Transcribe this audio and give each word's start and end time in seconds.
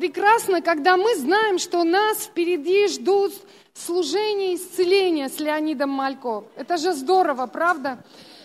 прекрасно, 0.00 0.62
когда 0.62 0.96
мы 0.96 1.14
знаем, 1.16 1.58
что 1.58 1.84
нас 1.84 2.24
впереди 2.24 2.88
ждут 2.88 3.34
служение 3.74 4.54
исцеления 4.54 5.28
с 5.28 5.38
Леонидом 5.38 5.90
Малько. 5.90 6.44
Это 6.56 6.78
же 6.78 6.94
здорово, 6.94 7.46
правда? 7.46 8.02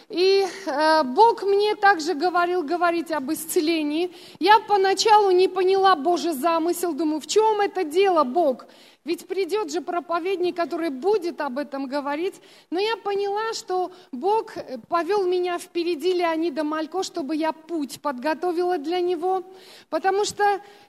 И 0.09 0.45
э, 0.45 1.03
Бог 1.03 1.43
мне 1.43 1.75
также 1.75 2.13
говорил 2.13 2.61
говорить 2.61 3.09
об 3.11 3.31
исцелении. 3.31 4.11
Я 4.39 4.59
поначалу 4.59 5.31
не 5.31 5.47
поняла 5.47 5.95
Божий 5.95 6.33
замысел, 6.33 6.93
думаю, 6.93 7.21
в 7.21 7.27
чем 7.27 7.61
это 7.61 7.85
дело, 7.85 8.25
Бог? 8.25 8.65
Ведь 9.05 9.27
придет 9.27 9.71
же 9.71 9.81
проповедник, 9.81 10.55
который 10.55 10.89
будет 10.89 11.39
об 11.39 11.59
этом 11.59 11.85
говорить. 11.85 12.41
Но 12.71 12.79
я 12.79 12.97
поняла, 12.97 13.53
что 13.53 13.91
Бог 14.11 14.53
повел 14.89 15.25
меня 15.25 15.59
впереди 15.59 16.11
Леонида 16.11 16.63
Малько, 16.63 17.03
чтобы 17.03 17.35
я 17.35 17.51
путь 17.51 18.01
подготовила 18.01 18.79
для 18.79 18.99
него. 18.99 19.43
Потому 19.91 20.25
что 20.25 20.43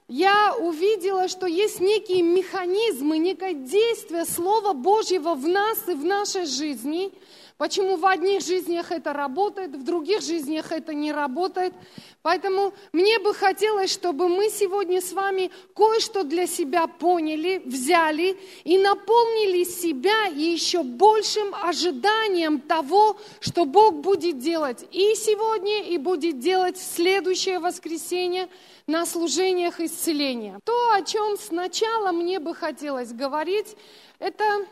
я 0.08 0.54
увидела, 0.56 1.28
что 1.28 1.46
есть 1.46 1.80
некие 1.80 2.22
механизмы, 2.22 3.18
некое 3.18 3.54
действие 3.54 4.24
Слова 4.24 4.72
Божьего 4.72 5.34
в 5.34 5.46
нас 5.46 5.88
и 5.88 5.94
в 5.94 6.04
нашей 6.04 6.46
жизни– 6.46 7.12
Почему 7.58 7.96
в 7.96 8.04
одних 8.04 8.42
жизнях 8.42 8.92
это 8.92 9.14
работает, 9.14 9.70
в 9.70 9.82
других 9.82 10.20
жизнях 10.20 10.72
это 10.72 10.92
не 10.92 11.10
работает. 11.10 11.72
Поэтому 12.20 12.74
мне 12.92 13.18
бы 13.18 13.32
хотелось, 13.32 13.90
чтобы 13.90 14.28
мы 14.28 14.50
сегодня 14.50 15.00
с 15.00 15.14
вами 15.14 15.50
кое-что 15.74 16.22
для 16.22 16.46
себя 16.46 16.86
поняли, 16.86 17.62
взяли 17.64 18.38
и 18.64 18.76
наполнили 18.76 19.64
себя 19.64 20.24
еще 20.26 20.82
большим 20.82 21.54
ожиданием 21.54 22.60
того, 22.60 23.16
что 23.40 23.64
Бог 23.64 23.94
будет 23.94 24.38
делать 24.38 24.84
и 24.92 25.14
сегодня, 25.14 25.84
и 25.84 25.96
будет 25.96 26.38
делать 26.38 26.76
в 26.76 26.82
следующее 26.82 27.58
воскресенье 27.58 28.50
на 28.86 29.06
служениях 29.06 29.80
исцеления. 29.80 30.60
То, 30.64 30.92
о 30.92 31.00
чем 31.00 31.38
сначала 31.38 32.12
мне 32.12 32.38
бы 32.38 32.54
хотелось 32.54 33.14
говорить, 33.14 33.76
это 34.18 34.66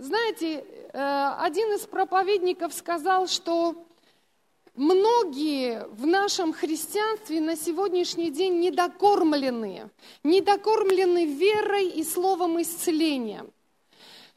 знаете, 0.00 0.64
один 0.92 1.74
из 1.74 1.86
проповедников 1.86 2.74
сказал, 2.74 3.26
что 3.26 3.74
многие 4.74 5.86
в 5.88 6.06
нашем 6.06 6.52
христианстве 6.52 7.40
на 7.40 7.56
сегодняшний 7.56 8.30
день 8.30 8.60
недокормлены, 8.60 9.90
недокормлены 10.24 11.26
верой 11.26 11.88
и 11.88 12.02
словом 12.02 12.60
исцеления. 12.60 13.46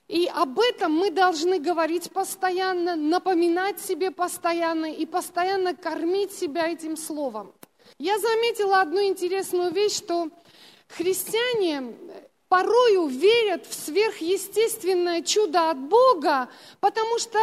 И 0.07 0.29
об 0.33 0.59
этом 0.59 0.91
мы 0.91 1.11
должны 1.11 1.59
говорить 1.59 2.11
постоянно, 2.11 2.95
напоминать 2.95 3.79
себе 3.79 4.11
постоянно 4.11 4.91
и 4.91 5.05
постоянно 5.05 5.75
кормить 5.75 6.33
себя 6.33 6.69
этим 6.69 6.97
словом. 6.97 7.53
Я 7.97 8.19
заметила 8.19 8.81
одну 8.81 9.01
интересную 9.01 9.71
вещь, 9.71 9.97
что 9.97 10.29
христиане 10.89 11.95
порою 12.53 13.07
верят 13.07 13.65
в 13.65 13.73
сверхъестественное 13.73 15.23
чудо 15.23 15.71
от 15.71 15.79
Бога, 15.79 16.49
потому 16.81 17.17
что 17.17 17.39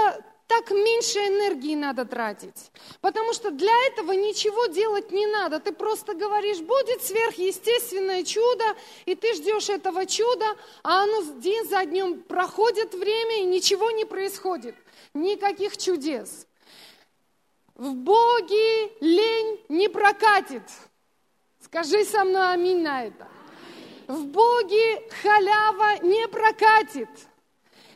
так 0.47 0.71
меньше 0.71 1.19
энергии 1.19 1.75
надо 1.75 2.05
тратить. 2.05 2.71
Потому 3.01 3.33
что 3.33 3.51
для 3.51 3.77
этого 3.89 4.13
ничего 4.13 4.67
делать 4.67 5.11
не 5.11 5.27
надо. 5.27 5.59
Ты 5.59 5.73
просто 5.73 6.15
говоришь, 6.15 6.61
будет 6.61 7.03
сверхъестественное 7.03 8.23
чудо, 8.23 8.65
и 9.05 9.17
ты 9.17 9.35
ждешь 9.35 9.69
этого 9.69 10.07
чуда, 10.07 10.47
а 10.85 11.03
оно 11.03 11.23
день 11.41 11.69
за 11.69 11.85
днем 11.87 12.23
проходит 12.23 12.95
время, 12.95 13.41
и 13.41 13.47
ничего 13.47 13.91
не 13.91 14.05
происходит. 14.05 14.77
Никаких 15.13 15.77
чудес. 15.77 16.47
В 17.75 17.95
Боге 17.95 18.93
лень 19.01 19.61
не 19.69 19.89
прокатит. 19.89 20.63
Скажи 21.65 22.05
со 22.05 22.23
мной 22.23 22.53
аминь 22.53 22.83
на 22.83 23.07
это 23.07 23.27
в 24.11 24.27
Боге 24.27 25.03
халява 25.23 26.03
не 26.03 26.27
прокатит. 26.29 27.09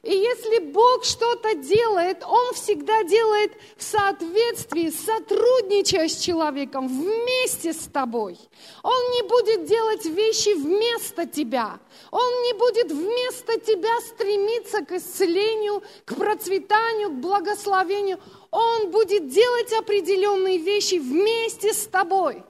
И 0.02 0.14
если 0.14 0.58
Бог 0.58 1.02
что-то 1.02 1.54
делает, 1.54 2.22
Он 2.24 2.52
всегда 2.52 3.04
делает 3.04 3.52
в 3.78 3.82
соответствии, 3.82 4.91
сотрудничая 4.91 6.08
с 6.08 6.19
человеком, 6.19 6.88
вместе 6.88 7.72
с 7.72 7.88
тобой. 7.91 8.38
Он 8.82 9.10
не 9.12 9.22
будет 9.22 9.64
делать 9.64 10.04
вещи 10.04 10.54
вместо 10.54 11.26
тебя. 11.26 11.80
Он 12.10 12.42
не 12.42 12.53
будет 12.53 12.92
вместо 12.92 13.58
тебя 13.58 13.98
стремиться 14.03 14.84
к 14.84 14.92
исцелению, 14.92 15.82
к 16.04 16.14
процветанию, 16.16 17.08
к 17.08 17.14
благословению. 17.14 18.20
Он 18.50 18.91
будет 18.91 19.28
делать 19.28 19.72
определенные 19.72 20.58
вещи 20.58 20.97
вместе 20.97 21.72
с 21.72 21.86
тобой. 21.86 22.44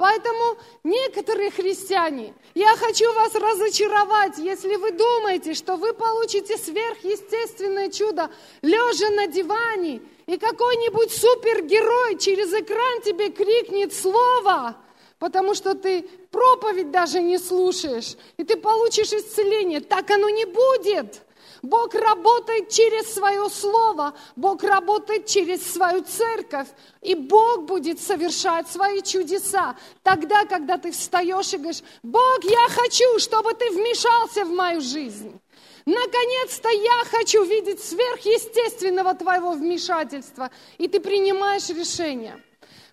Поэтому 0.00 0.56
некоторые 0.82 1.50
христиане, 1.50 2.32
я 2.54 2.74
хочу 2.76 3.12
вас 3.12 3.34
разочаровать, 3.34 4.38
если 4.38 4.76
вы 4.76 4.92
думаете, 4.92 5.52
что 5.52 5.76
вы 5.76 5.92
получите 5.92 6.56
сверхъестественное 6.56 7.90
чудо, 7.90 8.30
лежа 8.62 9.10
на 9.10 9.26
диване, 9.26 10.00
и 10.24 10.38
какой-нибудь 10.38 11.12
супергерой 11.12 12.16
через 12.16 12.50
экран 12.54 13.02
тебе 13.02 13.28
крикнет 13.28 13.92
слово, 13.92 14.74
потому 15.18 15.54
что 15.54 15.74
ты 15.74 16.08
проповедь 16.30 16.90
даже 16.90 17.20
не 17.20 17.36
слушаешь, 17.36 18.16
и 18.38 18.44
ты 18.44 18.56
получишь 18.56 19.12
исцеление. 19.12 19.80
Так 19.80 20.10
оно 20.10 20.30
не 20.30 20.46
будет. 20.46 21.20
Бог 21.62 21.94
работает 21.94 22.70
через 22.70 23.12
свое 23.12 23.48
слово, 23.50 24.14
Бог 24.36 24.62
работает 24.62 25.26
через 25.26 25.72
свою 25.72 26.02
церковь, 26.02 26.68
и 27.02 27.14
Бог 27.14 27.64
будет 27.64 28.00
совершать 28.00 28.68
свои 28.68 29.02
чудеса. 29.02 29.76
Тогда, 30.02 30.44
когда 30.46 30.78
ты 30.78 30.90
встаешь 30.90 31.52
и 31.52 31.58
говоришь, 31.58 31.82
Бог, 32.02 32.44
я 32.44 32.68
хочу, 32.68 33.18
чтобы 33.18 33.52
ты 33.54 33.70
вмешался 33.70 34.44
в 34.44 34.50
мою 34.50 34.80
жизнь. 34.80 35.38
Наконец-то 35.84 36.68
я 36.68 37.04
хочу 37.10 37.44
видеть 37.44 37.82
сверхъестественного 37.82 39.14
твоего 39.14 39.52
вмешательства, 39.52 40.50
и 40.78 40.88
ты 40.88 41.00
принимаешь 41.00 41.68
решение. 41.68 42.42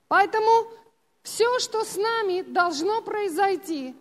Поэтому 0.07 0.67
все, 1.23 1.59
что 1.59 1.83
с 1.83 1.95
нами 1.95 2.41
должно 2.41 3.01
произойти, 3.01 3.95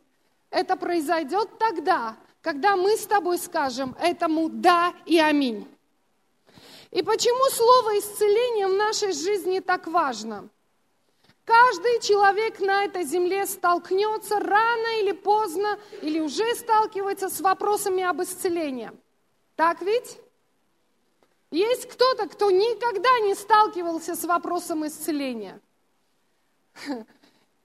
это 0.51 0.77
произойдет 0.77 1.59
тогда, 1.59 2.17
когда 2.47 2.77
мы 2.77 2.97
с 2.97 3.05
тобой 3.09 3.39
скажем 3.39 3.97
этому 4.01 4.49
«да» 4.49 4.95
и 5.05 5.19
«аминь». 5.19 5.67
И 6.93 7.03
почему 7.03 7.51
слово 7.51 7.99
исцеления 7.99 8.69
в 8.69 8.75
нашей 8.75 9.11
жизни 9.11 9.59
так 9.59 9.89
важно? 9.89 10.49
Каждый 11.45 11.99
человек 11.99 12.61
на 12.61 12.85
этой 12.85 13.03
земле 13.03 13.47
столкнется 13.47 14.39
рано 14.39 15.01
или 15.01 15.11
поздно, 15.11 15.77
или 16.03 16.21
уже 16.21 16.55
сталкивается 16.55 17.31
с 17.31 17.41
вопросами 17.41 18.05
об 18.05 18.23
исцелении. 18.23 18.93
Так 19.57 19.83
ведь? 19.83 20.17
Есть 21.51 21.89
кто-то, 21.89 22.29
кто 22.29 22.53
никогда 22.53 23.19
не 23.27 23.35
сталкивался 23.35 24.15
с 24.15 24.23
вопросом 24.23 24.87
исцеления. 24.87 25.61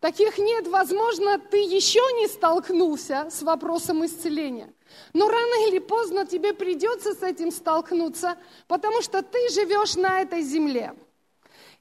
Таких 0.02 0.40
нет, 0.40 0.68
возможно, 0.68 1.38
ты 1.38 1.58
еще 1.58 2.02
не 2.20 2.28
столкнулся 2.28 3.28
с 3.30 3.44
вопросом 3.44 4.04
исцеления. 4.04 4.74
Но 5.14 5.30
рано 5.30 5.68
или 5.68 5.78
поздно 5.78 6.26
тебе 6.26 6.54
придется 6.54 7.14
с 7.14 7.22
этим 7.22 7.52
столкнуться, 7.52 8.36
потому 8.68 9.04
что 9.04 9.22
ты 9.22 9.38
живешь 9.50 9.96
на 9.96 10.22
этой 10.22 10.42
земле. 10.42 10.96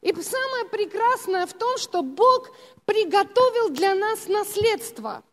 И 0.02 0.12
самое 0.12 0.66
прекрасное 0.70 1.46
в 1.46 1.54
том, 1.54 1.78
что 1.78 2.02
Бог 2.02 2.50
приготовил 2.84 3.70
для 3.70 3.94
нас 3.94 4.28
наследство. 4.28 5.24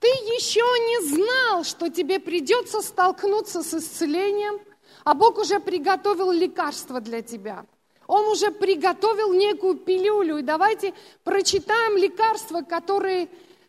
Ты 0.00 0.08
еще 0.08 0.60
не 0.60 1.14
знал, 1.14 1.62
что 1.62 1.88
тебе 1.88 2.18
придется 2.18 2.82
столкнуться 2.82 3.62
с 3.62 3.74
исцелением, 3.74 4.60
а 5.04 5.14
Бог 5.14 5.38
уже 5.38 5.60
приготовил 5.60 6.32
лекарство 6.32 7.00
для 7.00 7.22
тебя– 7.22 7.64
он 8.06 8.26
уже 8.26 8.50
приготовил 8.50 9.32
некую 9.32 9.76
пилюлю. 9.76 10.38
И 10.38 10.42
давайте 10.42 10.94
прочитаем 11.22 11.96
лекарство, 11.96 12.62
которое, 12.62 13.28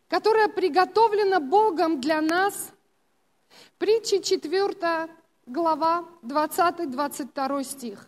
которое 0.09 0.47
приготовлено 0.47 1.39
Богом 1.39 2.01
для 2.01 2.21
нас. 2.21 2.71
Притча 3.77 4.21
4 4.21 5.09
глава, 5.45 6.05
20-22 6.23 7.63
стих. 7.63 8.07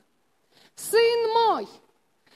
«Сын 0.76 1.34
мой, 1.34 1.68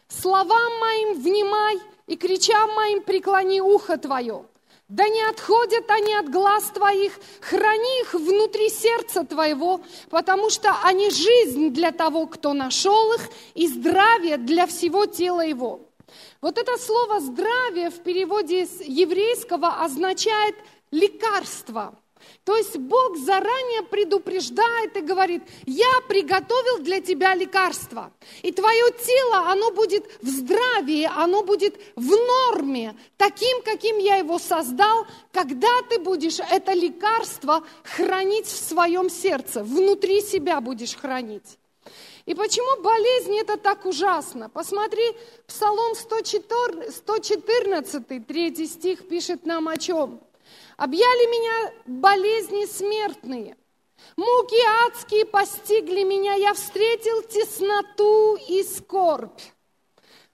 словам 0.08 0.80
моим 0.80 1.22
внимай, 1.22 1.80
и 2.08 2.18
кричам 2.18 2.74
моим 2.74 3.04
преклони 3.04 3.62
ухо 3.62 3.98
твое. 3.98 4.46
Да 4.92 5.08
не 5.08 5.22
отходят 5.22 5.90
они 5.90 6.14
от 6.16 6.30
глаз 6.30 6.66
твоих, 6.74 7.14
храни 7.40 8.02
их 8.02 8.14
внутри 8.14 8.70
сердца 8.70 9.24
твоего, 9.24 9.80
потому 10.10 10.50
что 10.50 10.76
они 10.84 11.10
жизнь 11.10 11.70
для 11.70 11.94
того, 11.94 12.28
кто 12.28 12.52
нашел 12.52 13.14
их, 13.14 13.22
и 13.54 13.70
здравие 13.70 14.36
для 14.36 14.68
всего 14.68 15.06
тела 15.06 15.46
его. 15.46 15.80
Вот 16.42 16.58
это 16.58 16.78
слово 16.78 17.22
«здравие» 17.22 17.90
в 17.90 18.04
переводе 18.04 18.66
с 18.66 18.82
еврейского 18.82 19.82
означает 19.82 20.56
лекарство. 20.92 21.98
То 22.44 22.56
есть 22.58 22.78
Бог 22.78 23.18
заранее 23.18 23.84
предупреждает 23.84 24.98
и 24.98 25.02
говорит, 25.02 25.44
я 25.66 26.02
приготовил 26.08 26.80
для 26.80 27.02
тебя 27.02 27.36
лекарство. 27.36 28.12
И 28.42 28.52
твое 28.52 28.92
тело, 28.92 29.50
оно 29.52 29.72
будет 29.72 30.06
в 30.22 30.28
здравии, 30.28 31.10
оно 31.16 31.44
будет 31.44 31.80
в 31.96 32.10
норме, 32.10 32.96
таким, 33.18 33.62
каким 33.64 33.98
я 33.98 34.18
его 34.18 34.40
создал, 34.40 35.06
когда 35.32 35.82
ты 35.90 36.00
будешь 36.00 36.40
это 36.40 36.74
лекарство 36.74 37.64
хранить 37.84 38.48
в 38.48 38.68
своем 38.68 39.10
сердце, 39.10 39.64
внутри 39.64 40.22
себя 40.22 40.62
будешь 40.62 40.96
хранить. 40.96 41.58
И 42.26 42.36
почему 42.36 42.82
болезнь 42.82 43.38
это 43.38 43.58
так 43.58 43.86
ужасно? 43.86 44.50
Посмотри, 44.50 45.04
Псалом 45.48 45.96
114, 45.96 46.96
114 46.96 48.28
3 48.28 48.68
стих 48.68 49.08
пишет 49.08 49.46
нам 49.46 49.68
о 49.68 49.78
чем? 49.78 50.22
Объяли 50.82 51.28
меня 51.28 51.74
болезни 51.86 52.66
смертные. 52.66 53.56
Муки 54.18 54.56
адские 54.88 55.26
постигли 55.26 56.02
меня, 56.02 56.34
я 56.34 56.56
встретил 56.56 57.22
тесноту 57.22 58.36
и 58.50 58.64
скорбь. 58.64 59.40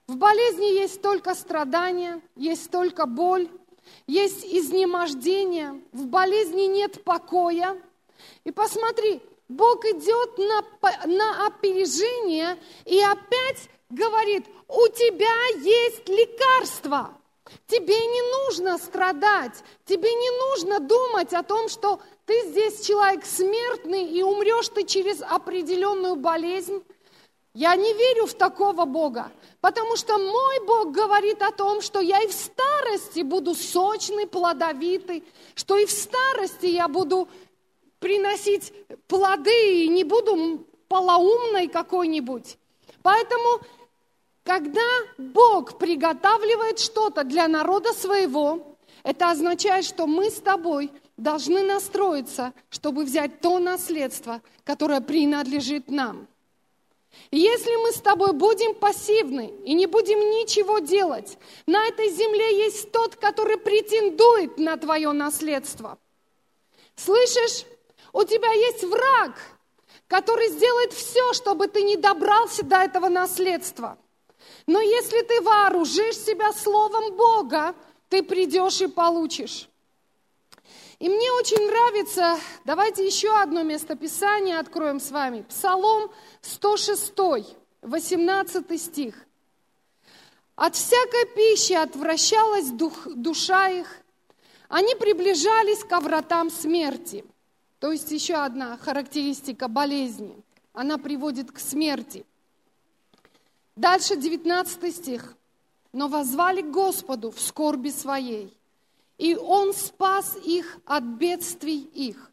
В 0.08 0.16
болезни 0.16 0.68
есть 0.68 1.02
только 1.02 1.36
страдания, 1.36 2.22
есть 2.38 2.72
только 2.72 3.06
боль, 3.08 3.50
есть 4.08 4.46
изнемождение, 4.46 5.82
в 5.92 6.06
болезни 6.06 6.62
нет 6.62 7.04
покоя. 7.04 7.76
И 8.46 8.52
посмотри, 8.52 9.22
Бог 9.50 9.84
идет 9.84 10.38
на, 10.38 11.08
на 11.08 11.48
опережение 11.48 12.58
и 12.86 13.02
опять 13.02 13.68
говорит, 13.90 14.46
у 14.70 14.88
тебя 14.88 15.60
есть 15.60 16.08
лекарство. 16.08 17.17
Тебе 17.68 17.96
не 17.96 18.22
нужно 18.46 18.78
страдать, 18.78 19.64
тебе 19.86 20.14
не 20.14 20.30
нужно 20.32 20.80
думать 20.80 21.34
о 21.34 21.44
том, 21.44 21.70
что 21.70 22.00
ты 22.26 22.50
здесь 22.50 22.86
человек 22.86 23.26
смертный 23.26 24.06
и 24.06 24.22
умрешь 24.22 24.70
ты 24.70 24.84
через 24.84 25.22
определенную 25.22 26.16
болезнь. 26.16 26.84
Я 27.54 27.76
не 27.76 27.92
верю 27.94 28.28
в 28.28 28.34
такого 28.34 28.86
Бога, 28.86 29.32
потому 29.62 29.96
что 29.96 30.18
мой 30.18 30.60
Бог 30.66 30.92
говорит 30.92 31.42
о 31.42 31.52
том, 31.52 31.82
что 31.82 32.00
я 32.00 32.22
и 32.22 32.28
в 32.28 32.34
старости 32.34 33.22
буду 33.22 33.56
сочный, 33.56 34.28
плодовитый, 34.28 35.24
что 35.56 35.76
и 35.78 35.86
в 35.86 35.92
старости 35.92 36.68
я 36.68 36.88
буду 36.88 37.28
приносить 38.00 38.74
плоды 39.08 39.86
и 39.86 39.88
не 39.88 40.04
буду 40.04 40.68
полоумной 40.88 41.68
какой-нибудь. 41.68 42.58
Поэтому 43.02 43.62
когда 44.48 44.88
Бог 45.18 45.78
приготавливает 45.78 46.80
что-то 46.80 47.26
для 47.26 47.50
народа 47.50 47.92
своего, 47.92 48.78
это 49.04 49.30
означает, 49.30 49.84
что 49.84 50.08
мы 50.08 50.32
с 50.32 50.40
тобой 50.40 50.90
должны 51.18 51.64
настроиться, 51.64 52.54
чтобы 52.70 53.04
взять 53.04 53.42
то 53.42 53.60
наследство, 53.60 54.42
которое 54.64 55.02
принадлежит 55.02 55.92
нам. 55.92 56.30
Если 57.30 57.76
мы 57.76 57.92
с 57.92 58.00
тобой 58.00 58.32
будем 58.32 58.74
пассивны 58.74 59.54
и 59.66 59.74
не 59.74 59.86
будем 59.86 60.18
ничего 60.20 60.80
делать, 60.80 61.38
на 61.66 61.86
этой 61.86 62.10
земле 62.10 62.58
есть 62.58 62.90
тот, 62.94 63.18
который 63.18 63.58
претендует 63.58 64.58
на 64.58 64.78
твое 64.78 65.12
наследство. 65.12 65.98
Слышишь? 66.96 67.66
У 68.14 68.24
тебя 68.24 68.54
есть 68.54 68.86
враг, 68.86 69.34
который 70.08 70.48
сделает 70.48 70.94
все, 70.94 71.34
чтобы 71.34 71.68
ты 71.68 71.82
не 71.82 71.98
добрался 71.98 72.64
до 72.64 72.78
этого 72.78 73.10
наследства– 73.10 73.98
но 74.68 74.82
если 74.82 75.22
ты 75.22 75.42
вооружишь 75.42 76.18
себя 76.18 76.52
Словом 76.52 77.16
Бога, 77.16 77.74
ты 78.10 78.22
придешь 78.22 78.82
и 78.82 78.88
получишь. 78.88 79.70
И 81.00 81.08
мне 81.08 81.32
очень 81.32 81.66
нравится, 81.68 82.38
давайте 82.66 83.06
еще 83.06 83.34
одно 83.40 83.64
местописание 83.64 84.60
откроем 84.60 85.00
с 85.00 85.12
вами. 85.12 85.44
Псалом 85.44 86.12
106, 86.42 87.14
18 87.82 88.82
стих. 88.82 89.16
От 90.56 90.76
всякой 90.76 91.28
пищи 91.36 91.74
отвращалась 91.74 92.70
дух, 92.72 93.08
душа 93.08 93.70
их, 93.70 93.88
они 94.68 94.96
приближались 94.96 95.84
к 95.84 96.00
вратам 96.02 96.50
смерти. 96.50 97.24
То 97.80 97.92
есть 97.92 98.12
еще 98.12 98.34
одна 98.34 98.76
характеристика 98.78 99.68
болезни. 99.68 100.36
Она 100.74 100.98
приводит 100.98 101.52
к 101.52 101.60
смерти– 101.60 102.26
Дальше 103.78 104.16
19 104.16 104.96
стих. 104.96 105.36
«Но 105.94 106.08
возвали 106.08 106.62
к 106.62 106.72
Господу 106.72 107.32
в 107.32 107.40
скорби 107.40 107.90
своей, 107.90 108.52
и 109.18 109.36
Он 109.36 109.74
спас 109.74 110.36
их 110.44 110.78
от 110.86 111.04
бедствий 111.04 111.80
их, 111.94 112.32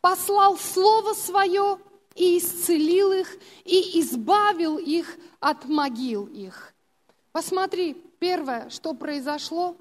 послал 0.00 0.56
Слово 0.56 1.14
Свое 1.14 1.78
и 2.14 2.38
исцелил 2.38 3.12
их, 3.12 3.36
и 3.64 4.00
избавил 4.00 4.78
их 4.78 5.16
от 5.40 5.64
могил 5.64 6.26
их». 6.26 6.74
Посмотри, 7.32 7.94
первое, 8.18 8.70
что 8.70 8.94
произошло, 8.94 9.76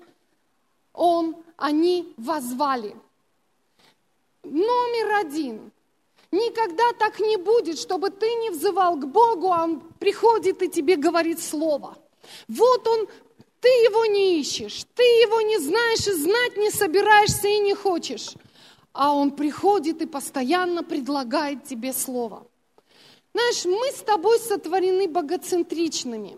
он, 0.93 1.35
они 1.57 2.13
возвали. 2.17 2.95
Номер 4.43 5.25
один. 5.25 5.71
Никогда 6.31 6.91
так 6.93 7.19
не 7.19 7.37
будет, 7.37 7.79
чтобы 7.79 8.09
ты 8.09 8.27
не 8.35 8.49
взывал 8.49 8.95
к 8.97 9.05
Богу, 9.05 9.51
а 9.51 9.63
Он 9.63 9.81
приходит 9.99 10.61
и 10.61 10.69
тебе 10.69 10.95
говорит 10.95 11.39
слово. 11.39 11.97
Вот 12.47 12.87
Он, 12.87 13.07
ты 13.61 13.67
его 13.67 14.05
не 14.05 14.39
ищешь, 14.39 14.85
ты 14.95 15.03
его 15.03 15.41
не 15.41 15.57
знаешь 15.59 16.07
и 16.07 16.13
знать 16.13 16.57
не 16.57 16.71
собираешься 16.71 17.47
и 17.47 17.59
не 17.59 17.73
хочешь. 17.73 18.33
А 18.93 19.13
Он 19.13 19.31
приходит 19.31 20.01
и 20.01 20.05
постоянно 20.05 20.83
предлагает 20.83 21.63
тебе 21.65 21.93
слово. 21.93 22.47
Знаешь, 23.33 23.65
мы 23.65 23.91
с 23.91 24.01
тобой 24.01 24.39
сотворены 24.39 25.07
богоцентричными. 25.07 26.37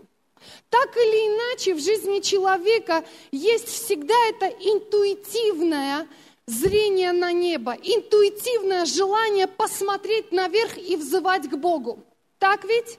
Так 0.70 0.96
или 0.96 1.28
иначе, 1.28 1.74
в 1.74 1.80
жизни 1.80 2.20
человека 2.20 3.04
есть 3.30 3.68
всегда 3.68 4.14
это 4.28 4.46
интуитивное, 4.46 6.08
зрение 6.48 7.12
на 7.12 7.32
небо, 7.32 7.72
интуитивное 7.72 8.84
желание 8.86 9.46
посмотреть 9.46 10.32
наверх 10.32 10.78
и 10.78 10.96
взывать 10.96 11.48
к 11.48 11.56
Богу. 11.56 12.04
Так 12.38 12.64
ведь? 12.64 12.98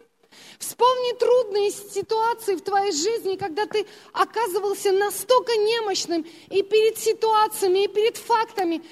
Вспомни 0.60 1.18
трудные 1.18 1.72
ситуации 1.72 2.56
в 2.56 2.62
твоей 2.62 2.92
жизни, 2.92 3.36
когда 3.36 3.66
ты 3.66 3.88
оказывался 4.14 4.92
настолько 4.92 5.56
немощным 5.56 6.26
и 6.50 6.62
перед 6.62 6.98
ситуациями, 6.98 7.86
и 7.86 7.88
перед 7.88 8.18
фактами, 8.18 8.84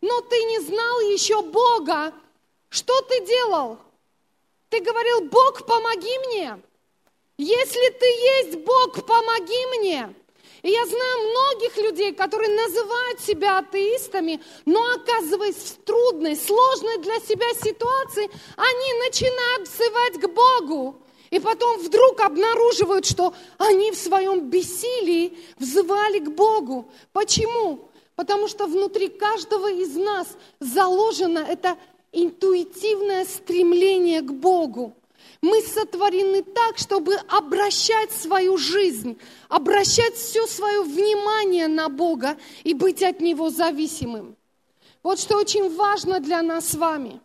но 0.00 0.20
ты 0.22 0.36
не 0.44 0.60
знал 0.60 1.00
еще 1.00 1.42
Бога. 1.42 2.14
Что 2.70 3.00
ты 3.02 3.26
делал? 3.26 3.78
Ты 4.70 4.80
говорил, 4.80 5.22
Бог, 5.22 5.66
помоги 5.66 6.18
мне. 6.28 6.58
Если 7.38 7.90
ты 7.90 8.06
есть 8.06 8.58
Бог, 8.64 9.04
помоги 9.04 9.66
мне. 9.78 10.14
И 10.66 10.70
я 10.70 10.84
знаю 10.84 11.30
многих 11.30 11.76
людей, 11.76 12.12
которые 12.12 12.52
называют 12.52 13.20
себя 13.20 13.58
атеистами, 13.58 14.40
но 14.64 14.80
оказываясь 14.96 15.54
в 15.54 15.76
трудной, 15.84 16.34
сложной 16.34 16.98
для 16.98 17.20
себя 17.20 17.46
ситуации, 17.54 18.28
они 18.56 18.92
начинают 19.06 19.68
взывать 19.68 20.14
к 20.14 20.26
Богу. 20.26 20.96
И 21.30 21.38
потом 21.38 21.78
вдруг 21.78 22.20
обнаруживают, 22.20 23.06
что 23.06 23.32
они 23.58 23.92
в 23.92 23.96
своем 23.96 24.50
бессилии 24.50 25.38
взывали 25.56 26.18
к 26.18 26.30
Богу. 26.30 26.90
Почему? 27.12 27.88
Потому 28.16 28.48
что 28.48 28.66
внутри 28.66 29.06
каждого 29.06 29.70
из 29.70 29.94
нас 29.94 30.26
заложено 30.58 31.46
это 31.48 31.78
интуитивное 32.10 33.24
стремление 33.24 34.20
к 34.20 34.32
Богу. 34.32 34.96
Мы 35.42 35.60
сотворены 35.62 36.42
так, 36.42 36.78
чтобы 36.78 37.14
обращать 37.28 38.10
свою 38.12 38.56
жизнь, 38.56 39.18
обращать 39.48 40.14
все 40.14 40.46
свое 40.46 40.82
внимание 40.82 41.68
на 41.68 41.88
Бога 41.88 42.36
и 42.64 42.74
быть 42.74 43.02
от 43.02 43.20
Него 43.20 43.50
зависимым. 43.50 44.36
Вот 45.02 45.20
что 45.20 45.36
очень 45.36 45.74
важно 45.76 46.20
для 46.20 46.42
нас 46.42 46.70
с 46.70 46.74
вами. 46.74 47.20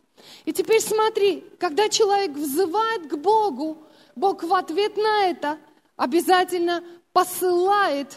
И 0.46 0.54
теперь 0.54 0.82
смотри, 0.82 1.44
когда 1.58 1.90
человек 1.90 2.32
взывает 2.32 3.08
к 3.08 3.16
Богу, 3.16 3.78
Бог 4.16 4.44
в 4.44 4.54
ответ 4.54 4.98
на 4.98 5.26
это 5.26 5.58
обязательно 5.96 6.84
посылает 7.14 8.08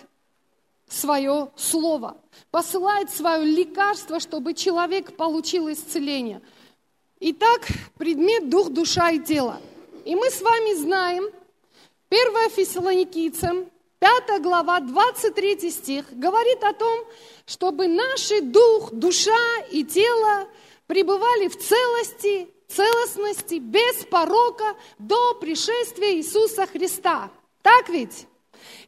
свое 0.88 1.50
слово, 1.56 2.16
посылает 2.50 3.10
свое 3.10 3.44
лекарство, 3.44 4.20
чтобы 4.20 4.54
человек 4.54 5.16
получил 5.16 5.70
исцеление. 5.72 6.42
Итак, 7.20 7.66
предмет 7.96 8.50
дух, 8.50 8.70
душа 8.70 9.10
и 9.12 9.18
тело– 9.18 9.60
и 10.04 10.14
мы 10.14 10.30
с 10.30 10.40
вами 10.42 10.74
знаем, 10.74 11.30
1 12.10 12.50
Фессалоникийцам, 12.50 13.70
5 13.98 14.42
глава, 14.42 14.80
23 14.80 15.70
стих, 15.70 16.04
говорит 16.12 16.62
о 16.62 16.74
том, 16.74 17.04
чтобы 17.46 17.88
наши 17.88 18.42
дух, 18.42 18.92
душа 18.92 19.32
и 19.70 19.82
тело 19.82 20.46
пребывали 20.86 21.48
в 21.48 21.58
целости, 21.58 22.48
целостности, 22.68 23.54
без 23.54 24.04
порока 24.04 24.76
до 24.98 25.34
пришествия 25.40 26.12
Иисуса 26.12 26.66
Христа. 26.66 27.30
Так 27.62 27.88
ведь? 27.88 28.26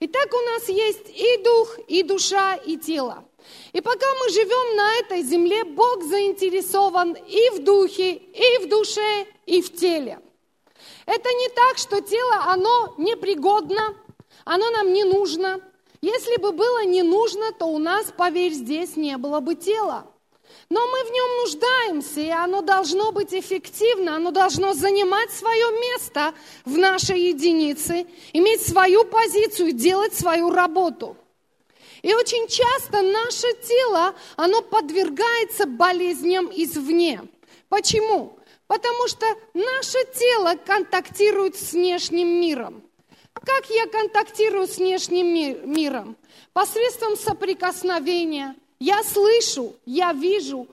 Итак, 0.01 0.29
у 0.35 0.53
нас 0.53 0.69
есть 0.69 1.09
и 1.09 1.43
дух, 1.43 1.79
и 1.89 2.03
душа, 2.03 2.57
и 2.57 2.77
тело. 2.77 3.25
И 3.73 3.81
пока 3.81 4.07
мы 4.21 4.29
живем 4.31 4.77
на 4.77 4.97
этой 4.99 5.23
земле, 5.23 5.65
Бог 5.65 6.03
заинтересован 6.03 7.15
и 7.15 7.51
в 7.51 7.65
духе, 7.65 8.13
и 8.13 8.59
в 8.65 8.69
душе, 8.69 9.27
и 9.47 9.63
в 9.63 9.75
теле. 9.75 10.21
Это 11.07 11.29
не 11.33 11.49
так, 11.49 11.79
что 11.79 12.01
тело, 12.01 12.45
оно 12.47 12.95
непригодно, 12.99 13.95
оно 14.45 14.71
нам 14.71 14.93
не 14.93 15.05
нужно. 15.05 15.61
Если 16.03 16.37
бы 16.41 16.53
было 16.53 16.85
не 16.85 17.03
нужно, 17.03 17.53
то 17.53 17.67
у 17.67 17.79
нас, 17.79 18.13
поверь, 18.17 18.53
здесь 18.53 18.97
не 18.97 19.17
было 19.17 19.41
бы 19.41 19.55
тела. 19.55 20.07
Но 20.69 20.81
мы 20.81 21.05
в 21.05 21.13
нем 21.13 21.37
нуждаемся, 21.43 22.21
и 22.21 22.29
оно 22.29 22.61
должно 22.61 23.13
быть 23.13 23.33
эффективно, 23.33 24.17
оно 24.17 24.33
должно 24.33 24.75
занимать 24.75 25.31
свое 25.31 25.71
место 25.81 26.35
в 26.65 26.77
нашей 26.77 27.29
единице, 27.29 28.07
иметь 28.33 28.67
свою 28.67 29.05
позицию, 29.05 29.73
делать 29.73 30.15
свою 30.15 30.51
работу. 30.51 31.17
И 32.03 32.13
очень 32.15 32.47
часто 32.49 33.03
наше 33.03 33.53
тело, 33.67 34.15
оно 34.37 34.63
подвергается 34.63 35.67
болезням 35.67 36.51
извне. 36.53 37.23
Почему? 37.69 38.37
Потому 38.67 39.07
что 39.09 39.27
наше 39.55 39.99
тело 40.15 40.57
контактирует 40.65 41.57
с 41.57 41.73
внешним 41.73 42.41
миром. 42.41 42.83
Как 43.33 43.71
я 43.71 43.87
контактирую 43.87 44.67
с 44.67 44.79
внешним 44.79 45.27
миром? 45.73 46.17
Посредством 46.53 47.17
соприкосновения. 47.17 48.57
Я 48.81 49.03
слышу, 49.05 49.75
я 49.85 50.13
вижу, 50.13 50.67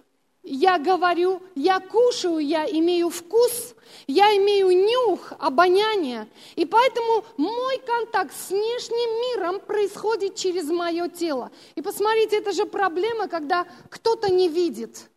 я 0.44 0.78
говорю, 0.78 1.42
я 1.56 1.80
кушаю, 1.80 2.40
я 2.40 2.66
имею 2.66 3.10
вкус, 3.10 3.76
я 4.08 4.36
имею 4.38 4.72
нюх, 4.72 5.32
обоняние. 5.40 6.28
И 6.56 6.66
поэтому 6.66 7.24
мой 7.38 7.78
контакт 7.80 8.34
с 8.36 8.50
внешним 8.50 9.22
миром 9.22 9.60
происходит 9.62 10.36
через 10.36 10.70
мое 10.70 11.08
тело. 11.08 11.52
И 11.76 11.82
посмотрите, 11.82 12.38
это 12.38 12.52
же 12.52 12.66
проблема, 12.66 13.28
когда 13.28 13.66
кто-то 13.90 14.30
не 14.30 14.50
видит. 14.50 15.10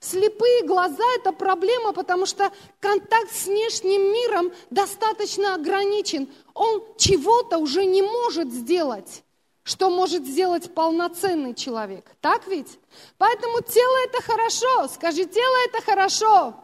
Слепые 0.00 0.62
глаза– 0.62 1.02
это 1.16 1.32
проблема, 1.32 1.92
потому 1.92 2.24
что 2.24 2.52
контакт 2.78 3.32
с 3.34 3.46
внешним 3.46 4.12
миром 4.12 4.52
достаточно 4.70 5.54
ограничен. 5.54 6.28
Он 6.54 6.84
чего-то 6.96 7.58
уже 7.58 7.84
не 7.84 8.02
может 8.02 8.52
сделать, 8.52 9.24
что 9.64 9.90
может 9.90 10.24
сделать 10.24 10.72
полноценный 10.72 11.52
человек. 11.52 12.04
Так 12.20 12.46
ведь? 12.46 12.78
Поэтому 13.18 13.60
тело– 13.62 13.96
это 14.06 14.22
хорошо. 14.22 14.86
Скажи, 14.86 15.24
тело– 15.24 15.56
это 15.66 15.82
хорошо, 15.82 16.54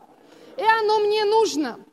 и 0.56 0.62
оно 0.62 1.00
мне 1.00 1.24
нужно. 1.24 1.84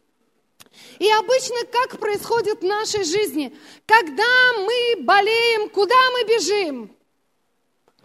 И 1.00 1.12
обычно 1.12 1.66
как 1.72 2.00
происходит 2.00 2.62
в 2.62 2.66
нашей 2.66 3.04
жизни? 3.04 3.58
Когда 3.88 4.54
мы 4.60 5.04
болеем, 5.04 5.70
куда 5.70 5.96
мы 6.14 6.24
бежим? 6.26 6.96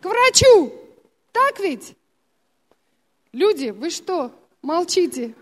К 0.01 0.07
врачу. 0.07 0.73
Так 1.33 1.61
ведь? 1.61 1.95
Люди, 3.37 3.69
вы 3.69 3.91
что, 3.91 4.31
молчите? 4.63 5.35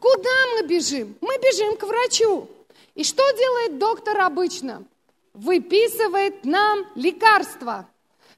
Куда 0.00 0.36
мы 0.54 0.66
бежим? 0.66 1.14
Мы 1.20 1.36
бежим 1.36 1.76
к 1.76 1.82
врачу. 1.82 2.48
И 2.94 3.04
что 3.04 3.22
делает 3.32 3.78
доктор 3.78 4.20
обычно? 4.20 4.84
Выписывает 5.34 6.46
нам 6.46 6.86
лекарства, 6.94 7.86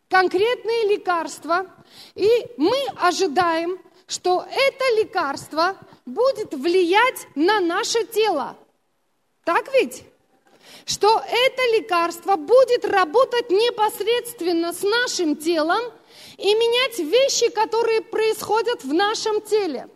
конкретные 0.09 0.97
лекарства. 0.97 1.71
И 2.17 2.29
мы 2.57 2.77
ожидаем, 2.97 3.79
что 4.09 4.45
это 4.51 5.01
лекарство 5.01 5.77
будет 6.05 6.53
влиять 6.53 7.29
на 7.37 7.61
наше 7.61 8.05
тело. 8.07 8.57
Так 9.45 9.73
ведь? 9.75 10.03
Что 10.87 11.23
это 11.25 11.77
лекарство 11.77 12.35
будет 12.35 12.85
работать 12.85 13.49
непосредственно 13.49 14.73
с 14.73 14.83
нашим 14.83 15.37
телом– 15.37 15.83
и 16.37 16.55
менять 16.55 16.99
вещи, 16.99 17.51
которые 17.51 18.03
происходят 18.03 18.85
в 18.85 18.93
нашем 18.93 19.41
теле. 19.41 19.89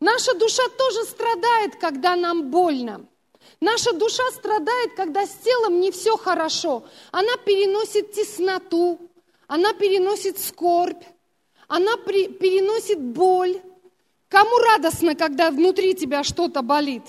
Наша 0.00 0.34
душа 0.34 0.62
тоже 0.78 1.04
страдает, 1.04 1.76
когда 1.76 2.16
нам 2.16 2.50
больно. 2.50 3.06
Наша 3.60 3.92
душа 3.92 4.22
страдает, 4.32 4.94
когда 4.94 5.26
с 5.26 5.34
телом 5.44 5.80
не 5.80 5.90
все 5.90 6.16
хорошо. 6.16 6.84
Она 7.10 7.36
переносит 7.44 8.12
тесноту, 8.12 8.98
она 9.46 9.74
переносит 9.74 10.38
скорбь, 10.38 11.02
она 11.68 11.96
при, 11.98 12.28
переносит 12.28 13.00
боль. 13.00 13.60
Кому 14.28 14.58
радостно, 14.58 15.14
когда 15.14 15.50
внутри 15.50 15.94
тебя 15.94 16.24
что-то 16.24 16.62
болит? 16.62 17.02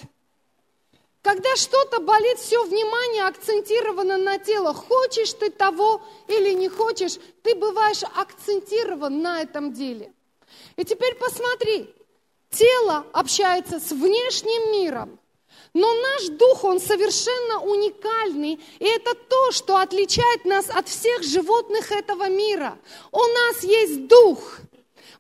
Когда 1.22 1.56
что-то 1.56 2.00
болит, 2.00 2.40
все 2.40 2.64
внимание 2.64 3.26
акцентировано 3.26 4.18
на 4.18 4.40
тело. 4.40 4.74
Хочешь 4.74 5.34
ты 5.34 5.52
того 5.52 6.02
или 6.28 6.54
не 6.54 6.68
хочешь, 6.68 7.18
ты 7.44 7.54
бываешь 7.54 8.04
акцентирован 8.04 9.22
на 9.22 9.42
этом 9.42 9.72
деле. 9.72 10.14
И 10.78 10.84
теперь 10.84 11.16
посмотри, 11.16 11.94
тело 12.50 13.06
общается 13.14 13.80
с 13.80 13.92
внешним 13.92 14.72
миром, 14.72 15.20
но 15.74 15.94
наш 15.94 16.28
дух, 16.30 16.64
он 16.64 16.80
совершенно 16.80 17.62
уникальный, 17.62 18.60
и 18.80 18.86
это 18.86 19.14
то, 19.14 19.52
что 19.52 19.78
отличает 19.78 20.44
нас 20.46 20.70
от 20.70 20.90
всех 20.90 21.24
животных 21.24 21.92
этого 21.92 22.30
мира. 22.30 22.80
У 23.12 23.20
нас 23.20 23.64
есть 23.64 24.08
дух– 24.08 24.58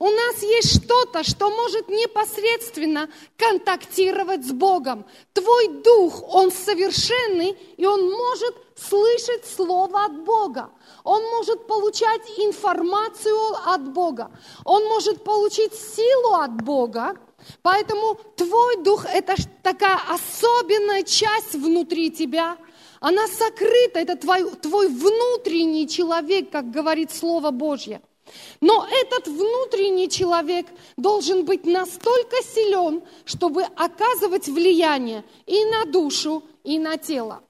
у 0.02 0.10
нас 0.10 0.42
есть 0.42 0.84
что-то, 0.84 1.24
что 1.24 1.52
может 1.52 1.88
непосредственно 1.88 3.08
контактировать 3.38 4.44
с 4.44 4.52
Богом. 4.52 5.06
Твой 5.32 5.68
дух, 5.84 6.24
он 6.28 6.52
совершенный, 6.52 7.56
и 7.78 7.86
он 7.86 8.10
может 8.10 8.56
слышать 8.76 9.46
Слово 9.46 10.06
от 10.06 10.24
Бога. 10.24 10.72
Он 11.04 11.22
может 11.26 11.68
получать 11.68 12.22
информацию 12.38 13.38
от 13.64 13.94
Бога. 13.94 14.32
Он 14.66 14.84
может 14.86 15.24
получить 15.24 15.76
силу 15.76 16.34
от 16.34 16.64
Бога. 16.64 17.16
Поэтому 17.62 18.18
твой 18.36 18.78
дух– 18.78 19.06
это 19.14 19.36
такая 19.62 20.00
особенная 20.10 21.04
часть 21.04 21.54
внутри 21.54 22.10
тебя. 22.10 22.58
Она 23.02 23.28
сокрыта, 23.28 24.00
это 24.00 24.16
твой, 24.16 24.50
твой 24.56 24.88
внутренний 24.88 25.88
человек, 25.88 26.50
как 26.50 26.72
говорит 26.72 27.12
Слово 27.12 27.52
Божье. 27.52 28.02
Но 28.62 28.88
этот 28.90 29.28
внутренний 29.28 30.10
человек 30.10 30.68
должен 30.98 31.46
быть 31.46 31.66
настолько 31.66 32.38
силен, 32.44 33.04
чтобы 33.26 33.64
оказывать 33.64 34.48
влияние 34.48 35.24
и 35.46 35.66
на 35.66 35.86
душу, 35.86 36.44
и 36.64 36.78
на 36.78 36.98
тело. 36.98 37.44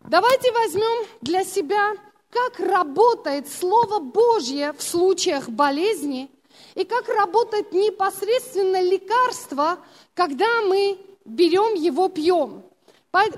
Давайте 0.00 0.52
возьмем 0.52 1.06
для 1.20 1.44
себя, 1.44 1.92
как 2.30 2.58
работает 2.58 3.48
Слово 3.48 4.00
Божье 4.00 4.72
в 4.72 4.82
случаях 4.82 5.48
болезни 5.48 6.30
и 6.74 6.84
как 6.84 7.08
работает 7.08 7.72
непосредственно 7.72 8.80
лекарство, 8.82 9.78
когда 10.14 10.62
мы 10.62 10.98
берем 11.24 11.74
его, 11.74 12.08
пьем. 12.08 12.64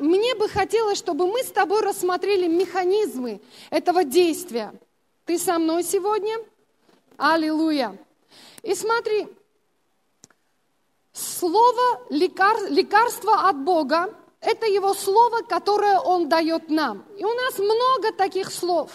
Мне 0.00 0.34
бы 0.34 0.48
хотелось, 0.48 0.98
чтобы 0.98 1.26
мы 1.26 1.42
с 1.42 1.50
тобой 1.50 1.82
рассмотрели 1.82 2.46
механизмы 2.46 3.40
этого 3.70 4.04
действия– 4.04 4.72
ты 5.26 5.38
со 5.38 5.58
мной 5.58 5.82
сегодня? 5.82 6.38
Аллилуйя. 7.18 7.98
И 8.62 8.74
смотри, 8.74 9.28
слово 11.12 12.02
лекар, 12.10 12.70
лекарство 12.70 13.48
от 13.48 13.56
Бога– 13.58 14.14
это 14.40 14.66
Его 14.66 14.94
слово, 14.94 15.42
которое 15.42 15.98
Он 15.98 16.28
дает 16.28 16.70
нам. 16.70 17.04
И 17.18 17.24
у 17.24 17.34
нас 17.34 17.58
много 17.58 18.12
таких 18.12 18.52
слов. 18.52 18.92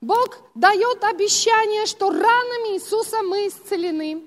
Бог 0.00 0.38
дает 0.54 1.02
обещание, 1.02 1.86
что 1.86 2.10
ранами 2.10 2.74
Иисуса 2.74 3.22
мы 3.22 3.48
исцелены. 3.48 4.24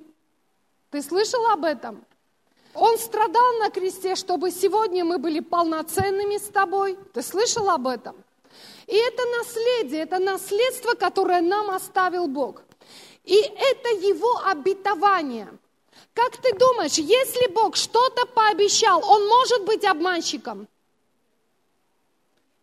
Ты 0.92 1.02
слышал 1.02 1.46
об 1.48 1.64
этом? 1.64 2.04
Он 2.74 2.98
страдал 2.98 3.54
на 3.60 3.70
кресте, 3.70 4.16
чтобы 4.16 4.52
сегодня 4.52 5.06
мы 5.06 5.18
были 5.18 5.40
полноценными 5.40 6.38
с 6.38 6.48
тобой. 6.48 6.98
Ты 7.14 7.22
слышал 7.22 7.70
об 7.70 7.88
этом? 7.88 8.16
И 8.90 8.96
это 8.96 9.24
наследие, 9.38 10.02
это 10.02 10.18
наследство, 10.18 10.96
которое 10.96 11.42
нам 11.42 11.70
оставил 11.70 12.28
Бог. 12.28 12.64
И 13.24 13.36
это 13.36 13.90
его 13.90 14.42
обетование. 14.44 15.48
Как 16.16 16.36
ты 16.38 16.56
думаешь, 16.56 16.94
если 16.94 17.48
Бог 17.54 17.76
что-то 17.76 18.26
пообещал, 18.26 19.08
он 19.08 19.28
может 19.28 19.64
быть 19.66 19.86
обманщиком? 19.86 20.68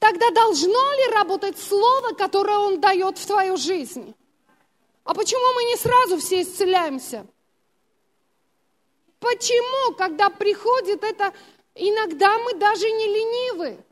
Тогда 0.01 0.29
должно 0.31 0.93
ли 0.95 1.13
работать 1.13 1.61
слово, 1.61 2.13
которое 2.13 2.59
он 2.59 2.81
дает 2.81 3.19
в 3.19 3.27
твою 3.27 3.57
жизнь? 3.57 4.13
А 5.05 5.15
почему 5.15 5.55
мы 5.55 5.63
не 5.63 5.77
сразу 5.77 6.19
все 6.19 6.43
исцеляемся? 6.43 7.25
Почему, 9.21 9.95
когда 9.95 10.29
приходит 10.29 11.05
это, 11.05 11.33
иногда 11.77 12.37
мы 12.39 12.55
даже 12.55 12.91
не 12.91 13.07
ленивы? 13.07 13.86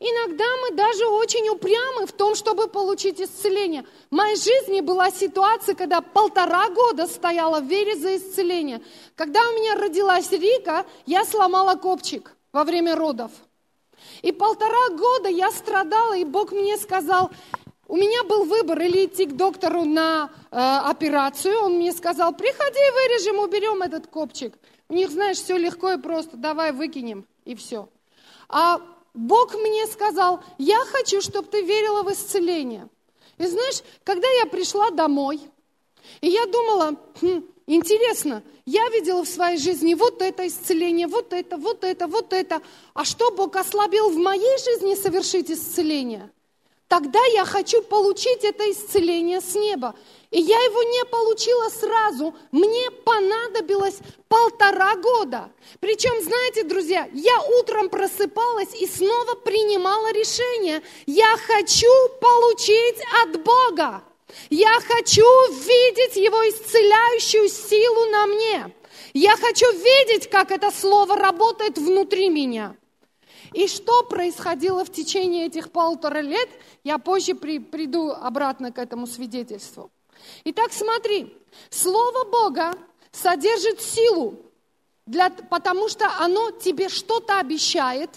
Иногда 0.00 0.44
мы 0.62 0.76
даже 0.76 1.06
очень 1.08 1.48
упрямы 1.48 2.06
в 2.06 2.12
том, 2.12 2.36
чтобы 2.36 2.68
получить 2.68 3.20
исцеление. 3.20 3.84
В 4.10 4.14
моей 4.14 4.36
жизни 4.36 4.80
была 4.80 5.10
ситуация, 5.10 5.74
когда 5.74 6.00
полтора 6.00 6.68
года 6.68 7.08
стояла 7.08 7.60
в 7.60 7.64
вере 7.64 7.96
за 7.96 8.16
исцеление. 8.16 8.80
Когда 9.16 9.40
у 9.48 9.54
меня 9.54 9.74
родилась 9.74 10.30
Рика, 10.30 10.86
я 11.06 11.24
сломала 11.24 11.74
копчик 11.74 12.36
во 12.52 12.62
время 12.62 12.94
родов. 12.94 13.32
И 14.22 14.30
полтора 14.30 14.90
года 14.90 15.28
я 15.28 15.50
страдала, 15.50 16.16
и 16.16 16.24
Бог 16.24 16.52
мне 16.52 16.76
сказал, 16.76 17.32
у 17.88 17.96
меня 17.96 18.22
был 18.22 18.44
выбор 18.44 18.80
или 18.80 19.06
идти 19.06 19.26
к 19.26 19.34
доктору 19.34 19.84
на 19.84 20.30
э, 20.52 20.56
операцию. 20.56 21.58
Он 21.60 21.72
мне 21.74 21.92
сказал, 21.92 22.32
приходи, 22.34 22.78
вырежем, 22.94 23.40
уберем 23.40 23.82
этот 23.82 24.06
копчик. 24.06 24.56
У 24.88 24.94
них, 24.94 25.10
знаешь, 25.10 25.38
все 25.38 25.56
легко 25.56 25.92
и 25.92 25.98
просто, 25.98 26.36
давай 26.36 26.70
выкинем, 26.70 27.26
и 27.44 27.56
все. 27.56 27.88
А 28.48 28.80
Бог 29.18 29.52
мне 29.54 29.84
сказал, 29.88 30.40
я 30.58 30.78
хочу, 30.84 31.20
чтобы 31.20 31.48
ты 31.48 31.62
верила 31.62 32.04
в 32.04 32.12
исцеление. 32.12 32.88
И 33.36 33.46
знаешь, 33.46 33.82
когда 34.04 34.28
я 34.28 34.46
пришла 34.46 34.90
домой, 34.90 35.40
и 36.20 36.28
я 36.28 36.46
думала, 36.46 36.94
хм, 37.20 37.44
интересно, 37.66 38.44
я 38.64 38.88
видела 38.90 39.24
в 39.24 39.28
своей 39.28 39.58
жизни 39.58 39.94
вот 39.94 40.22
это 40.22 40.46
исцеление, 40.46 41.08
вот 41.08 41.32
это, 41.32 41.56
вот 41.56 41.82
это, 41.82 42.06
вот 42.06 42.32
это. 42.32 42.62
А 42.94 43.04
что 43.04 43.32
Бог 43.32 43.56
ослабил 43.56 44.08
в 44.10 44.16
моей 44.16 44.56
жизни 44.58 44.94
совершить 44.94 45.50
исцеление? 45.50 46.30
Тогда 46.88 47.22
я 47.34 47.44
хочу 47.44 47.82
получить 47.82 48.44
это 48.44 48.70
исцеление 48.70 49.42
с 49.42 49.54
неба. 49.54 49.94
И 50.30 50.40
я 50.40 50.58
его 50.58 50.82
не 50.82 51.04
получила 51.04 51.68
сразу. 51.68 52.34
Мне 52.50 52.90
понадобилось 53.04 53.98
полтора 54.28 54.96
года. 54.96 55.50
Причем, 55.80 56.22
знаете, 56.22 56.64
друзья, 56.64 57.06
я 57.12 57.40
утром 57.60 57.90
просыпалась 57.90 58.74
и 58.74 58.86
снова 58.86 59.34
принимала 59.34 60.12
решение. 60.12 60.82
Я 61.04 61.36
хочу 61.36 61.92
получить 62.20 63.02
от 63.22 63.42
Бога. 63.42 64.02
Я 64.48 64.80
хочу 64.80 65.26
видеть 65.52 66.16
Его 66.16 66.48
исцеляющую 66.48 67.50
силу 67.50 68.06
на 68.06 68.26
мне. 68.26 68.74
Я 69.12 69.36
хочу 69.36 69.70
видеть, 69.72 70.30
как 70.30 70.50
это 70.50 70.70
слово 70.70 71.16
работает 71.16 71.76
внутри 71.76 72.30
меня. 72.30 72.76
И 73.52 73.66
что 73.66 74.02
происходило 74.04 74.84
в 74.84 74.92
течение 74.92 75.46
этих 75.46 75.70
полутора 75.70 76.20
лет, 76.20 76.48
я 76.84 76.98
позже 76.98 77.34
при, 77.34 77.58
приду 77.58 78.10
обратно 78.10 78.72
к 78.72 78.78
этому 78.78 79.06
свидетельству. 79.06 79.90
Итак, 80.44 80.72
смотри, 80.72 81.34
Слово 81.70 82.24
Бога 82.24 82.72
содержит 83.12 83.80
силу, 83.80 84.36
для, 85.06 85.30
потому 85.30 85.88
что 85.88 86.06
оно 86.18 86.50
тебе 86.50 86.88
что-то 86.88 87.38
обещает. 87.38 88.10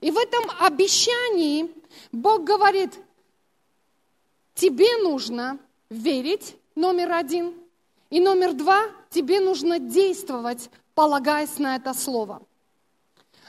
И 0.00 0.10
в 0.10 0.16
этом 0.16 0.44
обещании 0.60 1.70
Бог 2.12 2.44
говорит, 2.44 2.92
тебе 4.54 4.96
нужно 4.98 5.58
верить, 5.90 6.56
номер 6.74 7.12
один, 7.12 7.54
и 8.10 8.20
номер 8.20 8.52
два, 8.52 8.84
тебе 9.10 9.40
нужно 9.40 9.78
действовать, 9.78 10.70
полагаясь 10.94 11.58
на 11.58 11.76
это 11.76 11.94
слово. 11.94 12.42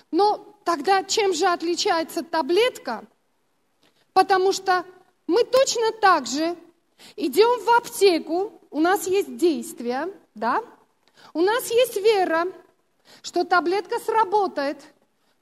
Но 0.10 0.53
тогда 0.64 1.04
чем 1.04 1.34
же 1.34 1.46
отличается 1.46 2.24
таблетка? 2.24 3.06
Потому 4.14 4.52
что 4.52 4.86
мы 5.28 5.44
точно 5.44 5.92
так 6.02 6.28
же 6.28 6.56
идем 7.16 7.64
в 7.64 7.70
аптеку, 7.78 8.52
у 8.70 8.80
нас 8.80 9.08
есть 9.08 9.38
действие, 9.38 10.14
да? 10.36 10.64
У 11.34 11.42
нас 11.42 11.70
есть 11.70 11.98
вера, 11.98 12.48
что 13.22 13.44
таблетка 13.44 14.00
сработает. 14.00 14.78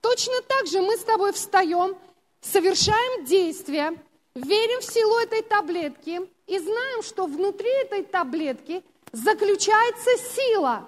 Точно 0.01 0.41
так 0.47 0.67
же 0.67 0.81
мы 0.81 0.97
с 0.97 1.03
тобой 1.03 1.31
встаем, 1.33 1.95
совершаем 2.41 3.25
действие, 3.25 3.97
верим 4.35 4.81
в 4.81 4.85
силу 4.85 5.17
этой 5.17 5.41
таблетки 5.41 6.21
и 6.47 6.59
знаем, 6.59 7.03
что 7.03 7.25
внутри 7.25 7.69
этой 7.69 8.03
таблетки 8.03 8.83
заключается 9.11 10.09
сила, 10.35 10.87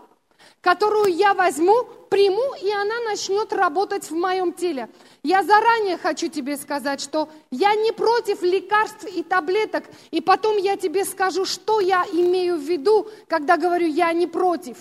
которую 0.62 1.14
я 1.14 1.34
возьму, 1.34 1.84
приму, 2.10 2.54
и 2.62 2.72
она 2.72 3.00
начнет 3.02 3.52
работать 3.54 4.10
в 4.10 4.16
моем 4.16 4.54
теле. 4.54 4.90
Я 5.24 5.44
заранее 5.44 5.98
хочу 5.98 6.28
тебе 6.28 6.58
сказать, 6.58 7.02
что 7.02 7.30
я 7.52 7.76
не 7.76 7.92
против 7.92 8.42
лекарств 8.44 9.06
и 9.06 9.24
таблеток, 9.24 9.84
и 10.12 10.22
потом 10.22 10.58
я 10.58 10.78
тебе 10.78 11.06
скажу, 11.06 11.46
что 11.46 11.80
я 11.80 12.06
имею 12.12 12.58
в 12.58 12.62
виду, 12.62 13.08
когда 13.28 13.58
говорю 13.58 13.88
«я 13.88 14.14
не 14.14 14.28
против». 14.28 14.78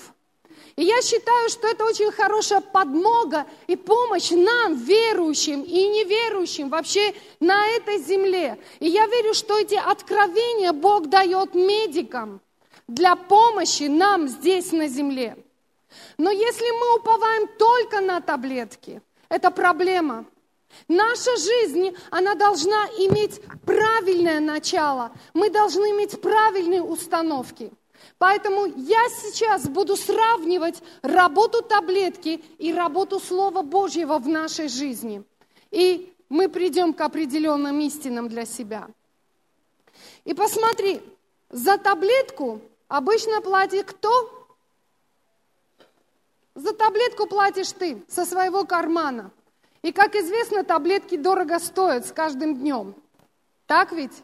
И 0.76 0.85
я 0.85 1.02
считаю, 1.02 1.49
что 1.50 1.69
это 1.69 1.85
очень 1.85 2.11
хорошая 2.11 2.61
подмога 2.61 3.47
и 3.66 3.76
помощь 3.76 4.31
нам, 4.31 4.75
верующим 4.75 5.62
и 5.62 5.88
неверующим, 5.88 6.71
вообще 6.71 7.14
на 7.40 7.66
этой 7.69 7.99
земле. 7.99 8.59
И 8.81 8.88
я 8.88 9.07
верю, 9.07 9.35
что 9.35 9.59
эти 9.59 9.75
откровения 9.75 10.73
Бог 10.73 11.09
дает 11.09 11.54
медикам 11.54 12.40
для 12.88 13.16
помощи 13.16 13.85
нам 13.85 14.28
здесь 14.28 14.73
на 14.73 14.88
земле. 14.88 15.37
Но 16.18 16.31
если 16.31 16.70
мы 16.70 16.96
уповаем 16.96 17.48
только 17.59 18.00
на 18.00 18.20
таблетки, 18.20 19.02
это 19.28 19.50
проблема. 19.50 20.24
Наша 20.88 21.37
жизнь, 21.37 21.94
она 22.11 22.35
должна 22.35 22.87
иметь 22.98 23.40
правильное 23.64 24.40
начало. 24.40 25.12
Мы 25.35 25.50
должны 25.50 25.90
иметь 25.90 26.20
правильные 26.20 26.83
установки. 26.83 27.72
Поэтому 28.18 28.66
я 28.66 29.09
сейчас 29.09 29.68
буду 29.68 29.96
сравнивать 29.96 30.83
работу 31.02 31.62
таблетки 31.62 32.42
и 32.59 32.72
работу 32.72 33.20
Слова 33.20 33.62
Божьего 33.62 34.18
в 34.18 34.28
нашей 34.28 34.68
жизни. 34.68 35.22
И 35.70 36.12
мы 36.28 36.48
придем 36.48 36.94
к 36.94 37.00
определенным 37.00 37.81
истинам 37.81 38.28
для 38.28 38.44
себя. 38.44 38.88
И 40.24 40.35
посмотри, 40.35 41.02
за 41.50 41.78
таблетку 41.78 42.61
обычно 42.88 43.40
платит 43.40 43.87
кто? 43.87 44.41
За 46.55 46.73
таблетку 46.75 47.27
платишь 47.27 47.73
ты 47.73 48.05
со 48.09 48.27
своего 48.27 48.65
кармана. 48.65 49.31
И, 49.83 49.91
как 49.91 50.15
известно, 50.15 50.65
таблетки 50.65 51.17
дорого 51.17 51.59
стоят 51.59 52.07
с 52.07 52.12
каждым 52.12 52.57
днем. 52.57 52.95
Так 53.67 53.93
ведь? 53.93 54.23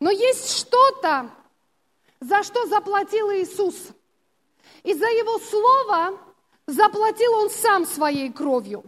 Но 0.00 0.10
есть 0.10 0.50
что-то, 0.58 1.30
за 2.20 2.42
что 2.42 2.66
заплатил 2.66 3.30
Иисус. 3.30 3.76
И 4.82 4.94
за 4.94 5.06
Его 5.06 5.38
Слово 5.38 6.18
заплатил 6.66 7.32
Он 7.34 7.50
сам 7.50 7.86
своей 7.86 8.32
кровью. 8.32 8.84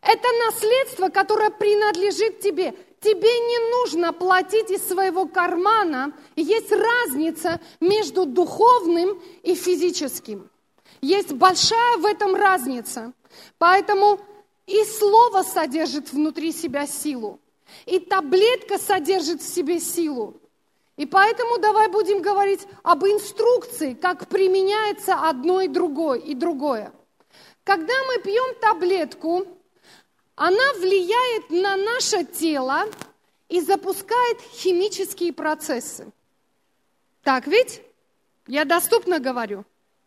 Это 0.00 0.28
наследство, 0.46 1.10
которое 1.10 1.50
принадлежит 1.50 2.40
тебе. 2.40 2.74
Тебе 3.00 3.30
не 3.30 3.70
нужно 3.70 4.12
платить 4.12 4.70
из 4.70 4.86
своего 4.86 5.26
кармана. 5.26 6.12
Есть 6.34 6.72
разница 6.72 7.60
между 7.78 8.26
духовным 8.26 9.22
и 9.42 9.54
физическим. 9.54 10.50
Есть 11.02 11.32
большая 11.32 11.98
в 11.98 12.06
этом 12.06 12.34
разница. 12.34 13.12
Поэтому 13.58 14.20
и 14.66 14.84
слово 14.84 15.42
содержит 15.42 16.12
внутри 16.12 16.52
себя 16.52 16.86
силу, 16.86 17.40
и 17.86 17.98
таблетка 17.98 18.78
содержит 18.78 19.42
в 19.42 19.54
себе 19.54 19.80
силу. 19.80 20.40
И 20.96 21.06
поэтому 21.06 21.58
давай 21.58 21.88
будем 21.88 22.22
говорить 22.22 22.60
об 22.82 23.04
инструкции, 23.04 23.94
как 23.94 24.28
применяется 24.28 25.14
одно 25.14 25.60
и 25.60 25.68
другое, 25.68 26.20
и 26.20 26.34
другое. 26.34 26.92
Когда 27.64 27.94
мы 28.06 28.22
пьем 28.22 28.54
таблетку, 28.60 29.46
она 30.36 30.72
влияет 30.74 31.50
на 31.50 31.76
наше 31.76 32.24
тело 32.24 32.84
и 33.48 33.60
запускает 33.60 34.40
химические 34.52 35.32
процессы. 35.32 36.12
Так 37.22 37.46
ведь? 37.46 37.82
Я 38.46 38.64
доступно 38.64 39.18
говорю. 39.18 39.64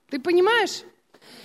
Ты 0.09 0.19
понимаешь? 0.19 0.83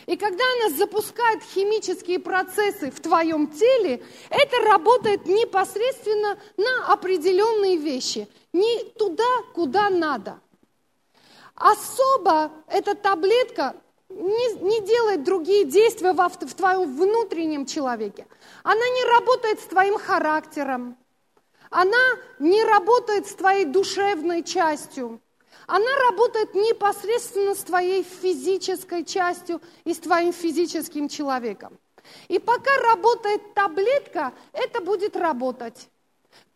И 0.07 0.17
когда 0.17 0.45
она 0.57 0.77
запускает 0.77 1.43
химические 1.43 2.19
процессы 2.19 2.91
в 2.91 3.01
твоем 3.01 3.47
теле, 3.49 4.03
это 4.29 4.57
работает 4.65 5.27
непосредственно 5.27 6.39
на 6.57 6.93
определенные 6.93 7.77
вещи, 7.77 8.29
не 8.53 8.85
туда, 8.99 9.43
куда 9.55 9.89
надо. 9.89 10.41
Особо 11.55 12.51
эта 12.67 12.95
таблетка 12.95 13.77
не, 14.09 14.55
не 14.61 14.81
делает 14.81 15.23
другие 15.23 15.65
действия 15.65 16.13
в, 16.13 16.17
в 16.17 16.55
твоем 16.55 16.97
внутреннем 16.97 17.67
человеке. 17.67 18.27
Она 18.63 18.89
не 18.89 19.05
работает 19.05 19.61
с 19.61 19.65
твоим 19.65 19.99
характером. 19.99 20.97
Она 21.71 22.17
не 22.39 22.65
работает 22.65 23.29
с 23.29 23.35
твоей 23.35 23.65
душевной 23.65 24.43
частью 24.43 25.21
она 25.71 25.97
работает 26.09 26.53
непосредственно 26.53 27.55
с 27.55 27.63
твоей 27.63 28.03
физической 28.03 29.05
частью 29.05 29.63
и 29.85 29.95
с 29.95 29.99
твоим 29.99 30.33
физическим 30.33 31.09
человеком. 31.09 31.79
И 32.27 32.41
пока 32.41 32.77
работает 32.89 33.55
таблетка, 33.55 34.33
это 34.53 34.81
будет 34.81 35.15
работать. 35.15 35.89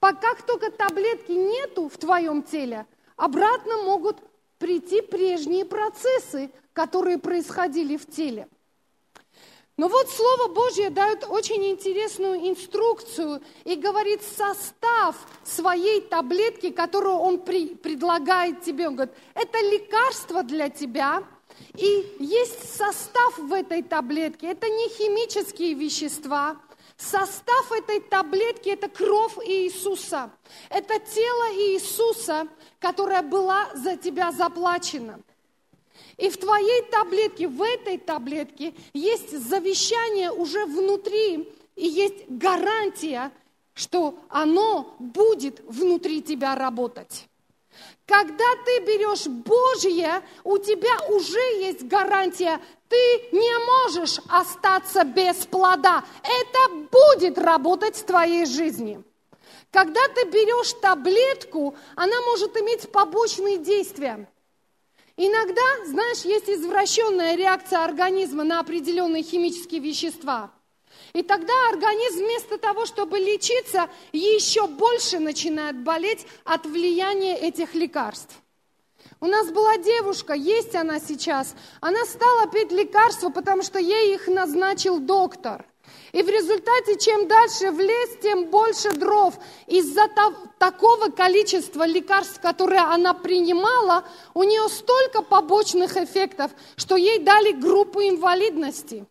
Пока 0.00 0.34
только 0.46 0.72
таблетки 0.72 1.30
нету 1.30 1.88
в 1.88 1.96
твоем 1.96 2.42
теле, 2.42 2.86
обратно 3.14 3.84
могут 3.84 4.18
прийти 4.58 5.00
прежние 5.00 5.64
процессы, 5.64 6.50
которые 6.72 7.18
происходили 7.18 7.96
в 7.96 8.10
теле. 8.10 8.48
Но 9.76 9.88
вот 9.88 10.08
Слово 10.08 10.48
Божье 10.48 10.88
дает 10.88 11.24
очень 11.28 11.66
интересную 11.66 12.48
инструкцию 12.48 13.42
и 13.64 13.74
говорит 13.74 14.22
состав 14.22 15.16
своей 15.42 16.00
таблетки, 16.00 16.70
которую 16.70 17.16
Он 17.16 17.40
при, 17.40 17.74
предлагает 17.74 18.62
тебе. 18.62 18.86
Он 18.88 18.94
говорит, 18.94 19.14
это 19.34 19.58
лекарство 19.60 20.44
для 20.44 20.68
тебя, 20.68 21.24
и 21.76 22.16
есть 22.20 22.76
состав 22.76 23.36
в 23.36 23.52
этой 23.52 23.82
таблетке. 23.82 24.48
Это 24.48 24.68
не 24.68 24.88
химические 24.90 25.74
вещества, 25.74 26.56
Состав 26.96 27.72
этой 27.72 28.00
таблетки– 28.00 28.68
это 28.70 28.88
кровь 28.88 29.36
Иисуса. 29.44 30.30
Это 30.70 31.00
тело 31.00 31.52
Иисуса, 31.52 32.46
которое 32.78 33.22
было 33.22 33.68
за 33.74 33.96
тебя 33.96 34.30
заплачено. 34.30 35.18
И 36.16 36.28
в 36.28 36.36
твоей 36.36 36.82
таблетке, 36.90 37.48
в 37.48 37.62
этой 37.62 37.98
таблетке 37.98 38.74
есть 38.92 39.30
завещание 39.30 40.30
уже 40.30 40.64
внутри, 40.66 41.52
и 41.76 41.86
есть 41.86 42.28
гарантия, 42.28 43.32
что 43.74 44.18
оно 44.28 44.94
будет 44.98 45.60
внутри 45.66 46.22
тебя 46.22 46.54
работать. 46.54 47.26
Когда 48.06 48.44
ты 48.64 48.80
берешь 48.80 49.26
Божье, 49.26 50.22
у 50.44 50.58
тебя 50.58 50.94
уже 51.08 51.40
есть 51.60 51.84
гарантия, 51.84 52.60
ты 52.88 52.96
не 53.32 53.66
можешь 53.66 54.20
остаться 54.28 55.04
без 55.04 55.46
плода. 55.46 56.04
Это 56.22 56.74
будет 56.92 57.38
работать 57.38 57.96
в 57.96 58.04
твоей 58.04 58.46
жизни. 58.46 59.02
Когда 59.70 60.06
ты 60.08 60.24
берешь 60.26 60.72
таблетку, 60.74 61.74
она 61.96 62.20
может 62.22 62.56
иметь 62.58 62.92
побочные 62.92 63.58
действия. 63.58 64.28
Иногда, 65.16 65.86
знаешь, 65.86 66.24
есть 66.24 66.48
извращенная 66.48 67.36
реакция 67.36 67.84
организма 67.84 68.44
на 68.44 68.60
определенные 68.60 69.22
химические 69.22 69.80
вещества– 69.80 70.50
и 71.12 71.22
тогда 71.22 71.52
организм 71.70 72.24
вместо 72.24 72.58
того, 72.58 72.86
чтобы 72.86 73.18
лечиться, 73.18 73.88
еще 74.12 74.66
больше 74.66 75.20
начинает 75.20 75.78
болеть 75.78 76.26
от 76.44 76.66
влияния 76.66 77.38
этих 77.38 77.74
лекарств. 77.74 78.34
У 79.20 79.26
нас 79.26 79.48
была 79.50 79.76
девушка, 79.78 80.34
есть 80.34 80.74
она 80.74 80.98
сейчас, 80.98 81.54
она 81.80 82.04
стала 82.04 82.48
пить 82.48 82.72
лекарства, 82.72 83.30
потому 83.30 83.62
что 83.62 83.78
ей 83.78 84.14
их 84.14 84.26
назначил 84.26 84.98
доктор. 84.98 85.64
И 86.14 86.22
в 86.22 86.28
результате, 86.28 86.96
чем 86.96 87.26
дальше 87.26 87.72
в 87.72 87.80
лес, 87.80 88.10
тем 88.22 88.44
больше 88.44 88.92
дров. 88.92 89.34
Из-за 89.66 90.08
такого 90.58 91.08
количества 91.08 91.84
лекарств, 91.84 92.40
которые 92.40 92.82
она 92.82 93.14
принимала, 93.14 94.04
у 94.32 94.44
нее 94.44 94.68
столько 94.68 95.22
побочных 95.22 95.96
эффектов, 95.96 96.52
что 96.76 96.96
ей 96.96 97.18
дали 97.18 97.50
группу 97.50 98.00
инвалидности 98.00 99.06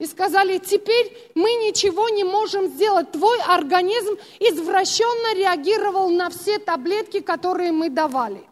и 0.00 0.06
сказали, 0.06 0.58
теперь 0.58 1.16
мы 1.36 1.48
ничего 1.66 2.08
не 2.08 2.24
можем 2.24 2.66
сделать. 2.66 3.12
Твой 3.12 3.38
организм 3.42 4.18
извращенно 4.40 5.36
реагировал 5.36 6.08
на 6.08 6.28
все 6.28 6.58
таблетки, 6.58 7.20
которые 7.20 7.70
мы 7.70 7.88
давали. 7.88 8.44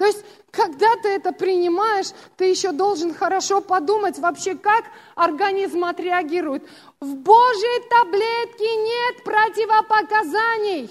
То 0.00 0.06
есть, 0.06 0.24
когда 0.50 0.96
ты 1.02 1.10
это 1.10 1.30
принимаешь, 1.32 2.12
ты 2.38 2.46
еще 2.46 2.72
должен 2.72 3.12
хорошо 3.12 3.60
подумать 3.60 4.18
вообще, 4.18 4.54
как 4.54 4.84
организм 5.14 5.84
отреагирует. 5.84 6.62
В 7.00 7.14
Божьей 7.14 7.88
таблетке 7.88 8.76
нет 8.76 9.24
противопоказаний. 9.24 10.90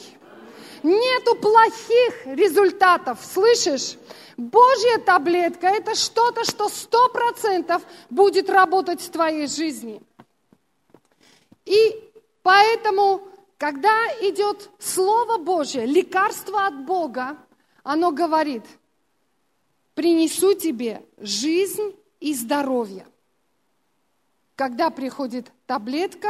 Нету 0.82 1.36
плохих 1.36 2.26
результатов, 2.26 3.20
слышишь? 3.24 3.96
Божья 4.36 4.98
таблетка– 4.98 5.68
это 5.70 5.94
что-то, 5.94 6.46
что 6.46 6.68
сто 6.68 7.10
процентов 7.10 7.84
будет 8.10 8.50
работать 8.50 9.02
в 9.02 9.12
твоей 9.12 9.46
жизни. 9.46 10.02
И 11.66 12.12
поэтому, 12.42 13.22
когда 13.60 14.08
идет 14.22 14.72
Слово 14.80 15.38
Божье, 15.38 15.86
лекарство 15.86 16.66
от 16.66 16.86
Бога, 16.86 17.38
оно 17.84 18.12
говорит, 18.12 18.64
принесу 19.94 20.56
тебе 20.56 21.06
жизнь 21.20 21.96
и 22.20 22.34
здоровье. 22.34 23.06
Когда 24.60 24.90
приходит 24.90 25.50
таблетка, 25.68 26.28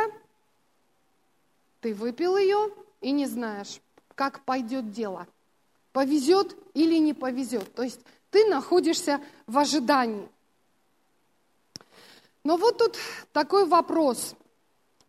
ты 1.82 1.96
выпил 1.96 2.38
ее 2.38 2.72
и 3.02 3.10
не 3.10 3.26
знаешь, 3.26 3.82
как 4.13 4.46
пойдет 4.46 4.92
дело– 4.92 5.26
повезет 5.94 6.56
или 6.76 7.00
не 7.00 7.15
повезет. 7.15 7.74
То 7.74 7.82
есть 7.82 8.00
ты 8.30 8.46
находишься 8.46 9.20
в 9.48 9.58
ожидании. 9.58 10.30
Но 12.44 12.58
вот 12.58 12.78
тут 12.78 12.98
такой 13.34 13.65
вопрос. 13.65 14.36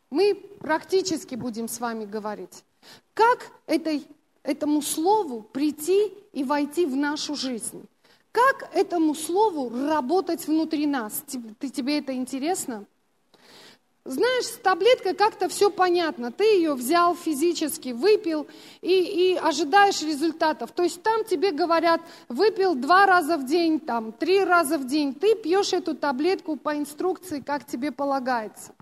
Мы 0.09 0.35
практически 0.35 1.35
будем 1.35 1.69
с 1.69 1.79
вами 1.79 2.07
говорить. 2.07 2.65
Как 3.13 3.53
этой, 3.67 4.07
этому 4.45 4.81
слову 4.81 5.43
прийти 5.43 6.13
и 6.33 6.43
войти 6.43 6.87
в 6.87 6.97
нашу 6.97 7.35
жизнь? 7.35 7.85
Как 8.33 8.71
этому 8.75 9.15
слову 9.15 9.69
работать 9.69 10.47
внутри 10.47 10.87
нас? 10.87 11.23
Тебе 11.27 11.99
это 11.99 12.15
интересно? 12.15 12.87
Знаешь, 14.05 14.47
с 14.47 14.57
таблеткой 14.57 15.15
как-то 15.15 15.49
все 15.51 15.71
понятно. 15.71 16.33
Ты 16.33 16.45
ее 16.45 16.75
взял 16.75 17.15
физически, 17.15 17.91
выпил 17.91 18.47
и, 18.81 19.33
и 19.33 19.37
ожидаешь 19.37 20.01
результатов. 20.01 20.73
То 20.73 20.85
есть 20.85 21.03
там 21.03 21.25
тебе 21.25 21.53
говорят, 21.53 22.01
выпил 22.29 22.75
два 22.75 23.05
раза 23.05 23.37
в 23.37 23.45
день, 23.45 23.79
там, 23.79 24.13
три 24.13 24.43
раза 24.43 24.79
в 24.79 24.87
день. 24.87 25.15
Ты 25.15 25.35
пьешь 25.35 25.75
эту 25.75 25.95
таблетку 25.95 26.57
по 26.57 26.79
инструкции, 26.79 27.41
как 27.41 27.67
тебе 27.67 27.93
полагается. 27.93 28.73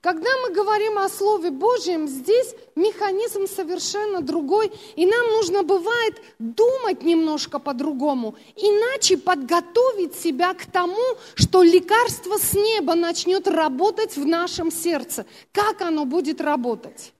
Когда 0.00 0.30
мы 0.42 0.52
говорим 0.52 0.98
о 0.98 1.08
Слове 1.08 1.50
Божьем, 1.50 2.06
здесь 2.06 2.54
механизм 2.76 3.46
совершенно 3.46 4.20
другой, 4.20 4.70
и 4.94 5.06
нам 5.06 5.26
нужно 5.32 5.62
бывает 5.62 6.20
думать 6.38 7.02
немножко 7.02 7.58
по-другому, 7.58 8.36
иначе 8.54 9.16
подготовить 9.16 10.14
себя 10.14 10.54
к 10.54 10.66
тому, 10.66 11.16
что 11.34 11.62
лекарство 11.62 12.36
с 12.38 12.54
неба 12.54 12.94
начнет 12.94 13.48
работать 13.48 14.16
в 14.16 14.24
нашем 14.24 14.70
сердце. 14.70 15.26
Как 15.52 15.80
оно 15.80 16.04
будет 16.04 16.40
работать? 16.40 17.12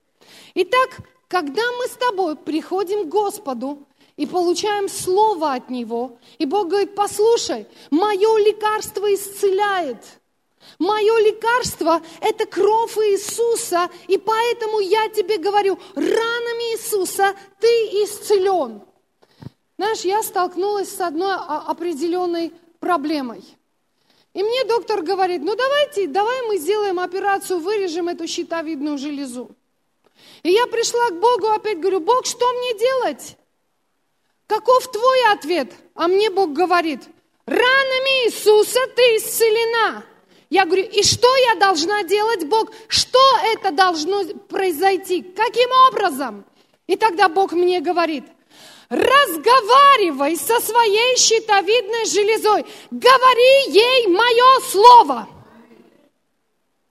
Итак, 0.55 0.99
когда 1.29 1.63
мы 1.79 1.87
с 1.87 1.97
тобой 1.97 2.37
приходим 2.37 3.07
к 3.07 3.09
Господу, 3.09 3.87
и 4.17 4.25
получаем 4.25 4.89
слово 4.89 5.53
от 5.53 5.69
Него. 5.69 6.19
И 6.39 6.47
Бог 6.47 6.69
говорит, 6.69 6.95
послушай, 6.95 7.67
мое 7.91 8.39
лекарство 8.39 9.13
исцеляет. 9.15 9.99
Мое 10.79 11.19
лекарство– 11.21 12.03
это 12.21 12.45
кровь 12.47 12.99
Иисуса, 12.99 13.89
и 14.09 14.19
поэтому 14.19 14.81
я 14.81 15.09
тебе 15.09 15.39
говорю, 15.39 15.79
ранами 15.95 16.75
Иисуса 16.75 17.35
ты 17.59 17.67
исцелен. 18.05 18.83
Знаешь, 19.79 20.01
я 20.01 20.23
столкнулась 20.23 20.95
с 20.95 21.01
одной 21.01 21.35
определенной 21.35 22.53
проблемой. 22.79 23.43
И 24.35 24.43
мне 24.43 24.65
доктор 24.65 25.01
говорит, 25.03 25.43
ну 25.43 25.57
давайте, 25.57 26.07
давай 26.07 26.43
мы 26.47 26.59
сделаем 26.59 27.01
операцию, 27.01 27.59
вырежем 27.59 28.09
эту 28.09 28.27
щитовидную 28.27 28.99
железу. 28.99 29.51
И 30.43 30.51
я 30.51 30.67
пришла 30.67 31.09
к 31.09 31.19
Богу, 31.19 31.49
опять 31.49 31.81
говорю, 31.81 32.01
Бог, 32.01 32.27
что 32.27 32.47
мне 32.53 32.79
делать? 32.79 33.37
Каков 34.47 34.91
твой 34.91 35.33
ответ? 35.33 35.73
А 35.95 36.07
мне 36.07 36.29
Бог 36.31 36.53
говорит, 36.53 37.01
ранами 37.47 38.27
Иисуса 38.27 38.81
ты 38.95 39.03
исцелена. 39.17 40.05
Я 40.49 40.65
говорю, 40.65 40.85
и 40.85 41.03
что 41.03 41.35
я 41.37 41.57
должна 41.57 42.05
делать, 42.05 42.47
Бог? 42.47 42.71
Что 42.89 43.19
это 43.53 43.73
должно 43.73 44.25
произойти? 44.49 45.23
Каким 45.23 45.69
образом? 45.89 46.45
И 46.87 46.97
тогда 46.97 47.29
Бог 47.29 47.53
мне 47.53 47.81
говорит, 47.81 48.25
разговаривай 48.89 50.37
со 50.37 50.61
своей 50.61 51.17
щитовидной 51.17 52.05
железой, 52.07 52.65
говори 52.93 53.73
ей 53.73 54.07
мое 54.07 54.61
слово. 54.71 55.29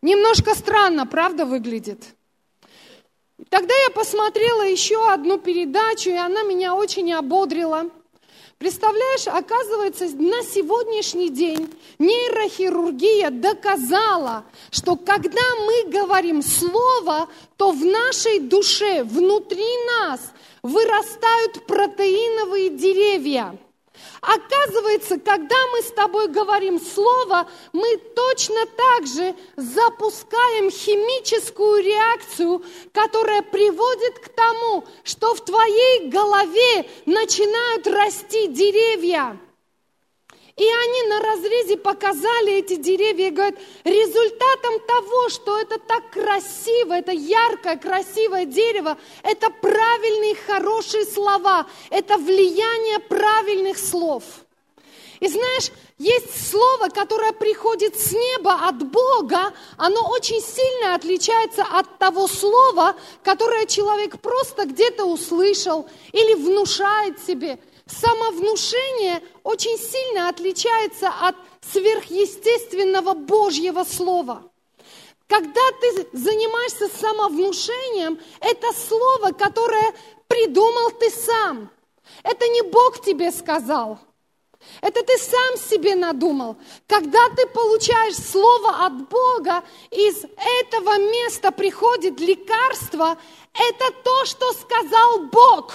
Немножко 0.01 0.53
странно, 0.53 1.07
правда, 1.07 1.45
выглядит? 1.45 2.03
Тогда 3.49 3.73
я 3.73 3.89
посмотрела 3.89 4.63
еще 4.63 5.11
одну 5.11 5.37
передачу, 5.39 6.09
и 6.09 6.17
она 6.17 6.43
меня 6.43 6.75
очень 6.75 7.13
ободрила– 7.13 7.89
Представляешь, 8.57 9.27
оказывается, 9.27 10.05
на 10.15 10.41
сегодняшний 10.43 11.29
день 11.29 11.69
нейрохирургия 11.99 13.29
доказала, 13.29 14.45
что 14.71 14.95
когда 14.95 15.41
мы 15.65 15.91
говорим 15.91 16.41
слово, 16.41 17.27
то 17.57 17.71
в 17.71 17.83
нашей 17.83 18.39
душе, 18.39 19.03
внутри 19.03 19.67
нас 19.99 20.21
вырастают 20.63 21.65
протеиновые 21.67 22.69
деревья. 22.69 23.57
Оказывается, 24.21 25.19
когда 25.19 25.55
мы 25.71 25.81
с 25.81 25.91
тобой 25.91 26.27
говорим 26.27 26.79
слово, 26.79 27.47
мы 27.73 27.97
точно 28.15 28.65
так 28.65 29.08
же 29.08 29.36
запускаем 29.55 30.71
химическую 30.71 31.84
реакцию, 31.84 32.63
которая 32.91 33.41
приводит 33.41 34.19
к 34.19 34.29
тому, 34.29 34.86
что 35.03 35.36
в 35.36 35.45
твоей 35.45 36.10
голове 36.10 36.89
начинают 37.05 37.88
расти 37.88 38.47
деревья. 38.47 39.38
И 40.57 40.63
они 40.63 41.09
на 41.09 41.19
разрезе 41.19 41.75
показали 41.75 42.53
эти 42.53 42.77
деревья 42.77 43.27
и 43.27 43.31
говорят, 43.31 43.55
результатом 43.83 44.79
того, 44.87 45.27
что 45.27 45.59
это 45.59 45.77
так 45.79 46.09
красиво, 46.11 46.93
это 46.93 47.11
яркое, 47.11 47.75
красивое 47.75 48.45
дерево, 48.45 48.97
это 49.21 49.49
правильные, 49.49 50.35
хорошие 50.35 51.05
слова, 51.05 51.67
это 51.89 52.17
влияние 52.17 52.99
правильных 52.99 53.77
слов. 53.77 54.23
И 55.19 55.27
знаешь, 55.27 55.71
есть 55.97 56.49
слово, 56.51 56.87
которое 56.87 57.33
приходит 57.33 57.99
с 57.99 58.13
неба 58.13 58.67
от 58.67 58.77
Бога, 58.89 59.53
оно 59.75 60.09
очень 60.09 60.41
сильно 60.41 60.95
отличается 60.95 61.63
от 61.63 61.97
того 61.97 62.27
слова, 62.27 62.95
которое 63.23 63.65
человек 63.65 64.21
просто 64.21 64.65
где-то 64.65 65.03
услышал 65.03 65.85
или 66.13 66.33
внушает 66.33 67.19
себе. 67.19 67.59
Самовнушение 67.87 69.21
очень 69.43 69.77
сильно 69.77 70.29
отличается 70.29 71.09
от 71.09 71.35
сверхъестественного 71.61 73.13
Божьего 73.13 73.83
слова. 73.83 74.51
Когда 75.27 75.61
ты 75.81 76.07
занимаешься 76.13 76.87
самовнушением, 76.87 78.19
это 78.39 78.73
слово, 78.73 79.31
которое 79.31 79.93
придумал 80.27 80.91
ты 80.91 81.09
сам. 81.11 81.69
Это 82.23 82.47
не 82.47 82.61
Бог 82.63 83.03
тебе 83.03 83.31
сказал. 83.31 83.99
Это 84.81 85.03
ты 85.03 85.17
сам 85.17 85.57
себе 85.57 85.95
надумал. 85.95 86.57
Когда 86.87 87.29
ты 87.29 87.45
получаешь 87.47 88.15
слово 88.15 88.85
от 88.85 89.09
Бога, 89.09 89.63
из 89.91 90.23
этого 90.61 90.97
места 90.97 91.51
приходит 91.51 92.19
лекарство, 92.19 93.17
это 93.53 93.91
то, 94.03 94.25
что 94.25 94.53
сказал 94.53 95.25
Бог. 95.27 95.73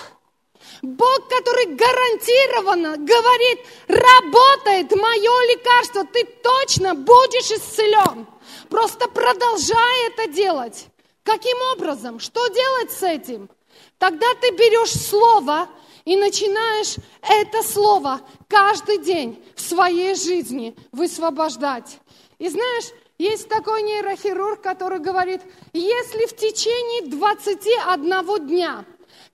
Бог, 0.82 1.28
который 1.28 1.74
гарантированно 1.74 2.96
говорит, 2.96 3.60
работает 3.86 4.90
мое 4.92 5.54
лекарство, 5.54 6.04
ты 6.04 6.24
точно 6.24 6.94
будешь 6.94 7.50
исцелен. 7.50 8.26
Просто 8.68 9.08
продолжай 9.08 10.08
это 10.08 10.32
делать. 10.32 10.86
Каким 11.22 11.56
образом? 11.72 12.18
Что 12.18 12.46
делать 12.48 12.92
с 12.92 13.02
этим? 13.02 13.50
Тогда 13.98 14.26
ты 14.40 14.50
берешь 14.52 14.92
слово 14.92 15.68
и 16.06 16.16
начинаешь 16.16 16.96
это 17.22 17.62
слово 17.62 18.20
каждый 18.48 18.98
день 18.98 19.44
в 19.54 19.60
своей 19.60 20.14
жизни 20.14 20.74
высвобождать. 20.92 21.98
И 22.38 22.48
знаешь, 22.48 22.86
есть 23.18 23.50
такой 23.50 23.82
нейрохирург, 23.82 24.62
который 24.62 24.98
говорит, 24.98 25.42
если 25.74 26.24
в 26.24 26.34
течение 26.34 27.10
21 27.10 28.46
дня, 28.46 28.86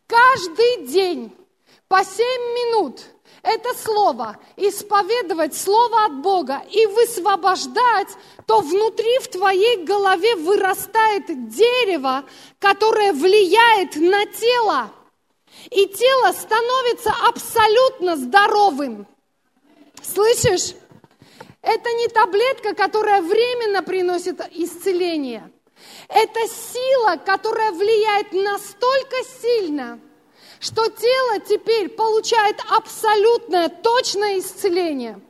каждый 0.07 0.87
день, 0.87 1.35
по 1.88 2.05
7 2.05 2.25
минут, 2.25 3.01
это 3.42 3.75
слово, 3.75 4.37
исповедовать 4.57 5.57
слово 5.57 6.07
от 6.07 6.21
Бога 6.21 6.62
и 6.71 6.87
высвобождать, 6.87 8.09
то 8.47 8.61
внутри 8.61 9.19
в 9.21 9.29
твоей 9.29 9.85
голове 9.85 10.35
вырастает 10.37 11.49
дерево, 11.49 12.25
которое 12.59 13.12
влияет 13.12 13.97
на 13.97 14.27
тело 14.27 14.90
и 15.71 15.87
тело 15.87 16.33
становится 16.33 17.12
абсолютно 17.29 18.16
здоровым. 18.16 19.07
Слышишь? 20.03 20.75
Это 21.62 21.92
не 21.92 22.09
таблетка, 22.09 22.75
которая 22.75 23.23
временно 23.23 23.83
приносит 23.83 24.40
исцеление. 24.53 25.51
Это 26.08 26.40
сила, 26.48 27.16
которая 27.16 27.72
влияет 27.72 28.32
настолько 28.32 29.16
сильно, 29.40 30.00
что 30.60 30.88
тело 30.88 31.40
теперь 31.40 31.88
получает 31.88 32.56
абсолютное, 32.70 33.68
точное 33.68 34.38
исцеление. 34.38 35.20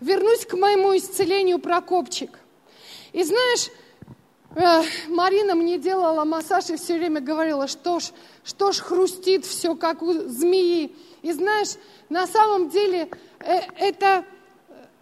Вернусь 0.00 0.44
к 0.44 0.54
моему 0.54 0.96
исцелению 0.96 1.58
про 1.58 1.80
копчик. 1.80 2.38
И 3.12 3.22
знаешь, 3.22 3.70
Марина 5.08 5.54
мне 5.54 5.78
делала 5.78 6.24
массаж 6.24 6.70
и 6.70 6.76
все 6.76 6.96
время 6.96 7.20
говорила, 7.20 7.66
что 7.66 8.00
ж, 8.00 8.04
что 8.44 8.72
ж 8.72 8.80
хрустит 8.80 9.44
все, 9.44 9.74
как 9.74 10.02
у 10.02 10.12
змеи. 10.12 10.94
И 11.22 11.32
знаешь, 11.32 11.76
на 12.08 12.26
самом 12.26 12.70
деле 12.70 13.10
э, 13.40 13.58
это, 13.76 14.24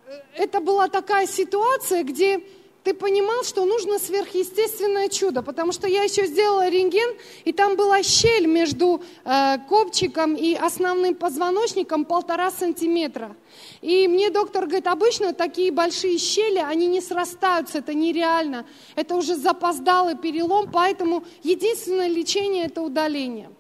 э, 0.07 0.21
это 0.37 0.61
была 0.61 0.89
такая 0.89 1.27
ситуация, 1.27 2.03
где 2.03 2.43
ты 2.85 2.93
понимал, 2.93 3.43
что 3.45 3.65
нужно 3.65 3.99
сверхъестественное 3.99 5.09
чудо, 5.09 5.43
потому 5.43 5.73
что 5.73 5.89
я 5.89 6.03
еще 6.03 6.27
сделала 6.27 6.69
рентген, 6.69 7.17
и 7.45 7.53
там 7.53 7.77
была 7.77 8.03
щель 8.03 8.47
между 8.47 9.03
э, 9.25 9.57
копчиком 9.69 10.35
и 10.35 10.55
основным 10.55 11.15
позвоночником 11.15 12.05
полтора 12.05 12.51
сантиметра. 12.51 13.35
И 13.81 14.07
мне 14.07 14.29
доктор 14.29 14.67
говорит, 14.67 14.87
обычно 14.87 15.33
такие 15.33 15.73
большие 15.73 16.19
щели, 16.19 16.59
они 16.59 16.87
не 16.87 17.01
срастаются, 17.01 17.79
это 17.79 17.95
нереально, 17.95 18.67
это 18.97 19.17
уже 19.17 19.35
запоздалый 19.35 20.17
перелом, 20.17 20.71
поэтому 20.71 21.25
единственное 21.43 22.09
лечение– 22.09 22.67
это 22.67 22.83
удаление. 22.83 23.51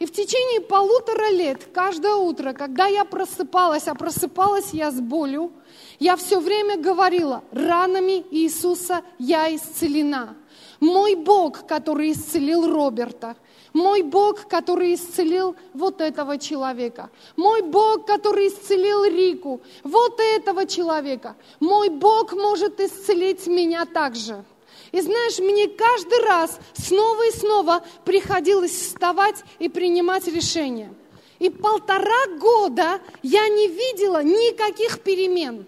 И 0.00 0.06
в 0.06 0.12
течение 0.12 0.60
полутора 0.60 1.30
лет, 1.30 1.68
каждое 1.72 2.14
утро, 2.14 2.52
когда 2.52 2.86
я 2.86 3.04
просыпалась, 3.04 3.86
а 3.86 3.94
просыпалась 3.94 4.70
я 4.72 4.90
с 4.90 5.00
болью, 5.00 5.52
я 5.98 6.16
все 6.16 6.40
время 6.40 6.76
говорила, 6.76 7.42
ранами 7.52 8.24
Иисуса 8.30 9.02
я 9.18 9.54
исцелена. 9.54 10.36
Мой 10.80 11.16
Бог, 11.16 11.66
который 11.66 12.12
исцелил 12.12 12.72
Роберта, 12.72 13.36
мой 13.72 14.02
Бог, 14.02 14.46
который 14.48 14.94
исцелил 14.94 15.56
вот 15.74 16.00
этого 16.00 16.38
человека, 16.38 17.10
мой 17.36 17.62
Бог, 17.62 18.06
который 18.06 18.48
исцелил 18.48 19.04
Рику, 19.04 19.60
вот 19.82 20.20
этого 20.20 20.66
человека, 20.66 21.36
мой 21.60 21.88
Бог 21.88 22.32
может 22.32 22.80
исцелить 22.80 23.46
меня 23.46 23.84
также. 23.84 24.44
И 24.92 25.00
знаешь, 25.00 25.38
мне 25.38 25.68
каждый 25.68 26.24
раз 26.24 26.58
снова 26.74 27.28
и 27.28 27.32
снова 27.32 27.84
приходилось 28.04 28.72
вставать 28.72 29.44
и 29.58 29.68
принимать 29.68 30.26
решения. 30.28 30.94
И 31.38 31.50
полтора 31.50 32.26
года 32.38 33.00
я 33.22 33.48
не 33.48 33.68
видела 33.68 34.22
никаких 34.22 35.00
перемен. 35.00 35.66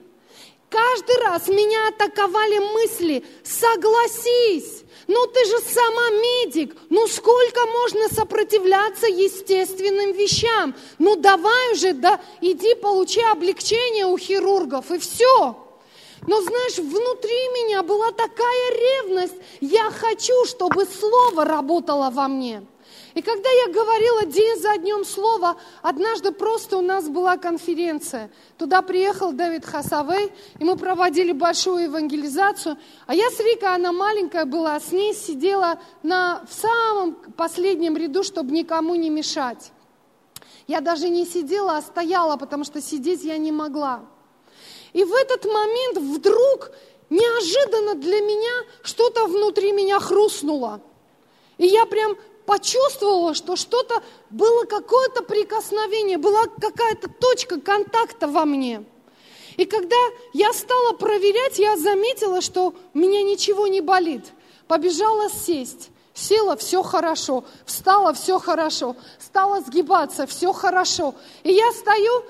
Каждый 0.70 1.16
раз 1.24 1.48
меня 1.48 1.88
атаковали 1.88 2.58
мысли, 2.74 3.24
согласись, 3.42 4.84
ну 5.08 5.26
ты 5.26 5.44
же 5.44 5.58
сама 5.58 6.10
медик, 6.10 6.76
ну 6.90 7.08
сколько 7.08 7.66
можно 7.66 8.08
сопротивляться 8.08 9.08
естественным 9.08 10.12
вещам? 10.12 10.76
Ну 10.98 11.16
давай 11.16 11.72
уже, 11.72 11.92
да, 11.92 12.20
иди 12.40 12.76
получи 12.76 13.20
облегчение 13.20 14.06
у 14.06 14.16
хирургов 14.16 14.92
и 14.92 14.98
все. 15.00 15.56
Но 16.28 16.40
знаешь, 16.40 16.78
внутри 16.78 17.48
меня 17.48 17.82
была 17.82 18.12
такая 18.12 18.70
ревность, 18.70 19.34
я 19.60 19.90
хочу, 19.90 20.44
чтобы 20.44 20.84
слово 20.84 21.44
работало 21.44 22.10
во 22.10 22.28
мне. 22.28 22.62
И 23.14 23.22
когда 23.22 23.50
я 23.50 23.72
говорила 23.72 24.24
день 24.24 24.60
за 24.60 24.76
днем 24.78 25.04
слово, 25.04 25.56
однажды 25.82 26.30
просто 26.30 26.76
у 26.76 26.80
нас 26.80 27.08
была 27.08 27.36
конференция. 27.36 28.30
Туда 28.56 28.82
приехал 28.82 29.32
Дэвид 29.32 29.64
Хасавей, 29.64 30.32
и 30.58 30.64
мы 30.64 30.76
проводили 30.76 31.32
большую 31.32 31.84
евангелизацию. 31.84 32.76
А 33.06 33.14
я 33.14 33.30
с 33.30 33.40
Рикой, 33.40 33.74
она 33.74 33.92
маленькая 33.92 34.44
была, 34.44 34.78
с 34.78 34.92
ней 34.92 35.12
сидела 35.14 35.80
на, 36.02 36.44
в 36.48 36.52
самом 36.52 37.14
последнем 37.36 37.96
ряду, 37.96 38.22
чтобы 38.22 38.52
никому 38.52 38.94
не 38.94 39.10
мешать. 39.10 39.72
Я 40.68 40.80
даже 40.80 41.08
не 41.08 41.26
сидела, 41.26 41.78
а 41.78 41.82
стояла, 41.82 42.36
потому 42.36 42.64
что 42.64 42.80
сидеть 42.80 43.24
я 43.24 43.38
не 43.38 43.50
могла. 43.50 44.04
И 44.92 45.02
в 45.02 45.12
этот 45.12 45.44
момент 45.44 45.98
вдруг 45.98 46.70
неожиданно 47.10 47.96
для 47.96 48.20
меня 48.20 48.64
что-то 48.82 49.26
внутри 49.26 49.72
меня 49.72 49.98
хрустнуло. 49.98 50.80
И 51.58 51.66
я 51.66 51.86
прям 51.86 52.16
почувствовала, 52.46 53.34
что 53.34 53.56
что-то 53.56 54.02
было 54.30 54.64
какое-то 54.64 55.22
прикосновение, 55.22 56.18
была 56.18 56.46
какая-то 56.46 57.08
точка 57.08 57.60
контакта 57.60 58.28
во 58.28 58.44
мне. 58.44 58.84
И 59.56 59.64
когда 59.66 59.96
я 60.32 60.52
стала 60.52 60.94
проверять, 60.94 61.58
я 61.58 61.76
заметила, 61.76 62.40
что 62.40 62.74
у 62.94 62.98
меня 62.98 63.22
ничего 63.22 63.66
не 63.66 63.80
болит. 63.80 64.24
Побежала 64.66 65.28
сесть. 65.28 65.90
Села, 66.14 66.56
все 66.56 66.82
хорошо. 66.82 67.44
Встала, 67.66 68.12
все 68.14 68.38
хорошо. 68.38 68.96
Стала 69.18 69.60
сгибаться, 69.60 70.26
все 70.26 70.52
хорошо. 70.52 71.14
И 71.42 71.52
я 71.52 71.70
стою, 71.72 72.24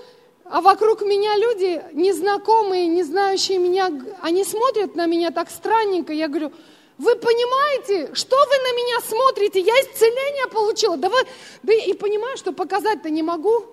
а 0.44 0.60
вокруг 0.60 1.02
меня 1.02 1.36
люди, 1.36 1.82
незнакомые, 1.92 2.88
не 2.88 3.04
знающие 3.04 3.58
меня, 3.58 3.90
они 4.22 4.44
смотрят 4.44 4.96
на 4.96 5.06
меня 5.06 5.30
так 5.30 5.50
странненько. 5.50 6.12
Я 6.12 6.28
говорю, 6.28 6.52
вы 7.00 7.16
понимаете, 7.16 8.14
что 8.14 8.36
вы 8.36 8.58
на 8.58 8.76
меня 8.76 9.00
смотрите? 9.00 9.58
Я 9.60 9.72
исцеление 9.72 10.48
получила. 10.48 10.98
Да, 10.98 11.08
вы, 11.08 11.16
да 11.62 11.72
и 11.72 11.94
понимаю, 11.94 12.36
что 12.36 12.52
показать-то 12.52 13.08
не 13.08 13.22
могу. 13.22 13.64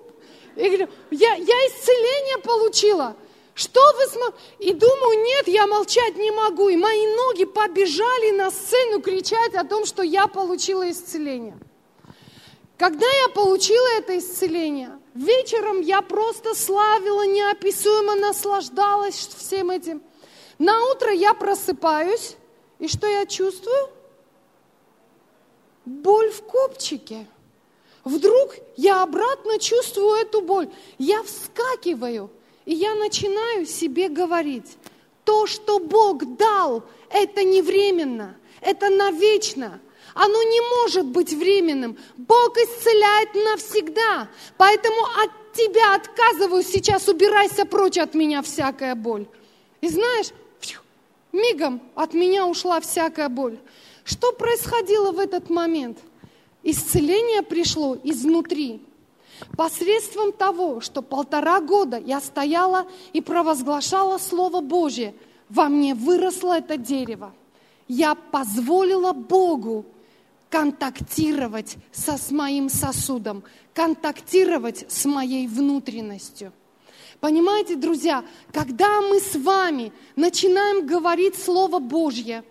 Я 0.56 0.68
говорю, 0.68 0.88
я, 1.10 1.34
я 1.34 1.54
исцеление 1.66 2.38
получила. 2.38 3.14
Что 3.52 3.82
вы 3.96 4.06
смотрите? 4.06 4.44
И 4.60 4.72
думаю, 4.72 5.22
нет, 5.24 5.46
я 5.46 5.66
молчать 5.66 6.16
не 6.16 6.30
могу. 6.30 6.70
И 6.70 6.76
мои 6.78 7.06
ноги 7.16 7.44
побежали 7.44 8.30
на 8.30 8.50
сцену 8.50 9.02
кричать 9.02 9.54
о 9.54 9.64
том, 9.64 9.84
что 9.84 10.02
я 10.02 10.26
получила 10.26 10.90
исцеление. 10.90 11.58
Когда 12.78 13.06
я 13.06 13.28
получила 13.28 13.88
это 13.98 14.16
исцеление, 14.16 14.98
вечером 15.14 15.82
я 15.82 16.00
просто 16.00 16.54
славила, 16.54 17.26
неописуемо 17.26 18.14
наслаждалась 18.14 19.28
всем 19.36 19.70
этим. 19.70 20.00
На 20.58 20.82
утро 20.92 21.12
я 21.12 21.34
просыпаюсь, 21.34 22.37
и 22.78 22.88
что 22.88 23.06
я 23.06 23.26
чувствую? 23.26 23.90
Боль 25.84 26.30
в 26.30 26.42
копчике. 26.42 27.26
Вдруг 28.04 28.54
я 28.76 29.02
обратно 29.02 29.58
чувствую 29.58 30.16
эту 30.16 30.40
боль. 30.40 30.68
Я 30.98 31.22
вскакиваю. 31.22 32.30
И 32.64 32.74
я 32.74 32.94
начинаю 32.94 33.64
себе 33.66 34.08
говорить, 34.08 34.76
то, 35.24 35.46
что 35.46 35.78
Бог 35.78 36.36
дал, 36.36 36.82
это 37.10 37.42
не 37.42 37.62
временно, 37.62 38.36
это 38.60 38.90
навечно. 38.90 39.80
Оно 40.14 40.42
не 40.42 40.60
может 40.84 41.06
быть 41.06 41.32
временным. 41.32 41.96
Бог 42.16 42.56
исцеляет 42.56 43.34
навсегда. 43.34 44.28
Поэтому 44.56 45.02
от 45.22 45.30
тебя 45.54 45.94
отказываюсь 45.94 46.66
сейчас, 46.66 47.08
убирайся 47.08 47.64
прочь 47.64 47.98
от 47.98 48.14
меня 48.14 48.42
всякая 48.42 48.94
боль. 48.94 49.26
И 49.80 49.88
знаешь, 49.88 50.28
мигом 51.32 51.80
от 51.94 52.14
меня 52.14 52.46
ушла 52.46 52.80
всякая 52.80 53.28
боль. 53.28 53.58
Что 54.04 54.32
происходило 54.32 55.12
в 55.12 55.18
этот 55.18 55.50
момент? 55.50 55.98
Исцеление 56.62 57.42
пришло 57.42 57.96
изнутри. 58.02 58.82
Посредством 59.56 60.32
того, 60.32 60.80
что 60.80 61.02
полтора 61.02 61.60
года 61.60 61.98
я 61.98 62.20
стояла 62.20 62.86
и 63.12 63.20
провозглашала 63.20 64.18
Слово 64.18 64.60
Божье, 64.60 65.14
во 65.48 65.68
мне 65.68 65.94
выросло 65.94 66.58
это 66.58 66.76
дерево. 66.76 67.32
Я 67.86 68.14
позволила 68.14 69.12
Богу 69.12 69.86
контактировать 70.50 71.76
со, 71.92 72.16
с 72.16 72.30
моим 72.30 72.68
сосудом, 72.68 73.44
контактировать 73.74 74.84
с 74.88 75.04
моей 75.04 75.46
внутренностью. 75.46 76.52
Понимаете, 77.20 77.76
друзья, 77.76 78.24
когда 78.52 79.00
мы 79.00 79.20
с 79.20 79.34
вами 79.34 79.92
начинаем 80.16 80.86
говорить 80.86 81.36
Слово 81.36 81.78
Божье, 81.78 82.44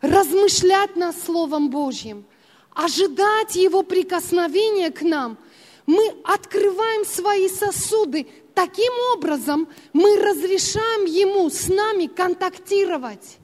размышлять 0.00 0.96
над 0.96 1.16
Словом 1.16 1.70
Божьим, 1.70 2.24
ожидать 2.72 3.56
Его 3.56 3.82
прикосновения 3.82 4.90
к 4.90 5.02
нам, 5.02 5.38
мы 5.86 6.14
открываем 6.24 7.04
свои 7.04 7.48
сосуды. 7.48 8.26
Таким 8.54 8.92
образом, 9.14 9.68
мы 9.92 10.16
разрешаем 10.16 11.04
Ему 11.04 11.48
с 11.48 11.68
нами 11.68 12.06
контактировать 12.06 13.38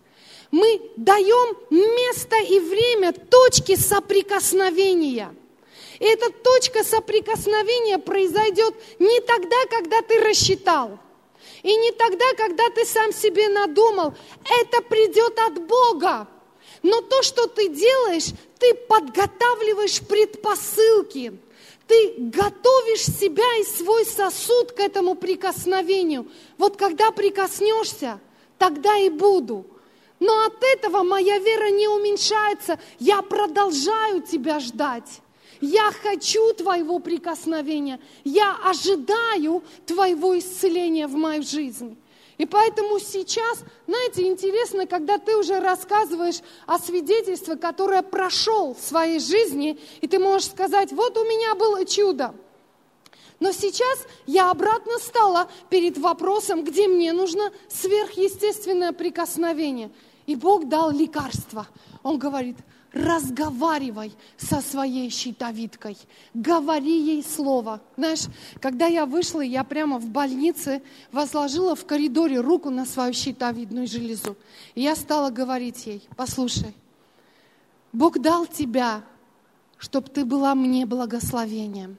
мы 0.54 0.80
даем 0.96 1.56
место 1.70 2.36
и 2.36 2.60
время 2.60 3.12
точки 3.12 3.74
соприкосновения. 3.74 5.34
И 5.98 6.04
эта 6.04 6.30
точка 6.30 6.82
соприкосновения 6.82 7.98
произойдет 7.98 8.74
не 8.98 9.20
тогда, 9.20 9.56
когда 9.70 10.02
ты 10.02 10.20
рассчитал, 10.20 10.98
и 11.62 11.76
не 11.76 11.92
тогда, 11.92 12.24
когда 12.36 12.68
ты 12.70 12.84
сам 12.84 13.12
себе 13.12 13.48
надумал. 13.48 14.14
Это 14.62 14.82
придет 14.82 15.38
от 15.38 15.66
Бога. 15.66 16.28
Но 16.82 17.00
то, 17.00 17.22
что 17.22 17.46
ты 17.46 17.68
делаешь, 17.68 18.32
ты 18.58 18.74
подготавливаешь 18.74 20.00
предпосылки. 20.02 21.38
Ты 21.86 22.14
готовишь 22.18 23.04
себя 23.04 23.56
и 23.60 23.64
свой 23.64 24.04
сосуд 24.04 24.72
к 24.72 24.80
этому 24.80 25.14
прикосновению. 25.14 26.30
Вот 26.58 26.76
когда 26.76 27.10
прикоснешься, 27.10 28.20
тогда 28.58 28.96
и 28.98 29.10
буду. 29.10 29.66
Но 30.20 30.44
от 30.44 30.62
этого 30.62 31.02
моя 31.02 31.38
вера 31.38 31.70
не 31.70 31.88
уменьшается. 31.88 32.78
Я 32.98 33.22
продолжаю 33.22 34.22
тебя 34.22 34.60
ждать. 34.60 35.20
Я 35.60 35.90
хочу 36.02 36.52
твоего 36.54 36.98
прикосновения. 36.98 38.00
Я 38.24 38.56
ожидаю 38.64 39.62
твоего 39.86 40.38
исцеления 40.38 41.06
в 41.06 41.14
мою 41.14 41.42
жизнь. 41.42 41.96
И 42.36 42.46
поэтому 42.46 42.98
сейчас, 42.98 43.60
знаете, 43.86 44.26
интересно, 44.26 44.86
когда 44.86 45.18
ты 45.18 45.36
уже 45.36 45.60
рассказываешь 45.60 46.40
о 46.66 46.78
свидетельстве, 46.78 47.56
которое 47.56 48.02
прошел 48.02 48.74
в 48.74 48.80
своей 48.80 49.20
жизни, 49.20 49.78
и 50.00 50.08
ты 50.08 50.18
можешь 50.18 50.50
сказать, 50.50 50.90
вот 50.92 51.16
у 51.16 51.24
меня 51.24 51.54
было 51.54 51.84
чудо. 51.84 52.34
Но 53.38 53.52
сейчас 53.52 54.06
я 54.26 54.50
обратно 54.50 54.98
стала 54.98 55.48
перед 55.68 55.98
вопросом, 55.98 56.64
где 56.64 56.88
мне 56.88 57.12
нужно 57.12 57.52
сверхъестественное 57.68 58.92
прикосновение. 58.92 59.90
И 60.26 60.34
Бог 60.34 60.68
дал 60.68 60.90
лекарство. 60.90 61.68
Он 62.02 62.18
говорит, 62.18 62.56
разговаривай 62.94 64.12
со 64.36 64.60
своей 64.60 65.10
щитовидкой, 65.10 65.98
говори 66.32 66.96
ей 66.96 67.22
слово. 67.22 67.80
Знаешь, 67.96 68.26
когда 68.60 68.86
я 68.86 69.04
вышла, 69.04 69.40
я 69.40 69.64
прямо 69.64 69.98
в 69.98 70.06
больнице 70.06 70.80
возложила 71.12 71.74
в 71.74 71.84
коридоре 71.84 72.40
руку 72.40 72.70
на 72.70 72.86
свою 72.86 73.12
щитовидную 73.12 73.86
железу. 73.86 74.36
И 74.74 74.82
я 74.82 74.94
стала 74.94 75.30
говорить 75.30 75.86
ей, 75.86 76.08
послушай, 76.16 76.74
Бог 77.92 78.20
дал 78.20 78.46
тебя, 78.46 79.02
чтобы 79.76 80.08
ты 80.08 80.24
была 80.24 80.54
мне 80.54 80.86
благословением 80.86 81.98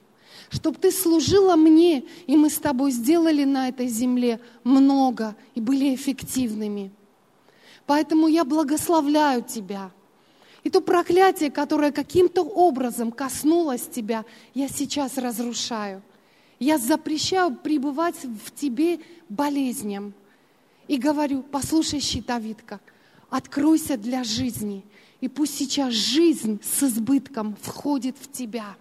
чтобы 0.50 0.78
ты 0.78 0.92
служила 0.92 1.56
мне, 1.56 2.04
и 2.26 2.36
мы 2.36 2.50
с 2.50 2.58
тобой 2.58 2.90
сделали 2.90 3.44
на 3.44 3.68
этой 3.68 3.88
земле 3.88 4.40
много 4.64 5.34
и 5.54 5.60
были 5.60 5.94
эффективными. 5.94 6.92
Поэтому 7.86 8.28
я 8.28 8.44
благословляю 8.44 9.42
тебя. 9.42 9.90
И 10.66 10.68
то 10.68 10.80
проклятие, 10.80 11.52
которое 11.52 11.92
каким-то 11.92 12.42
образом 12.42 13.12
коснулось 13.12 13.86
тебя, 13.86 14.24
я 14.52 14.66
сейчас 14.66 15.16
разрушаю. 15.16 16.02
Я 16.58 16.76
запрещаю 16.76 17.54
пребывать 17.54 18.16
в 18.24 18.50
тебе 18.50 18.98
болезням. 19.28 20.12
И 20.88 20.98
говорю, 20.98 21.44
послушай, 21.44 22.00
щитовидка, 22.00 22.80
откройся 23.30 23.96
для 23.96 24.24
жизни. 24.24 24.84
И 25.20 25.28
пусть 25.28 25.56
сейчас 25.56 25.94
жизнь 25.94 26.60
с 26.64 26.82
избытком 26.82 27.54
входит 27.62 28.16
в 28.20 28.32
тебя. 28.32 28.74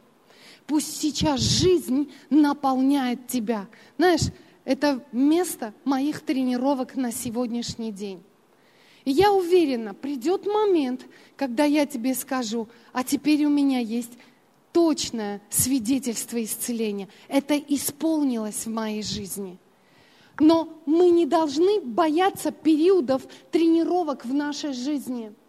Пусть 0.66 1.00
сейчас 1.00 1.40
жизнь 1.40 2.12
наполняет 2.32 3.28
тебя. 3.28 3.68
Знаешь, 4.00 4.32
это 4.64 5.06
место 5.12 5.72
моих 5.84 6.22
тренировок 6.22 6.96
на 6.96 7.12
сегодняшний 7.12 7.92
день. 7.92 8.24
И 9.06 9.12
я 9.12 9.32
уверена, 9.32 9.94
придет 9.94 10.46
момент, 10.46 11.06
когда 11.38 11.64
я 11.64 11.86
тебе 11.86 12.14
скажу, 12.16 12.68
а 12.92 13.04
теперь 13.04 13.46
у 13.46 13.50
меня 13.50 13.80
есть 13.80 14.12
точное 14.74 15.42
свидетельство 15.50 16.44
исцеления. 16.44 17.08
Это 17.28 17.58
исполнилось 17.58 18.66
в 18.66 18.70
моей 18.70 19.04
жизни. 19.04 19.58
Но 20.40 20.82
мы 20.86 21.12
не 21.12 21.26
должны 21.26 21.80
бояться 21.80 22.52
периодов 22.52 23.22
тренировок 23.52 24.26
в 24.26 24.34
нашей 24.34 24.74
жизни– 24.74 25.32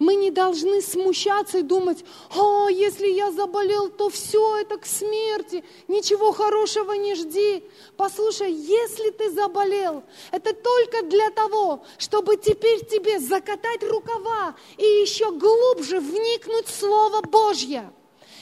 мы 0.00 0.14
не 0.14 0.30
должны 0.30 0.80
смущаться 0.80 1.58
и 1.58 1.62
думать, 1.62 2.04
а, 2.34 2.68
если 2.68 3.06
я 3.06 3.30
заболел, 3.30 3.90
то 3.90 4.08
все 4.08 4.56
это 4.56 4.78
к 4.78 4.86
смерти, 4.86 5.62
ничего 5.88 6.32
хорошего 6.32 6.92
не 6.92 7.14
жди. 7.14 7.62
Послушай, 7.96 8.50
если 8.50 9.10
ты 9.10 9.30
заболел, 9.30 10.02
это 10.32 10.54
только 10.54 11.02
для 11.02 11.30
того, 11.30 11.84
чтобы 11.98 12.38
теперь 12.38 12.84
тебе 12.86 13.20
закатать 13.20 13.84
рукава 13.84 14.56
и 14.78 14.84
еще 14.84 15.30
глубже 15.32 16.00
вникнуть 16.00 16.66
в 16.66 16.74
Слово 16.74 17.20
Божье 17.20 17.92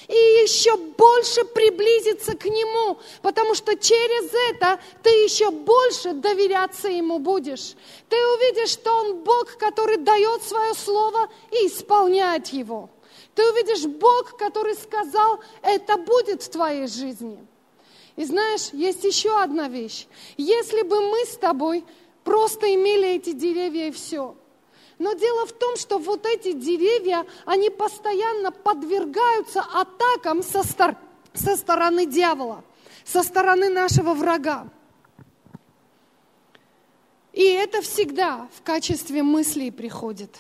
и 0.09 0.43
еще 0.43 0.75
больше 0.77 1.45
приблизиться 1.45 2.35
к 2.35 2.47
Нему, 2.47 2.99
потому 3.21 3.55
что 3.55 3.77
через 3.77 4.31
это 4.51 4.81
ты 5.03 5.11
еще 5.11 5.51
больше 5.51 6.15
доверяться 6.15 6.89
Ему 6.89 7.19
будешь. 7.19 7.75
Ты 8.09 8.17
увидишь, 8.17 8.71
что 8.71 8.91
Он 8.91 9.17
Бог, 9.23 9.59
который 9.59 9.99
дает 9.99 10.43
свое 10.43 10.73
слово 10.75 11.29
и 11.51 11.67
исполняет 11.67 12.49
его. 12.49 12.89
Ты 13.35 13.49
увидишь 13.51 13.85
Бог, 13.85 14.37
который 14.39 14.75
сказал, 14.75 15.41
это 15.63 15.99
будет 15.99 16.43
в 16.43 16.49
твоей 16.49 16.89
жизни. 16.89 17.39
И 18.17 18.25
знаешь, 18.25 18.71
есть 18.73 19.05
еще 19.05 19.39
одна 19.41 19.69
вещь. 19.69 20.07
Если 20.39 20.83
бы 20.83 21.03
мы 21.03 21.25
с 21.27 21.37
тобой 21.37 21.85
просто 22.25 22.75
имели 22.75 23.17
эти 23.17 23.33
деревья 23.33 23.89
и 23.89 23.93
все– 23.93 24.35
но 24.99 25.13
дело 25.13 25.47
в 25.47 25.53
том, 25.53 25.77
что 25.77 25.99
вот 25.99 26.27
эти 26.27 26.53
деревья, 26.53 27.25
они 27.45 27.71
постоянно 27.71 28.51
подвергаются 28.51 29.61
атакам 29.61 30.43
со, 30.43 30.63
стор- 30.63 30.97
со 31.33 31.57
стороны 31.57 32.05
дьявола, 32.07 32.65
со 33.05 33.23
стороны 33.23 33.69
нашего 33.69 34.15
врага. 34.15 34.69
И 37.33 37.45
это 37.45 37.81
всегда 37.83 38.49
в 38.57 38.63
качестве 38.63 39.23
мыслей 39.23 39.71
приходит. 39.71 40.37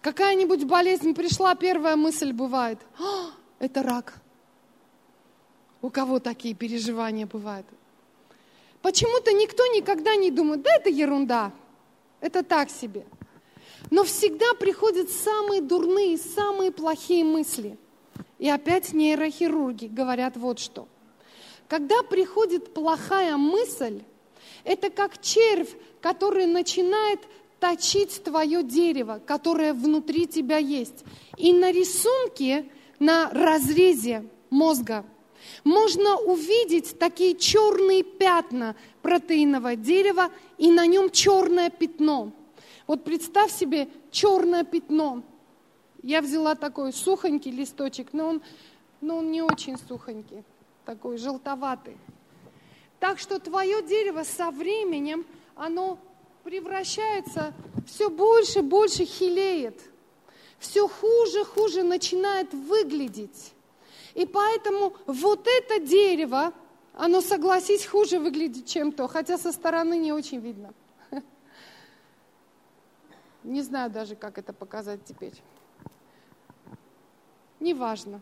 Какая-нибудь 0.00 0.64
болезнь 0.64 1.12
пришла, 1.14 1.56
первая 1.56 1.96
мысль 1.96 2.32
бывает, 2.32 2.78
а, 3.00 3.32
это 3.58 3.82
рак. 3.82 4.14
У 5.82 5.90
кого 5.90 6.20
такие 6.20 6.54
переживания 6.54 7.26
бывают? 7.26 7.66
Почему-то 8.80 9.32
никто 9.32 9.66
никогда 9.66 10.14
не 10.14 10.30
думает, 10.30 10.62
да 10.62 10.72
это 10.76 10.88
ерунда, 10.88 11.52
это 12.20 12.42
так 12.42 12.70
себе. 12.70 13.06
Но 13.90 14.04
всегда 14.04 14.54
приходят 14.54 15.10
самые 15.10 15.60
дурные, 15.60 16.18
самые 16.18 16.70
плохие 16.72 17.24
мысли. 17.24 17.78
И 18.38 18.48
опять 18.48 18.92
нейрохирурги 18.92 19.86
говорят 19.86 20.36
вот 20.36 20.58
что. 20.58 20.88
Когда 21.68 22.02
приходит 22.02 22.72
плохая 22.72 23.36
мысль, 23.36 24.02
это 24.64 24.90
как 24.90 25.20
червь, 25.20 25.74
который 26.00 26.46
начинает 26.46 27.20
точить 27.60 28.22
твое 28.22 28.62
дерево, 28.62 29.20
которое 29.24 29.74
внутри 29.74 30.26
тебя 30.26 30.58
есть. 30.58 31.04
И 31.36 31.52
на 31.52 31.72
рисунке, 31.72 32.66
на 32.98 33.30
разрезе 33.30 34.24
мозга 34.50 35.04
можно 35.68 36.16
увидеть 36.16 36.98
такие 36.98 37.36
черные 37.36 38.02
пятна 38.02 38.74
протеинового 39.02 39.76
дерева 39.76 40.30
и 40.56 40.70
на 40.70 40.86
нем 40.86 41.10
черное 41.10 41.68
пятно. 41.68 42.32
Вот 42.86 43.04
представь 43.04 43.52
себе 43.52 43.86
черное 44.10 44.64
пятно. 44.64 45.22
Я 46.02 46.22
взяла 46.22 46.54
такой 46.54 46.94
сухонький 46.94 47.50
листочек, 47.50 48.14
но 48.14 48.28
он, 48.28 48.42
но 49.02 49.18
он 49.18 49.30
не 49.30 49.42
очень 49.42 49.76
сухонький, 49.76 50.42
такой 50.86 51.18
желтоватый. 51.18 51.98
Так 52.98 53.18
что 53.18 53.38
твое 53.38 53.82
дерево 53.82 54.24
со 54.24 54.50
временем, 54.50 55.26
оно 55.54 55.98
превращается, 56.44 57.52
все 57.86 58.08
больше, 58.08 58.62
больше 58.62 59.04
хилеет. 59.04 59.78
Все 60.58 60.88
хуже, 60.88 61.44
хуже 61.44 61.82
начинает 61.82 62.54
выглядеть. 62.54 63.52
И 64.18 64.26
поэтому 64.26 64.96
вот 65.06 65.46
это 65.46 65.78
дерево, 65.78 66.52
оно, 66.92 67.20
согласись, 67.20 67.86
хуже 67.86 68.18
выглядит, 68.18 68.66
чем 68.66 68.90
то, 68.90 69.06
хотя 69.06 69.38
со 69.38 69.52
стороны 69.52 69.96
не 69.96 70.12
очень 70.12 70.40
видно. 70.40 70.74
Не 73.44 73.62
знаю 73.62 73.92
даже, 73.92 74.16
как 74.16 74.36
это 74.36 74.52
показать 74.52 75.04
теперь. 75.04 75.40
Неважно. 77.60 78.20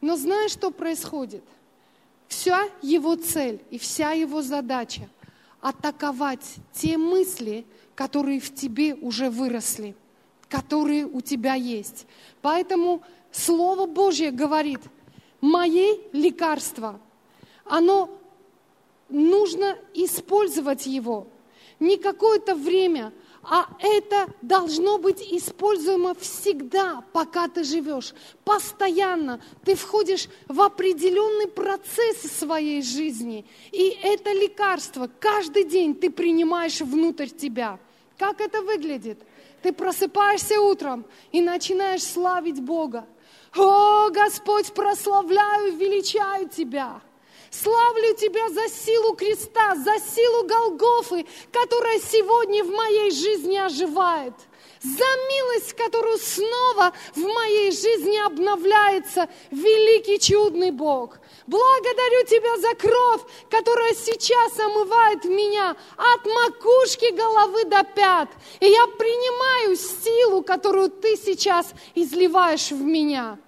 Но 0.00 0.16
знаешь, 0.16 0.52
что 0.52 0.70
происходит? 0.70 1.44
Вся 2.26 2.66
его 2.80 3.16
цель 3.16 3.62
и 3.70 3.76
вся 3.76 4.12
его 4.12 4.40
задача– 4.40 5.10
атаковать 5.60 6.56
те 6.72 6.96
мысли, 6.96 7.66
которые 7.94 8.40
в 8.40 8.54
тебе 8.54 8.94
уже 8.94 9.28
выросли, 9.28 9.94
которые 10.48 11.04
у 11.04 11.20
тебя 11.20 11.52
есть. 11.52 12.06
Поэтому 12.40 13.02
Слово 13.32 13.86
Божье 13.86 14.30
говорит, 14.30 14.80
мои 15.40 15.98
лекарства, 16.12 17.00
оно 17.64 18.10
нужно 19.08 19.78
использовать 19.94 20.86
его. 20.86 21.26
Не 21.78 21.98
какое-то 21.98 22.54
время, 22.54 23.12
а 23.42 23.68
это 23.78 24.28
должно 24.42 24.98
быть 24.98 25.20
используемо 25.20 26.14
всегда, 26.14 27.04
пока 27.12 27.48
ты 27.48 27.62
живешь. 27.62 28.14
Постоянно 28.44 29.40
ты 29.64 29.74
входишь 29.74 30.28
в 30.48 30.60
определенный 30.60 31.46
процесс 31.46 32.22
своей 32.22 32.82
жизни. 32.82 33.44
И 33.70 33.96
это 34.02 34.32
лекарство 34.32 35.08
каждый 35.20 35.64
день 35.64 35.94
ты 35.94 36.10
принимаешь 36.10 36.80
внутрь 36.80 37.28
тебя. 37.28 37.78
Как 38.18 38.40
это 38.40 38.62
выглядит? 38.62 39.20
Ты 39.62 39.72
просыпаешься 39.72 40.60
утром 40.60 41.04
и 41.30 41.40
начинаешь 41.40 42.02
славить 42.02 42.60
Бога. 42.60 43.06
О, 43.56 44.10
Господь, 44.10 44.72
прославляю, 44.72 45.76
величаю 45.76 46.48
Тебя. 46.48 47.00
Славлю 47.50 48.14
Тебя 48.14 48.48
за 48.50 48.68
силу 48.68 49.14
креста, 49.14 49.74
за 49.76 49.98
силу 49.98 50.46
Голгофы, 50.46 51.26
которая 51.52 51.98
сегодня 52.00 52.62
в 52.64 52.70
моей 52.70 53.10
жизни 53.10 53.56
оживает. 53.56 54.34
За 54.82 55.04
милость, 55.30 55.72
которую 55.72 56.18
снова 56.18 56.92
в 57.14 57.20
моей 57.20 57.70
жизни 57.70 58.18
обновляется 58.26 59.28
великий 59.50 60.20
чудный 60.20 60.70
Бог. 60.70 61.18
Благодарю 61.46 62.26
Тебя 62.26 62.56
за 62.58 62.74
кровь, 62.74 63.22
которая 63.48 63.94
сейчас 63.94 64.58
омывает 64.58 65.24
меня 65.24 65.76
от 65.96 66.26
макушки 66.26 67.10
головы 67.14 67.64
до 67.64 67.82
пят. 67.84 68.28
И 68.60 68.66
я 68.66 68.86
принимаю 68.86 69.76
силу, 69.76 70.42
которую 70.42 70.90
Ты 70.90 71.16
сейчас 71.16 71.72
изливаешь 71.94 72.70
в 72.70 72.82
меня. 72.82 73.38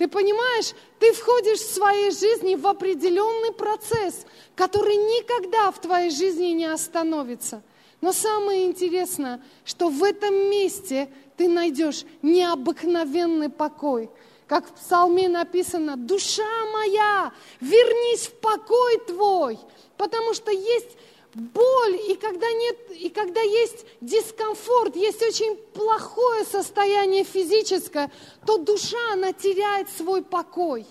Ты 0.00 0.08
понимаешь, 0.08 0.72
ты 0.98 1.12
входишь 1.12 1.58
в 1.58 1.74
своей 1.74 2.10
жизни 2.10 2.54
в 2.54 2.66
определенный 2.66 3.52
процесс, 3.52 4.24
который 4.56 4.96
никогда 4.96 5.70
в 5.70 5.78
твоей 5.78 6.08
жизни 6.08 6.54
не 6.54 6.64
остановится. 6.64 7.60
Но 8.00 8.14
самое 8.14 8.64
интересное, 8.64 9.42
что 9.66 9.90
в 9.90 10.02
этом 10.02 10.34
месте 10.48 11.10
ты 11.36 11.48
найдешь 11.50 12.06
необыкновенный 12.22 13.50
покой. 13.50 14.08
Как 14.46 14.70
в 14.70 14.72
псалме 14.72 15.28
написано, 15.28 15.98
душа 15.98 16.64
моя, 16.72 17.34
вернись 17.60 18.28
в 18.28 18.32
покой 18.36 19.00
твой, 19.06 19.58
потому 19.98 20.32
что 20.32 20.50
есть 20.50 20.96
боль, 21.34 21.96
и 22.08 22.16
когда, 22.16 22.50
нет, 22.52 22.76
и 22.90 23.08
когда 23.08 23.40
есть 23.40 23.86
дискомфорт, 24.00 24.96
есть 24.96 25.22
очень 25.22 25.56
плохое 25.74 26.44
состояние 26.44 27.24
физическое, 27.24 28.10
то 28.46 28.58
душа, 28.58 29.12
она 29.12 29.32
теряет 29.32 29.88
свой 29.90 30.22
покой. 30.22 30.86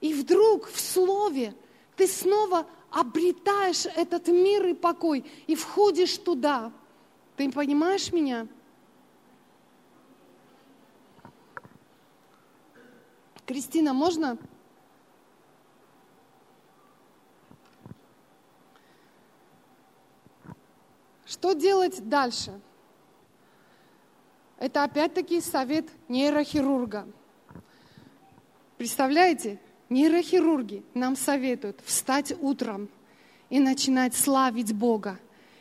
И 0.00 0.12
вдруг 0.14 0.68
в 0.68 0.80
слове 0.80 1.54
ты 1.96 2.06
снова 2.06 2.66
обретаешь 2.90 3.86
этот 3.86 4.28
мир 4.28 4.66
и 4.66 4.74
покой, 4.74 5.24
и 5.46 5.54
входишь 5.54 6.18
туда. 6.18 6.72
Ты 7.36 7.50
понимаешь 7.50 8.12
меня? 8.12 8.46
Кристина, 13.46 13.92
можно 13.92 14.38
Что 21.42 21.54
делать 21.54 22.08
дальше? 22.08 22.52
Это 24.60 24.84
опять-таки 24.84 25.40
совет 25.40 25.88
нейрохирурга. 26.06 27.04
Представляете, 28.78 29.58
нейрохирурги 29.88 30.84
нам 30.94 31.16
советуют 31.16 31.80
встать 31.84 32.32
утром 32.40 32.88
и 33.50 33.58
начинать 33.58 34.14
славить 34.14 34.72
Бога, 34.72 35.18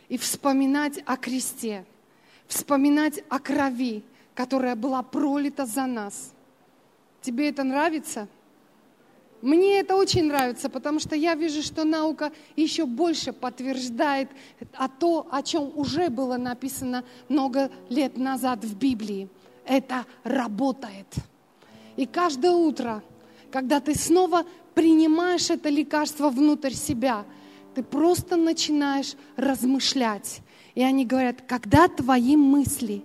и 0.08 0.20
вспоминать 0.20 1.02
о 1.08 1.18
кресте, 1.18 1.84
вспоминать 2.46 3.24
о 3.28 3.40
крови, 3.40 4.04
которая 4.36 4.76
была 4.76 5.02
пролита 5.02 5.66
за 5.66 5.88
нас. 5.88 6.32
Тебе 7.22 7.50
это 7.50 7.64
нравится? 7.64 8.28
Мне 9.42 9.80
это 9.80 9.96
очень 9.96 10.26
нравится, 10.26 10.70
потому 10.70 11.00
что 11.00 11.16
я 11.16 11.34
вижу, 11.34 11.64
что 11.64 11.84
наука 11.84 12.32
еще 12.56 12.86
больше 12.86 13.34
подтверждает 13.34 14.30
о 14.74 14.88
то, 14.88 15.28
о 15.32 15.42
чем 15.42 15.72
уже 15.76 16.10
было 16.10 16.38
написано 16.38 17.04
много 17.28 17.72
лет 17.90 18.18
назад 18.18 18.64
в 18.64 18.78
Библии. 18.78 19.30
Это 19.66 20.06
работает. 20.24 21.08
И 21.98 22.06
каждое 22.06 22.52
утро, 22.52 23.04
когда 23.52 23.80
ты 23.80 23.96
снова 23.96 24.46
принимаешь 24.76 25.50
это 25.50 25.70
лекарство 25.70 26.30
внутрь 26.30 26.74
себя, 26.74 27.26
ты 27.74 27.84
просто 27.84 28.36
начинаешь 28.36 29.16
размышлять. 29.38 30.42
И 30.76 30.84
они 30.84 31.06
говорят, 31.06 31.42
когда 31.48 31.88
твои 31.88 32.36
мысли 32.36 33.04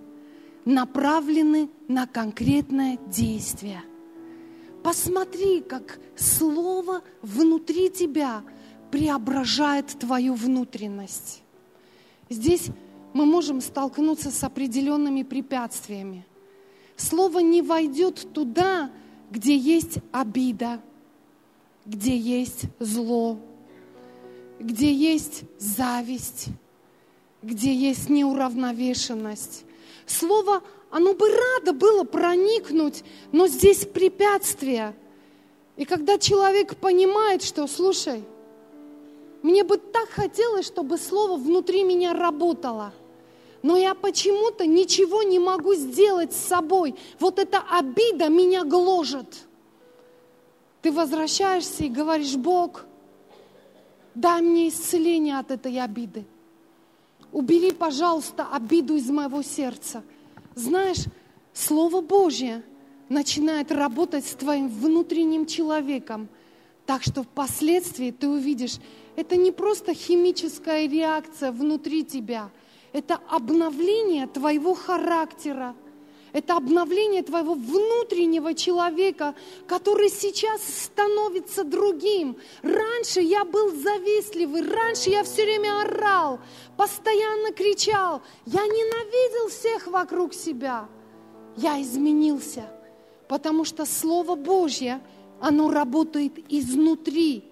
направлены 0.65 1.69
на 1.87 2.05
конкретное 2.05 2.99
действие– 3.07 3.81
Посмотри, 4.87 5.59
как 5.59 5.99
Слово 6.15 7.01
внутри 7.21 7.89
тебя 7.89 8.41
преображает 8.89 9.87
твою 9.87 10.33
внутренность. 10.33 11.43
Здесь 12.29 12.67
мы 13.11 13.25
можем 13.25 13.59
столкнуться 13.59 14.31
с 14.31 14.41
определенными 14.45 15.23
препятствиями. 15.23 16.25
Слово 16.95 17.39
не 17.39 17.61
войдет 17.61 18.31
туда, 18.31 18.89
где 19.29 19.57
есть 19.57 19.97
обида, 20.13 20.79
где 21.85 22.17
есть 22.17 22.61
зло, 22.79 23.41
где 24.57 24.93
есть 24.93 25.43
зависть, 25.59 26.47
где 27.43 27.75
есть 27.75 28.07
неуравновешенность. 28.07 29.65
Слово 30.07 30.63
оно 30.89 31.13
бы 31.13 31.29
радо 31.29 31.73
было 31.73 32.03
проникнуть, 32.05 33.03
но 33.31 33.47
здесь 33.47 33.85
препятствия. 33.85 34.95
И 35.75 35.85
когда 35.85 36.17
человек 36.17 36.77
понимает, 36.77 37.43
что, 37.43 37.67
слушай, 37.67 38.23
мне 39.43 39.63
бы 39.63 39.77
так 39.77 40.09
хотелось, 40.09 40.65
чтобы 40.65 40.97
слово 40.97 41.37
внутри 41.37 41.83
меня 41.83 42.13
работало, 42.13 42.93
но 43.61 43.75
я 43.75 43.93
почему-то 43.93 44.65
ничего 44.65 45.23
не 45.23 45.39
могу 45.39 45.73
сделать 45.75 46.33
с 46.33 46.37
собой. 46.37 46.95
Вот 47.19 47.37
эта 47.37 47.61
обида 47.69 48.29
меня 48.29 48.63
гложет. 48.63 49.27
Ты 50.81 50.91
возвращаешься 50.91 51.83
и 51.83 51.89
говоришь, 51.89 52.35
Бог, 52.35 52.85
дай 54.15 54.41
мне 54.41 54.69
исцеление 54.69 55.37
от 55.37 55.51
этой 55.51 55.79
обиды. 55.81 56.25
Убери, 57.31 57.71
пожалуйста, 57.71 58.47
обиду 58.51 58.95
из 58.95 59.09
моего 59.09 59.41
сердца– 59.41 60.03
знаешь, 60.57 61.05
Слово 61.53 62.01
Божье 62.01 62.63
начинает 63.09 63.71
работать 63.71 64.25
с 64.25 64.33
твоим 64.33 64.69
внутренним 64.69 65.45
человеком, 65.45 66.29
так 66.87 67.03
что 67.03 67.21
впоследствии 67.21 68.09
ты 68.09 68.27
увидишь, 68.27 68.77
это 69.15 69.35
не 69.35 69.51
просто 69.51 69.93
химическая 69.93 70.89
реакция 70.89 71.51
внутри 71.51 72.03
тебя, 72.03 72.49
это 72.91 73.19
обновление 73.29 74.25
твоего 74.25 74.73
характера, 74.73 75.75
Это 76.37 76.55
обновление 76.55 77.23
твоего 77.23 77.55
внутреннего 77.55 78.53
человека, 78.53 79.33
который 79.65 80.07
сейчас 80.07 80.61
становится 80.61 81.63
другим. 81.63 82.37
Раньше 82.61 83.21
я 83.21 83.43
был 83.43 83.71
завистливый, 83.71 84.61
раньше 84.61 85.09
я 85.09 85.23
все 85.23 85.45
время 85.45 85.81
орал, 85.81 86.39
постоянно 86.77 87.51
кричал. 87.53 88.21
Я 88.45 88.67
ненавидел 88.67 89.49
всех 89.49 89.87
вокруг 89.87 90.35
себя. 90.35 90.87
Я 91.55 91.81
изменился, 91.81 92.69
потому 93.27 93.65
что 93.65 93.87
Слово 93.87 94.35
Божье, 94.35 95.01
оно 95.41 95.71
работает 95.71 96.33
изнутри. 96.49 97.45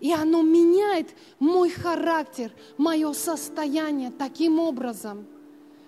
И 0.00 0.12
оно 0.12 0.42
меняет 0.42 1.10
мой 1.38 1.70
характер, 1.70 2.50
мое 2.76 3.12
состояние 3.12 4.10
таким 4.10 4.58
образом, 4.58 5.28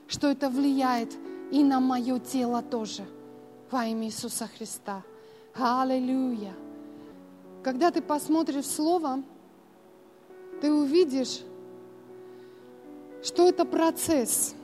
что 0.06 0.28
это 0.28 0.48
влияет 0.48 1.10
и 1.50 1.62
на 1.62 1.80
мое 1.80 2.18
тело 2.18 2.62
тоже. 2.62 3.04
Во 3.70 3.84
имя 3.86 4.06
Иисуса 4.06 4.48
Христа. 4.56 5.02
Аллилуйя. 5.54 6.54
Когда 7.62 7.90
ты 7.90 8.02
посмотришь 8.02 8.66
Слово, 8.66 9.22
ты 10.60 10.72
увидишь, 10.72 11.40
что 13.22 13.48
это 13.48 13.64
процесс. 13.64 14.54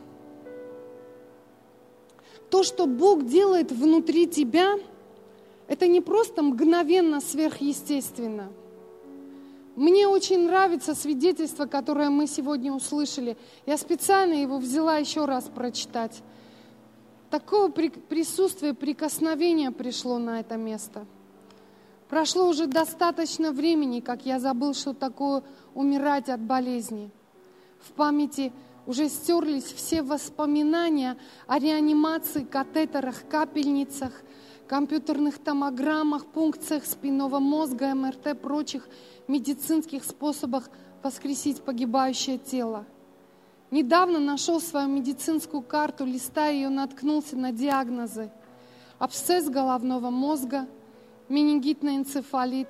То, 2.50 2.62
что 2.62 2.86
Бог 2.86 3.24
делает 3.24 3.72
внутри 3.72 4.26
тебя, 4.26 4.74
это 5.68 5.86
не 5.86 6.00
просто 6.00 6.42
мгновенно 6.42 7.20
сверхъестественно. 7.20 8.50
Мне 9.76 10.08
очень 10.08 10.46
нравится 10.46 10.94
свидетельство, 10.94 11.66
которое 11.66 12.10
мы 12.10 12.26
сегодня 12.26 12.72
услышали. 12.72 13.36
Я 13.66 13.78
специально 13.78 14.34
его 14.34 14.58
взяла 14.58 14.96
еще 14.96 15.24
раз 15.24 15.44
прочитать. 15.44 16.22
Такое 17.30 17.68
присутствие, 17.70 18.74
прикосновение 18.74 19.70
пришло 19.70 20.18
на 20.18 20.40
это 20.40 20.56
место. 20.56 21.06
Прошло 22.08 22.48
уже 22.48 22.66
достаточно 22.66 23.52
времени, 23.52 24.00
как 24.00 24.26
я 24.26 24.40
забыл, 24.40 24.74
что 24.74 24.94
такое 24.94 25.44
умирать 25.74 26.28
от 26.28 26.40
болезни. 26.40 27.12
В 27.80 27.92
памяти 27.92 28.52
уже 28.84 29.08
стерлись 29.08 29.72
все 29.72 30.02
воспоминания 30.02 31.16
о 31.46 31.60
реанимации, 31.60 32.42
катетерах, 32.42 33.22
капельницах, 33.30 34.10
компьютерных 34.66 35.38
томограммах, 35.38 36.26
пункциях 36.26 36.84
спинного 36.84 37.38
мозга, 37.38 37.94
МРТ, 37.94 38.40
прочих 38.40 38.88
медицинских 39.28 40.02
способах 40.02 40.68
воскресить 41.04 41.62
погибающее 41.62 42.38
тело– 42.38 42.86
Недавно 43.70 44.18
нашел 44.18 44.60
свою 44.60 44.88
медицинскую 44.88 45.62
карту, 45.62 46.04
листая 46.04 46.52
ее, 46.52 46.68
наткнулся 46.70 47.36
на 47.36 47.52
диагнозы. 47.52 48.30
Абсцесс 48.98 49.48
головного 49.48 50.10
мозга, 50.10 50.66
менингитный 51.28 51.96
энцефалит, 51.96 52.68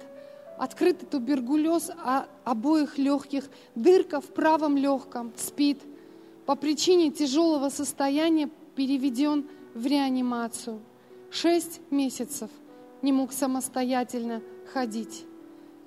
открытый 0.59 1.09
туберкулез 1.09 1.90
обоих 2.44 2.98
легких, 2.98 3.44
дырка 3.74 4.20
в 4.20 4.26
правом 4.26 4.76
легком, 4.76 5.32
спит. 5.36 5.80
По 6.44 6.55
причине 6.55 7.11
тяжелого 7.11 7.70
состояния 7.70 8.51
переведен 8.76 9.46
в 9.74 9.86
реанимацию. 9.86 10.80
Шесть 11.30 11.80
месяцев 11.90 12.51
не 13.01 13.12
мог 13.12 13.32
самостоятельно 13.32 14.42
ходить. 14.72 15.24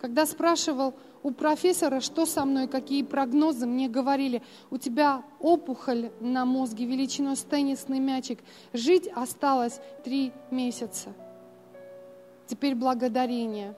Когда 0.02 0.26
спрашивал 0.26 0.96
у 1.24 1.32
профессора, 1.32 2.02
что 2.02 2.26
со 2.26 2.46
мной, 2.46 2.68
какие 2.68 3.02
прогнозы, 3.02 3.66
мне 3.66 3.88
говорили, 3.88 4.44
у 4.70 4.78
тебя 4.78 5.24
опухоль 5.40 6.12
на 6.20 6.46
мозге 6.46 6.86
величиной 6.86 7.38
с 7.38 7.42
теннисный 7.42 8.00
мячик, 8.00 8.40
жить 8.74 9.10
осталось 9.16 9.80
три 10.04 10.34
месяца. 10.52 11.14
Теперь 12.48 12.76
благодарение. 12.76 13.76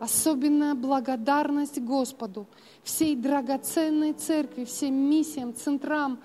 Особенная 0.00 0.74
благодарность 0.74 1.80
Господу, 1.80 2.48
всей 2.82 3.14
драгоценной 3.14 4.12
церкви, 4.12 4.64
всем 4.64 4.92
миссиям, 4.92 5.54
центрам, 5.54 6.18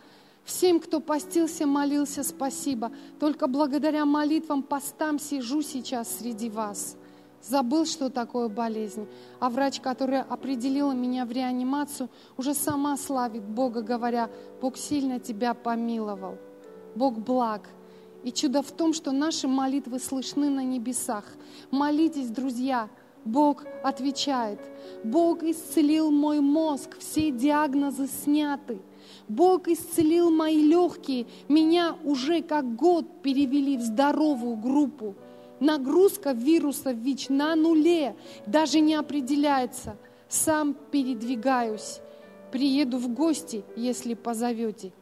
всем, 0.43 0.80
кто 0.80 0.99
постился, 0.99 1.68
молился, 1.68 2.24
спасибо. 2.24 2.91
Только 3.20 3.47
благодаря 3.47 4.05
молитвам, 4.05 4.64
постам 4.64 5.20
сижу 5.20 5.62
сейчас 5.62 6.18
среди 6.18 6.49
вас– 6.49 6.97
забыл, 7.41 7.85
что 7.85 8.09
такое 8.09 8.47
болезнь. 8.47 9.07
А 9.39 9.49
врач, 9.49 9.79
которая 9.79 10.23
определила 10.23 10.91
меня 10.91 11.25
в 11.25 11.31
реанимацию, 11.31 12.09
уже 12.37 12.53
сама 12.53 12.97
славит 12.97 13.43
Бога, 13.43 13.81
говоря, 13.81 14.29
Бог 14.61 14.77
сильно 14.77 15.19
тебя 15.19 15.53
помиловал. 15.53 16.37
Бог 16.95 17.17
благ. 17.17 17.69
И 18.23 18.31
чудо 18.31 18.61
в 18.61 18.71
том, 18.71 18.93
что 18.93 19.11
наши 19.11 19.47
молитвы 19.47 19.99
слышны 19.99 20.49
на 20.49 20.63
небесах. 20.63 21.23
Молитесь, 21.71 22.29
друзья, 22.29 22.89
Бог 23.23 23.63
отвечает. 23.83 24.59
Бог 25.03 25.43
исцелил 25.43 26.11
мой 26.11 26.39
мозг, 26.39 26.97
все 26.99 27.31
диагнозы 27.31 28.07
сняты. 28.07 28.79
Бог 29.27 29.67
исцелил 29.67 30.31
мои 30.31 30.61
легкие. 30.61 31.27
Меня 31.47 31.95
уже 32.03 32.41
как 32.41 32.75
год 32.75 33.21
перевели 33.21 33.77
в 33.77 33.81
здоровую 33.81 34.55
группу. 34.57 35.15
Нагрузка 35.60 36.32
вируса 36.32 36.91
ВИЧ 36.91 37.30
на 37.30 37.55
нуле, 37.55 38.16
даже 38.45 38.80
не 38.80 38.95
определяется. 38.95 39.97
Сам 40.30 40.76
передвигаюсь. 40.91 41.99
Приеду 42.51 42.97
в 42.97 43.10
гости, 43.14 43.64
если 43.76 44.14
позовете. 44.14 44.93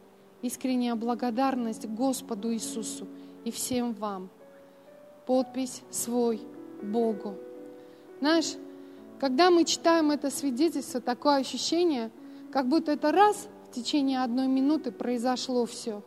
Искренняя 0.42 0.94
благодарность 0.94 1.86
Господу 1.86 2.52
Иисусу 2.52 3.06
и 3.44 3.50
всем 3.50 3.92
вам. 3.94 4.30
Подпись 5.26 5.82
свой 5.90 6.40
Богу. 6.82 7.36
Знаешь, 8.20 8.54
когда 9.20 9.50
мы 9.50 9.64
читаем 9.64 10.10
это 10.10 10.30
свидетельство, 10.30 11.00
такое 11.00 11.36
ощущение, 11.36 12.10
как 12.52 12.68
будто 12.68 12.92
это 12.92 13.12
раз 13.12 13.48
в 13.70 13.74
течение 13.74 14.22
одной 14.22 14.48
минуты 14.48 14.90
произошло 14.90 15.66
все. 15.66 16.02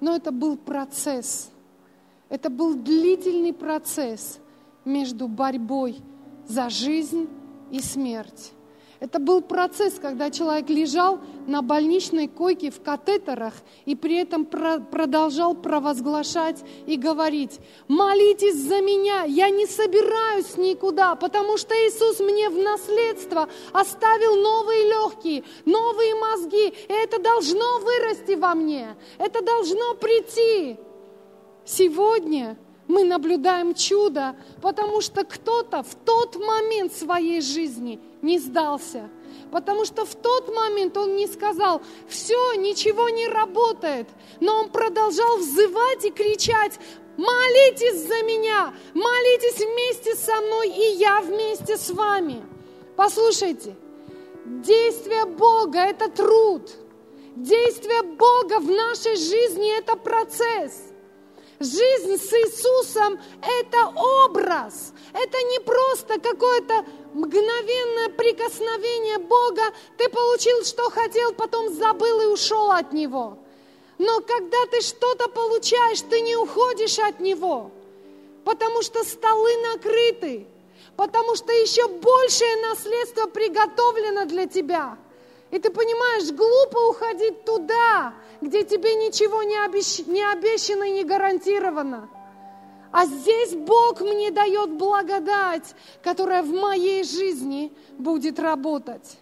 Но 0.00 0.14
это 0.14 0.30
был 0.30 0.56
процесс– 0.56 1.50
это 2.28 2.50
был 2.50 2.74
длительный 2.74 3.52
процесс 3.52 4.38
между 4.84 5.28
борьбой 5.28 5.96
за 6.46 6.68
жизнь 6.70 7.28
и 7.70 7.80
смерть. 7.80 8.52
Это 9.00 9.20
был 9.20 9.42
процесс, 9.42 9.94
когда 10.00 10.28
человек 10.28 10.68
лежал 10.68 11.20
на 11.46 11.62
больничной 11.62 12.26
койке 12.26 12.72
в 12.72 12.82
катетерах 12.82 13.54
и 13.84 13.94
при 13.94 14.16
этом 14.16 14.44
про 14.44 14.80
продолжал 14.80 15.54
провозглашать 15.54 16.64
и 16.84 16.96
говорить, 16.96 17.60
молитесь 17.86 18.56
за 18.56 18.80
меня, 18.80 19.22
я 19.22 19.50
не 19.50 19.66
собираюсь 19.66 20.56
никуда, 20.56 21.14
потому 21.14 21.58
что 21.58 21.74
Иисус 21.76 22.18
мне 22.18 22.50
в 22.50 22.58
наследство 22.58 23.48
оставил 23.72 24.34
новые 24.34 24.88
легкие, 24.88 25.44
новые 25.64 26.16
мозги, 26.16 26.66
и 26.66 26.92
это 26.92 27.22
должно 27.22 27.78
вырасти 27.78 28.32
во 28.32 28.56
мне, 28.56 28.96
это 29.18 29.44
должно 29.44 29.94
прийти. 29.94 30.76
Сегодня 31.68 32.56
мы 32.86 33.04
наблюдаем 33.04 33.74
чудо, 33.74 34.34
потому 34.62 35.02
что 35.02 35.22
кто-то 35.24 35.82
в 35.82 35.94
тот 35.96 36.36
момент 36.36 36.94
своей 36.94 37.42
жизни 37.42 38.00
не 38.22 38.38
сдался. 38.38 39.10
Потому 39.52 39.84
что 39.84 40.06
в 40.06 40.14
тот 40.14 40.48
момент 40.48 40.96
он 40.96 41.16
не 41.16 41.26
сказал, 41.26 41.82
все, 42.08 42.54
ничего 42.54 43.10
не 43.10 43.28
работает. 43.28 44.08
Но 44.40 44.60
он 44.60 44.70
продолжал 44.70 45.36
взывать 45.36 46.06
и 46.06 46.10
кричать, 46.10 46.80
молитесь 47.18 48.00
за 48.00 48.22
меня, 48.22 48.72
молитесь 48.94 49.62
вместе 49.62 50.14
со 50.14 50.40
мной, 50.40 50.70
и 50.70 50.96
я 50.96 51.20
вместе 51.20 51.76
с 51.76 51.90
вами. 51.90 52.42
Послушайте, 52.96 53.76
действие 54.46 55.26
Бога– 55.26 55.80
это 55.80 56.08
труд. 56.08 56.62
Действие 57.36 58.04
Бога 58.04 58.58
в 58.58 58.70
нашей 58.70 59.16
жизни– 59.16 59.78
это 59.78 59.96
процесс. 59.96 60.87
Жизнь 61.60 62.16
с 62.16 62.32
Иисусом– 62.32 63.18
это 63.42 63.88
образ. 63.88 64.92
Это 65.12 65.42
не 65.42 65.58
просто 65.58 66.20
какое-то 66.20 66.84
мгновенное 67.14 68.10
прикосновение 68.10 69.18
Бога. 69.18 69.62
Ты 69.96 70.08
получил, 70.08 70.64
что 70.64 70.88
хотел, 70.90 71.32
потом 71.32 71.74
забыл 71.74 72.20
и 72.20 72.26
ушел 72.26 72.70
от 72.70 72.92
Него. 72.92 73.38
Но 73.98 74.20
когда 74.20 74.66
ты 74.70 74.80
что-то 74.80 75.28
получаешь, 75.28 76.00
ты 76.02 76.20
не 76.20 76.36
уходишь 76.36 77.00
от 77.00 77.18
Него, 77.18 77.72
потому 78.44 78.82
что 78.82 79.02
столы 79.02 79.50
накрыты, 79.72 80.46
потому 80.96 81.34
что 81.34 81.52
еще 81.52 81.88
большее 81.88 82.68
наследство 82.68 83.26
приготовлено 83.26 84.26
для 84.26 84.46
тебя– 84.46 84.96
и 85.50 85.58
ты 85.58 85.70
понимаешь, 85.70 86.30
глупо 86.32 86.90
уходить 86.90 87.44
туда, 87.44 88.14
где 88.40 88.64
тебе 88.64 88.94
ничего 88.94 89.42
не, 89.42 89.56
обещ... 89.64 90.06
не 90.06 90.22
обещано 90.22 90.84
и 90.84 90.92
не 90.92 91.04
гарантировано. 91.04 92.08
А 92.90 93.06
здесь 93.06 93.54
Бог 93.54 94.00
мне 94.00 94.30
дает 94.30 94.70
благодать, 94.72 95.74
которая 96.02 96.42
в 96.42 96.50
моей 96.50 97.04
жизни 97.04 97.72
будет 97.98 98.38
работать. 98.38 99.18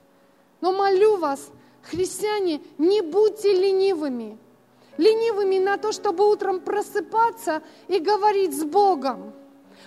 Но 0.60 0.72
молю 0.72 1.16
вас, 1.16 1.50
христиане, 1.82 2.60
не 2.78 3.00
будьте 3.02 3.52
ленивыми. 3.52 4.38
ленивыми 4.96 5.58
на 5.58 5.78
то, 5.78 5.92
чтобы 5.92 6.28
утром 6.28 6.60
просыпаться 6.60 7.62
и 7.88 7.98
говорить 7.98 8.58
с 8.58 8.64
Богом. 8.64 9.32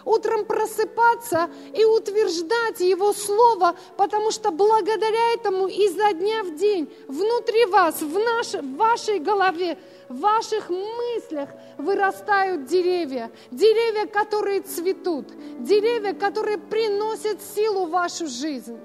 Утром 0.05 0.45
просыпаться 0.45 1.49
и 1.73 1.83
утверждать 1.85 2.79
Его 2.79 3.13
Слово, 3.13 3.75
потому 3.97 4.31
что 4.31 4.51
благодаря 4.51 5.33
этому 5.33 5.67
изо 5.67 6.13
дня 6.13 6.43
в 6.43 6.55
день 6.55 6.91
внутри 7.07 7.65
вас, 7.65 8.01
в, 8.01 8.13
наш, 8.17 8.53
в 8.53 8.75
вашей 8.77 9.19
голове, 9.19 9.77
в 10.07 10.19
ваших 10.19 10.69
мыслях 10.69 11.49
вырастают 11.77 12.65
деревья. 12.65 13.31
Деревья, 13.51 14.05
которые 14.05 14.61
цветут. 14.61 15.27
Деревья, 15.59 16.13
которые 16.13 16.57
приносят 16.57 17.39
силу 17.55 17.85
в 17.85 17.91
вашу 17.91 18.27
жизнь. 18.27 18.79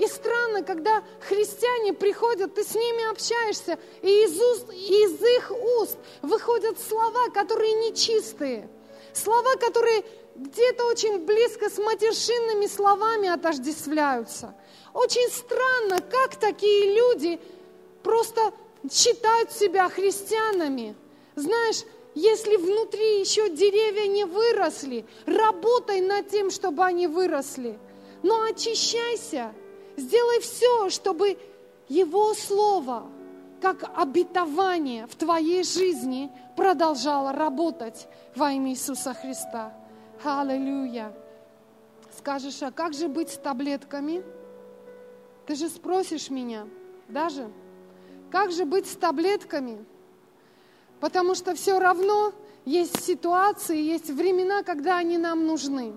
И 0.00 0.06
странно, 0.06 0.62
когда 0.62 1.02
христиане 1.20 1.92
приходят, 1.92 2.54
ты 2.54 2.64
с 2.64 2.74
ними 2.74 3.10
общаешься, 3.10 3.78
и 4.00 4.24
из, 4.24 4.40
уст, 4.40 4.72
из 4.72 5.22
их 5.22 5.52
уст 5.78 5.98
выходят 6.22 6.80
слова, 6.80 7.28
которые 7.34 7.74
нечистые. 7.90 8.66
Слова, 9.12 9.56
которые 9.56 10.02
где-то 10.40 10.86
очень 10.86 11.24
близко 11.24 11.68
с 11.68 11.78
матершинными 11.78 12.66
словами 12.66 13.28
отождествляются. 13.28 14.54
Очень 14.92 15.28
странно, 15.30 16.00
как 16.00 16.36
такие 16.36 16.94
люди 16.96 17.40
просто 18.02 18.52
считают 18.90 19.52
себя 19.52 19.88
христианами. 19.88 20.96
Знаешь, 21.36 21.84
если 22.14 22.56
внутри 22.56 23.20
еще 23.20 23.50
деревья 23.50 24.06
не 24.08 24.24
выросли, 24.24 25.06
работай 25.26 26.00
над 26.00 26.28
тем, 26.28 26.50
чтобы 26.50 26.84
они 26.84 27.06
выросли. 27.06 27.78
Но 28.22 28.42
очищайся, 28.42 29.54
Сделай 30.00 30.40
все, 30.40 30.88
чтобы 30.88 31.36
Его 31.88 32.32
Слово, 32.32 33.04
как 33.60 33.90
обетование 33.96 35.06
в 35.06 35.14
твоей 35.14 35.62
жизни, 35.62 36.30
продолжало 36.56 37.32
работать 37.32 38.08
во 38.34 38.52
имя 38.52 38.70
Иисуса 38.70 39.12
Христа. 39.12 39.74
Аллилуйя. 40.22 41.14
Скажешь, 42.16 42.62
а 42.62 42.70
как 42.70 42.92
же 42.92 43.08
быть 43.08 43.30
с 43.30 43.38
таблетками? 43.38 44.22
Ты 45.46 45.54
же 45.54 45.68
спросишь 45.68 46.28
меня, 46.28 46.66
даже, 47.08 47.50
как 48.30 48.52
же 48.52 48.66
быть 48.66 48.86
с 48.86 48.96
таблетками? 48.96 49.84
Потому 51.00 51.34
что 51.34 51.54
все 51.54 51.78
равно 51.78 52.32
есть 52.66 53.02
ситуации, 53.02 53.80
есть 53.80 54.10
времена, 54.10 54.62
когда 54.62 54.98
они 54.98 55.16
нам 55.16 55.46
нужны. 55.46 55.94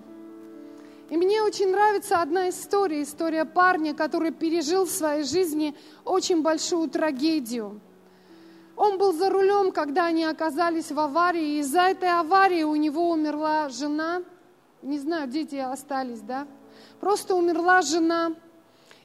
И 1.09 1.17
мне 1.17 1.41
очень 1.43 1.71
нравится 1.71 2.21
одна 2.21 2.47
история, 2.49 3.03
история 3.03 3.43
парня, 3.43 3.93
который 3.93 4.32
пережил 4.32 4.86
в 4.86 4.89
своей 4.89 5.24
жизни 5.24 5.76
очень 6.05 6.41
большую 6.41 6.89
трагедию. 6.89 7.82
Он 8.76 8.97
был 8.97 9.13
за 9.13 9.30
рулем, 9.30 9.71
когда 9.71 10.05
они 10.05 10.24
оказались 10.24 10.91
в 10.91 10.99
аварии, 10.99 11.55
и 11.55 11.59
из-за 11.59 11.82
этой 11.82 12.09
аварии 12.09 12.63
у 12.63 12.76
него 12.76 13.09
умерла 13.11 13.69
жена. 13.69 14.24
Не 14.82 14.99
знаю, 14.99 15.28
дети 15.28 15.55
остались, 15.55 16.21
да? 16.21 16.47
Просто 16.99 17.36
умерла 17.36 17.82
жена. 17.82 18.34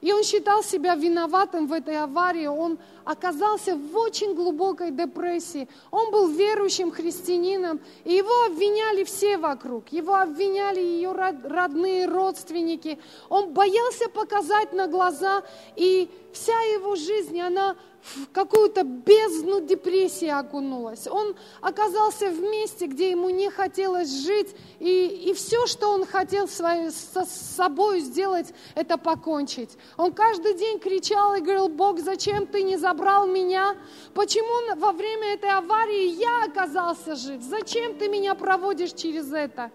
И 0.00 0.12
он 0.12 0.22
считал 0.22 0.62
себя 0.62 0.94
виноватым 0.94 1.66
в 1.66 1.72
этой 1.72 1.98
аварии, 1.98 2.46
он 2.46 2.78
оказался 3.04 3.74
в 3.74 3.96
очень 3.96 4.34
глубокой 4.34 4.90
депрессии. 4.90 5.68
Он 5.90 6.12
был 6.12 6.28
верующим 6.28 6.92
христианином, 6.92 7.80
и 8.04 8.14
его 8.14 8.44
обвиняли 8.46 9.02
все 9.04 9.38
вокруг. 9.38 9.88
Его 9.88 10.14
обвиняли 10.14 10.80
ее 10.80 11.12
родные, 11.12 12.06
родственники. 12.06 12.98
Он 13.28 13.52
боялся 13.52 14.08
показать 14.08 14.72
на 14.72 14.86
глаза, 14.86 15.42
и 15.74 16.08
вся 16.38 16.58
его 16.74 16.94
жизнь, 16.94 17.40
она 17.40 17.76
в 18.00 18.26
какую-то 18.32 18.84
бездну 18.84 19.60
депрессии 19.60 20.28
окунулась. 20.28 21.06
Он 21.08 21.34
оказался 21.60 22.30
в 22.30 22.40
месте, 22.40 22.86
где 22.86 23.10
ему 23.10 23.28
не 23.28 23.50
хотелось 23.50 24.24
жить, 24.24 24.54
и, 24.78 25.06
и 25.28 25.34
все, 25.34 25.66
что 25.66 25.88
он 25.88 26.06
хотел 26.06 26.48
своей, 26.48 26.90
со 26.90 27.24
собой 27.24 28.00
сделать, 28.00 28.54
это 28.76 28.98
покончить. 28.98 29.76
Он 29.96 30.12
каждый 30.12 30.54
день 30.54 30.78
кричал 30.78 31.34
и 31.34 31.40
говорил, 31.40 31.68
Бог, 31.68 31.98
зачем 31.98 32.46
ты 32.46 32.62
не 32.62 32.76
забрал 32.76 33.26
меня? 33.26 33.76
Почему 34.14 34.76
во 34.76 34.92
время 34.92 35.34
этой 35.34 35.50
аварии 35.50 36.14
я 36.20 36.44
оказался 36.44 37.16
жив? 37.16 37.42
Зачем 37.42 37.98
ты 37.98 38.08
меня 38.08 38.34
проводишь 38.34 38.92
через 38.92 39.32
это? 39.32 39.70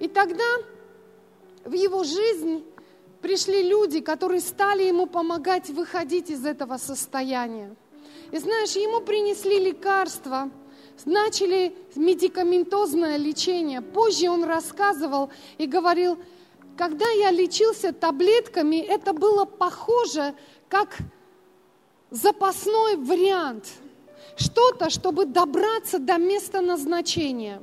И 0.00 0.08
тогда 0.08 0.44
в 1.64 1.72
его 1.72 2.04
жизнь 2.04 2.62
пришли 3.26 3.68
люди, 3.68 4.00
которые 4.00 4.40
стали 4.40 4.84
ему 4.84 5.06
помогать 5.06 5.68
выходить 5.70 6.30
из 6.30 6.46
этого 6.46 6.76
состояния. 6.76 7.74
И 8.30 8.38
знаешь, 8.38 8.76
ему 8.76 9.00
принесли 9.00 9.58
лекарства, 9.58 10.48
начали 11.04 11.74
медикаментозное 11.96 13.16
лечение. 13.16 13.80
Позже 13.80 14.30
он 14.30 14.44
рассказывал 14.44 15.30
и 15.58 15.66
говорил, 15.66 16.18
когда 16.76 17.10
я 17.10 17.32
лечился 17.32 17.92
таблетками, 17.92 18.76
это 18.76 19.12
было 19.12 19.44
похоже 19.44 20.32
как 20.68 20.96
запасной 22.12 22.94
вариант. 22.94 23.64
Что-то, 24.36 24.88
чтобы 24.88 25.26
добраться 25.26 25.98
до 25.98 26.16
места 26.16 26.60
назначения. 26.60 27.60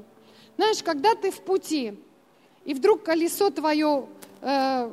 Знаешь, 0.57 0.83
когда 0.83 1.15
ты 1.15 1.31
в 1.31 1.39
пути, 1.39 1.97
и 2.65 2.73
вдруг 2.73 3.03
колесо 3.03 3.49
твое 3.49 4.09
э, 4.41 4.89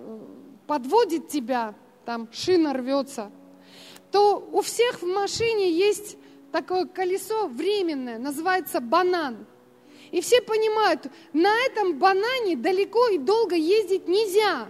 подводит 0.71 1.27
тебя, 1.27 1.75
там 2.05 2.29
шина 2.31 2.73
рвется, 2.73 3.33
то 4.13 4.37
у 4.53 4.61
всех 4.61 5.03
в 5.03 5.05
машине 5.05 5.69
есть 5.69 6.17
такое 6.53 6.85
колесо 6.85 7.49
временное, 7.49 8.21
называется 8.21 8.81
банан. 8.81 9.47
И 10.13 10.21
все 10.21 10.41
понимают, 10.41 11.09
на 11.33 11.53
этом 11.67 11.99
банане 11.99 12.55
далеко 12.55 13.09
и 13.09 13.19
долго 13.19 13.57
ездить 13.57 14.07
нельзя. 14.07 14.69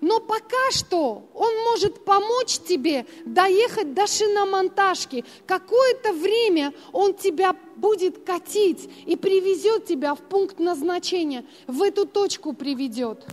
Но 0.00 0.20
пока 0.20 0.70
что 0.70 1.28
он 1.34 1.54
может 1.64 2.06
помочь 2.06 2.58
тебе 2.60 3.04
доехать 3.26 3.92
до 3.92 4.06
шиномонтажки. 4.06 5.26
Какое-то 5.46 6.14
время 6.14 6.72
он 6.94 7.12
тебя 7.12 7.54
будет 7.76 8.24
катить 8.24 8.88
и 9.04 9.16
привезет 9.16 9.84
тебя 9.84 10.14
в 10.14 10.20
пункт 10.20 10.58
назначения, 10.58 11.44
в 11.66 11.82
эту 11.82 12.06
точку 12.06 12.54
приведет. 12.54 13.26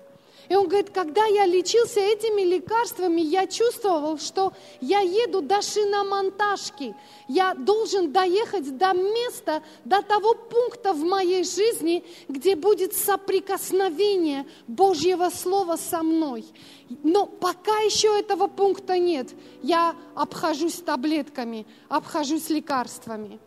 И 0.49 0.55
он 0.55 0.67
говорит, 0.67 0.89
когда 0.89 1.25
я 1.25 1.45
лечился 1.45 1.99
этими 1.99 2.41
лекарствами, 2.41 3.21
я 3.21 3.47
чувствовал, 3.47 4.17
что 4.17 4.53
я 4.81 4.99
еду 4.99 5.41
до 5.41 5.61
шиномонтажки. 5.61 6.95
Я 7.27 7.53
должен 7.53 8.11
доехать 8.11 8.77
до 8.77 8.93
места, 8.93 9.63
до 9.85 10.01
того 10.01 10.35
пункта 10.35 10.93
в 10.93 11.03
моей 11.03 11.43
жизни, 11.43 12.03
где 12.27 12.55
будет 12.55 12.93
соприкосновение 12.93 14.45
Божьего 14.67 15.29
Слова 15.29 15.77
со 15.77 16.03
мной. 16.03 16.45
Но 17.03 17.25
пока 17.25 17.77
еще 17.79 18.19
этого 18.19 18.47
пункта 18.47 18.97
нет. 18.97 19.29
Я 19.61 19.95
обхожусь 20.15 20.75
таблетками, 20.75 21.65
обхожусь 21.89 22.49
лекарствами. 22.49 23.39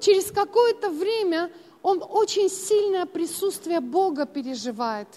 Через 0.00 0.30
какое-то 0.30 0.90
время 0.90 1.50
он 1.82 2.02
очень 2.06 2.50
сильное 2.50 3.06
присутствие 3.06 3.80
Бога 3.80 4.26
переживает. 4.26 5.08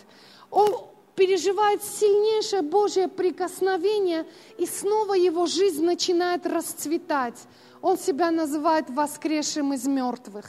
Он 0.49 0.69
переживает 1.17 1.83
сильнейшее 1.83 2.61
Божье 2.61 3.07
прикосновение, 3.07 4.27
и 4.59 4.67
снова 4.67 5.15
его 5.15 5.47
жизнь 5.47 5.83
начинает 5.83 6.45
расцветать. 6.45 7.39
Он 7.81 7.97
себя 7.97 8.29
называет 8.29 8.85
воскресшим 8.89 9.73
из 9.73 9.87
мертвых. 9.87 10.45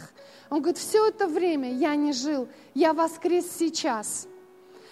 Он 0.50 0.60
говорит, 0.60 0.78
все 0.78 1.08
это 1.08 1.26
время 1.26 1.72
я 1.72 1.96
не 1.96 2.12
жил, 2.12 2.48
я 2.74 2.92
воскрес 2.92 3.46
сейчас. 3.58 4.28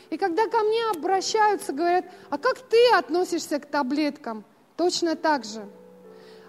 И 0.08 0.16
когда 0.16 0.46
ко 0.48 0.60
мне 0.60 0.82
обращаются, 0.94 1.74
говорят, 1.74 2.06
а 2.30 2.38
как 2.38 2.58
ты 2.60 2.78
относишься 2.94 3.60
к 3.60 3.66
таблеткам? 3.66 4.44
Точно 4.78 5.14
так 5.14 5.44
же. 5.44 5.66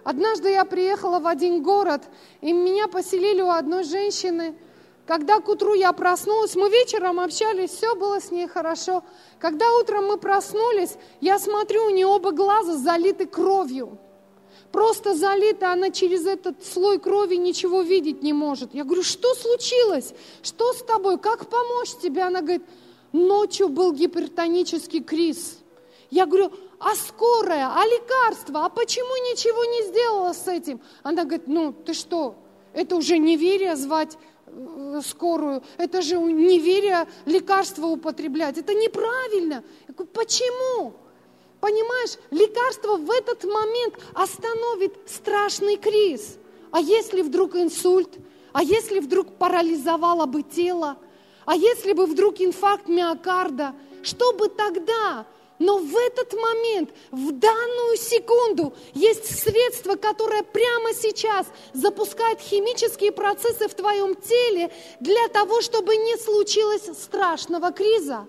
Однажды 0.05 0.51
я 0.51 0.63
приехала 0.63 1.19
в 1.19 1.27
один 1.27 1.61
город, 1.61 2.03
и 2.39 2.53
меня 2.53 2.87
поселили 2.87 3.41
у 3.41 3.49
одной 3.49 3.83
женщины– 3.83 4.55
когда 5.07 5.39
к 5.39 5.47
утру 5.47 5.73
я 5.73 5.93
проснулась, 5.93 6.55
мы 6.55 6.69
вечером 6.69 7.21
общались, 7.21 7.71
все 7.71 7.95
было 7.95 8.19
с 8.19 8.29
ней 8.29 8.45
хорошо. 8.45 9.03
Когда 9.39 9.65
утром 9.77 10.07
мы 10.07 10.17
проснулись, 10.17 10.95
я 11.21 11.39
смотрю, 11.39 11.85
у 11.85 11.89
нее 11.89 12.05
оба 12.05 12.31
глаза 12.31 12.75
залиты 12.75 13.25
кровью. 13.25 13.97
Просто 14.73 15.15
залита, 15.15 15.71
она 15.71 15.91
через 15.91 16.25
этот 16.25 16.65
слой 16.65 16.99
крови 16.99 17.35
ничего 17.35 17.83
видеть 17.83 18.21
не 18.21 18.33
может. 18.33 18.73
Я 18.73 18.83
говорю, 18.83 19.01
что 19.01 19.33
случилось? 19.33 20.13
Что 20.43 20.73
с 20.73 20.83
тобой? 20.83 21.17
Как 21.17 21.49
помочь 21.49 21.91
тебе? 22.01 22.23
Она 22.23 22.41
говорит, 22.41 22.63
ночью 23.13 23.69
был 23.69 23.93
гипертонический 23.93 25.01
криз. 25.01 25.59
Я 26.09 26.25
говорю, 26.25 26.51
а 26.79 26.95
скорая, 26.95 27.71
а 27.73 27.85
лекарства, 27.85 28.65
а 28.65 28.69
почему 28.69 29.15
ничего 29.31 29.63
не 29.63 29.87
сделала 29.87 30.33
с 30.33 30.49
этим? 30.49 30.81
Она 31.01 31.23
говорит, 31.23 31.47
ну 31.47 31.71
ты 31.71 31.93
что, 31.93 32.35
это 32.73 32.97
уже 32.97 33.17
неверие 33.17 33.77
звать 33.77 34.17
скорую, 35.05 35.63
это 35.77 36.01
же 36.01 36.17
неверие 36.17 37.07
лекарства 37.25 37.87
употреблять, 37.87 38.57
это 38.57 38.73
неправильно. 38.73 39.63
Почему? 40.13 40.93
Понимаешь, 41.59 42.17
лекарство 42.31 42.97
в 42.97 43.09
этот 43.09 43.43
момент 43.43 43.95
остановит 44.13 44.93
страшный 45.07 45.77
криз. 45.77 46.37
А 46.71 46.79
если 46.79 47.21
вдруг 47.21 47.55
инсульт? 47.55 48.09
А 48.53 48.63
если 48.63 48.99
вдруг 48.99 49.37
парализовало 49.37 50.25
бы 50.25 50.43
тело? 50.43 50.97
А 51.45 51.55
если 51.55 51.93
бы 51.93 52.05
вдруг 52.05 52.39
инфаркт 52.41 52.87
миокарда? 52.87 53.73
Что 54.03 54.33
бы 54.33 54.49
тогда? 54.49 55.25
Но 55.59 55.79
в 55.79 55.95
этот 55.95 56.33
момент, 56.33 56.91
в 57.11 57.31
данную 57.31 57.97
секунду, 57.97 58.73
есть 58.93 59.39
средство, 59.39 59.95
которое 59.95 60.43
прямо 60.43 60.93
сейчас 60.93 61.47
запускает 61.73 62.39
химические 62.39 63.11
процессы 63.11 63.67
в 63.67 63.73
твоем 63.73 64.15
теле 64.15 64.71
для 64.99 65.27
того, 65.29 65.61
чтобы 65.61 65.95
не 65.95 66.15
случилось 66.17 66.89
страшного 66.97 67.71
криза. 67.71 68.27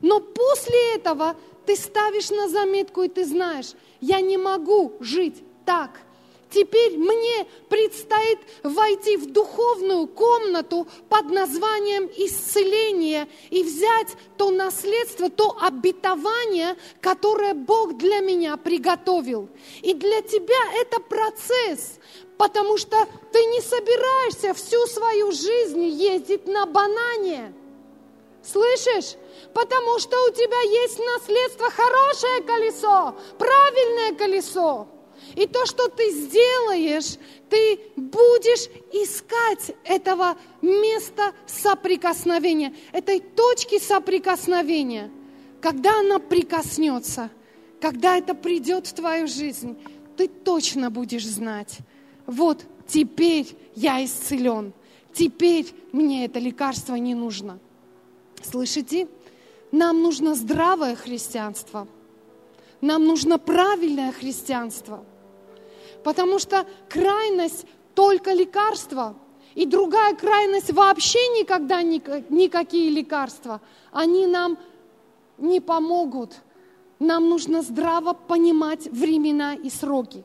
Но 0.00 0.20
после 0.20 0.94
этого 0.94 1.36
ты 1.66 1.76
ставишь 1.76 2.30
на 2.30 2.48
заметку, 2.48 3.02
и 3.02 3.08
ты 3.08 3.24
знаешь, 3.26 3.72
я 4.00 4.20
не 4.20 4.38
могу 4.38 4.94
жить 5.00 5.42
так. 5.66 5.90
Теперь 6.54 6.96
мне 6.96 7.48
предстоит 7.68 8.38
войти 8.62 9.16
в 9.16 9.32
духовную 9.32 10.06
комнату 10.06 10.86
под 11.08 11.24
названием 11.30 12.08
исцеление 12.16 13.28
и 13.50 13.64
взять 13.64 14.16
то 14.36 14.52
наследство, 14.52 15.28
то 15.30 15.56
обетование, 15.60 16.76
которое 17.00 17.54
Бог 17.54 17.96
для 17.96 18.20
меня 18.20 18.56
приготовил. 18.56 19.48
И 19.82 19.94
для 19.94 20.22
тебя 20.22 20.80
это 20.80 21.00
процесс, 21.00 21.98
потому 22.38 22.78
что 22.78 23.04
ты 23.32 23.44
не 23.46 23.60
собираешься 23.60 24.54
всю 24.54 24.86
свою 24.86 25.32
жизнь 25.32 25.82
ездить 25.86 26.46
на 26.46 26.66
банане. 26.66 27.52
Слышишь? 28.44 29.16
Потому 29.52 29.98
что 29.98 30.16
у 30.28 30.30
тебя 30.30 30.60
есть 30.60 31.00
наследство, 31.00 31.68
хорошее 31.70 32.42
колесо, 32.42 33.16
правильное 33.38 34.14
колесо. 34.14 34.86
И 35.36 35.46
то, 35.46 35.66
что 35.66 35.88
ты 35.88 36.10
сделаешь, 36.10 37.18
ты 37.50 37.80
будешь 37.96 38.68
искать 38.92 39.74
этого 39.84 40.36
места 40.62 41.32
соприкосновения, 41.46 42.74
этой 42.92 43.20
точки 43.20 43.80
соприкосновения. 43.80 45.10
Когда 45.60 45.98
она 46.00 46.18
прикоснется, 46.18 47.30
когда 47.80 48.16
это 48.16 48.34
придет 48.34 48.86
в 48.86 48.92
твою 48.92 49.26
жизнь, 49.26 49.76
ты 50.16 50.28
точно 50.28 50.90
будешь 50.90 51.26
знать, 51.26 51.78
вот 52.26 52.64
теперь 52.86 53.46
я 53.74 54.04
исцелен, 54.04 54.72
теперь 55.12 55.66
мне 55.92 56.26
это 56.26 56.38
лекарство 56.38 56.94
не 56.94 57.14
нужно. 57.14 57.58
Слышите? 58.42 59.08
Нам 59.72 60.02
нужно 60.02 60.34
здравое 60.34 60.94
христианство. 60.94 61.88
Нам 62.80 63.06
нужно 63.06 63.38
правильное 63.38 64.12
христианство. 64.12 65.04
Потому 66.04 66.38
что 66.38 66.66
крайность 66.88 67.66
только 67.94 68.32
лекарства, 68.32 69.16
и 69.54 69.66
другая 69.66 70.14
крайность 70.14 70.72
вообще 70.72 71.18
никогда 71.40 71.82
никакие 71.82 72.90
лекарства, 72.90 73.60
они 73.92 74.26
нам 74.26 74.58
не 75.38 75.60
помогут. 75.60 76.34
Нам 76.98 77.28
нужно 77.28 77.62
здраво 77.62 78.12
понимать 78.12 78.86
времена 78.86 79.54
и 79.54 79.70
сроки. 79.70 80.24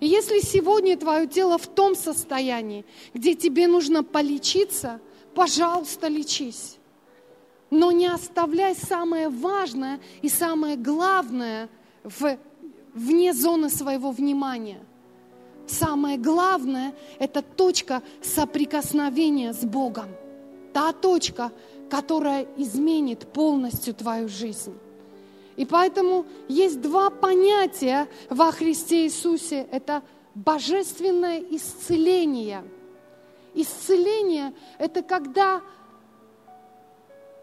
И 0.00 0.06
если 0.06 0.40
сегодня 0.40 0.96
твое 0.96 1.26
тело 1.26 1.58
в 1.58 1.66
том 1.66 1.94
состоянии, 1.94 2.84
где 3.12 3.34
тебе 3.34 3.66
нужно 3.66 4.02
полечиться, 4.02 5.00
пожалуйста, 5.34 6.08
лечись 6.08 6.78
но 7.74 7.90
не 7.90 8.06
оставляй 8.06 8.76
самое 8.76 9.28
важное 9.28 10.00
и 10.22 10.28
самое 10.28 10.76
главное 10.76 11.68
в, 12.04 12.38
вне 12.94 13.34
зоны 13.34 13.68
своего 13.68 14.12
внимания. 14.12 14.80
Самое 15.66 16.18
главное– 16.18 16.94
это 17.18 17.42
точка 17.42 18.02
соприкосновения 18.22 19.52
с 19.52 19.64
Богом. 19.64 20.08
Та 20.72 20.92
точка, 20.92 21.52
которая 21.88 22.46
изменит 22.56 23.26
полностью 23.32 23.94
твою 23.94 24.28
жизнь. 24.28 24.76
И 25.56 25.64
поэтому 25.64 26.26
есть 26.48 26.80
два 26.80 27.10
понятия 27.10 28.08
во 28.28 28.50
Христе 28.50 29.04
Иисусе. 29.04 29.66
Это 29.70 30.02
божественное 30.34 31.38
исцеление. 31.38 32.64
Исцеление– 33.54 34.52
это 34.78 35.02
когда 35.02 35.62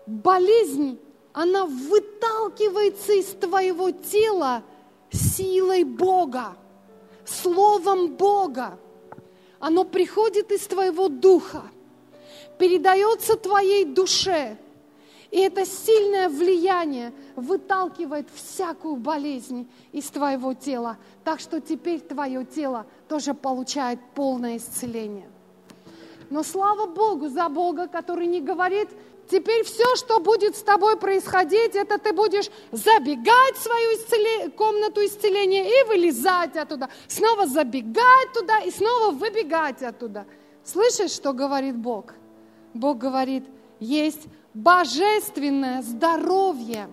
болезнь, 0.06 1.00
она 1.34 1.66
выталкивается 1.66 3.14
из 3.14 3.28
твоего 3.28 3.92
тела 3.92 4.64
силой 5.10 5.86
Бога, 5.86 6.58
Словом 7.32 8.16
Бога. 8.16 8.78
Оно 9.60 9.84
приходит 9.84 10.52
из 10.52 10.66
твоего 10.68 11.08
духа, 11.08 11.64
передается 12.58 13.36
твоей 13.38 13.86
душе. 13.86 14.58
И 15.30 15.40
это 15.40 15.66
сильное 15.66 16.28
влияние 16.28 17.14
выталкивает 17.38 18.28
всякую 18.34 18.98
болезнь 18.98 19.70
из 19.94 20.10
твоего 20.10 20.54
тела. 20.54 20.98
Так 21.24 21.40
что 21.40 21.62
теперь 21.62 22.02
твое 22.02 22.44
тело 22.44 22.86
тоже 23.08 23.34
получает 23.34 24.00
полное 24.14 24.58
исцеление. 24.58 25.30
Но 26.30 26.44
слава 26.44 26.86
Богу 26.86 27.30
за 27.30 27.48
Бога, 27.50 27.88
который 27.88 28.26
не 28.26 28.42
говорит, 28.42 28.90
Теперь 29.32 29.64
все, 29.64 29.96
что 29.96 30.20
будет 30.20 30.58
с 30.58 30.62
тобой 30.62 30.98
происходить, 30.98 31.74
это 31.74 31.98
ты 31.98 32.12
будешь 32.12 32.50
забегать 32.74 33.56
в 33.56 33.64
свою 33.64 33.94
исцеле... 33.96 34.50
комнату 34.50 35.06
исцеления 35.06 35.70
и 35.70 35.88
вылезать 35.88 36.58
оттуда. 36.58 36.90
Снова 37.08 37.48
забегать 37.48 38.34
туда 38.34 38.60
и 38.60 38.72
снова 38.72 39.12
выбегать 39.12 39.82
оттуда. 39.84 40.26
Слышишь, 40.66 41.12
что 41.12 41.32
говорит 41.32 41.78
Бог? 41.78 42.14
Бог 42.74 42.98
говорит, 42.98 43.46
есть 43.80 44.28
божественное 44.54 45.82
здоровье. 45.82 46.90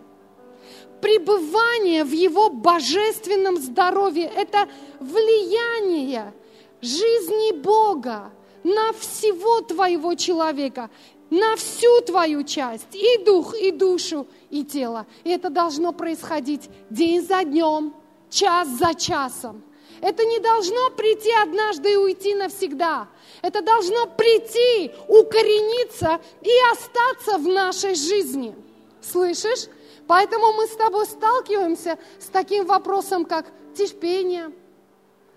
Пребывание 1.00 2.04
в 2.04 2.12
Его 2.12 2.50
божественном 2.50 3.56
здоровье– 3.56 4.30
это 4.36 4.68
влияние 5.00 6.32
жизни 6.80 7.60
Бога 7.60 8.30
на 8.62 8.92
всего 8.92 9.60
твоего 9.60 10.14
человека 10.14 10.88
на 11.30 11.56
всю 11.56 12.00
твою 12.02 12.42
часть, 12.42 12.94
и 12.94 13.18
дух, 13.24 13.54
и 13.54 13.70
душу, 13.70 14.26
и 14.50 14.64
тело. 14.64 15.06
И 15.24 15.30
это 15.30 15.50
должно 15.50 15.92
происходить 15.92 16.70
день 16.90 17.22
за 17.22 17.44
днем, 17.44 17.94
час 18.30 18.68
за 18.68 18.94
часом. 18.94 19.62
Это 20.00 20.24
не 20.24 20.38
должно 20.38 20.90
прийти 20.90 21.30
однажды 21.42 21.92
и 21.92 21.96
уйти 21.96 22.34
навсегда. 22.34 23.08
Это 23.42 23.62
должно 23.62 24.06
прийти, 24.06 24.92
укорениться 25.08 26.20
и 26.40 26.50
остаться 26.72 27.38
в 27.38 27.48
нашей 27.48 27.94
жизни. 27.94 28.54
Слышишь? 29.00 29.68
Поэтому 30.06 30.52
мы 30.52 30.66
с 30.66 30.76
тобой 30.76 31.04
сталкиваемся 31.06 31.98
с 32.18 32.26
таким 32.26 32.64
вопросом, 32.64 33.24
как 33.24 33.46
терпение, 33.76 34.52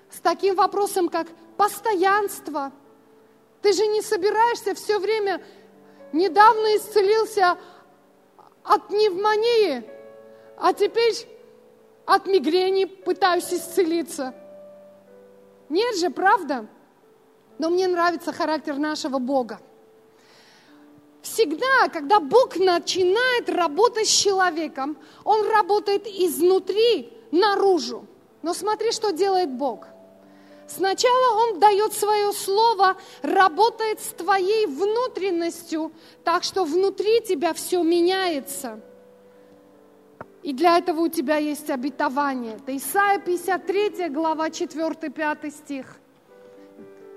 с 0.09 0.19
таким 0.19 0.55
вопросом, 0.55 1.09
как 1.09 1.27
постоянство. 1.57 2.71
Ты 3.61 3.73
же 3.73 3.85
не 3.87 4.01
собираешься 4.01 4.73
все 4.75 4.99
время 4.99 5.43
недавно 6.13 6.75
исцелился 6.77 7.57
от 8.63 8.87
пневмонии, 8.87 9.83
а 10.57 10.73
теперь 10.73 11.27
от 12.05 12.27
мигрени 12.27 12.85
пытаюсь 12.85 13.51
исцелиться. 13.53 14.33
Нет 15.69 15.97
же, 15.97 16.09
правда? 16.09 16.67
Но 17.57 17.69
мне 17.69 17.87
нравится 17.87 18.33
характер 18.33 18.75
нашего 18.77 19.19
Бога. 19.19 19.59
Всегда, 21.21 21.87
когда 21.93 22.19
Бог 22.19 22.57
начинает 22.57 23.49
работать 23.49 24.07
с 24.07 24.11
человеком, 24.11 24.97
Он 25.23 25.47
работает 25.47 26.07
изнутри 26.07 27.13
наружу. 27.31 28.05
Но 28.41 28.53
смотри, 28.53 28.91
что 28.91 29.11
делает 29.11 29.51
Бог. 29.51 29.85
Сначала 30.75 31.43
Он 31.43 31.59
дает 31.59 31.93
свое 31.93 32.31
слово, 32.31 32.95
работает 33.21 33.99
с 33.99 34.13
твоей 34.13 34.65
внутренностью, 34.67 35.91
так 36.23 36.43
что 36.43 36.63
внутри 36.63 37.21
тебя 37.21 37.53
все 37.53 37.83
меняется. 37.83 38.79
И 40.43 40.53
для 40.53 40.77
этого 40.77 41.01
у 41.01 41.07
тебя 41.09 41.37
есть 41.37 41.69
обетование. 41.69 42.55
Это 42.55 42.75
Исайя 42.75 43.19
53 43.19 44.09
глава 44.09 44.47
4-5 44.47 45.51
стих. 45.51 45.97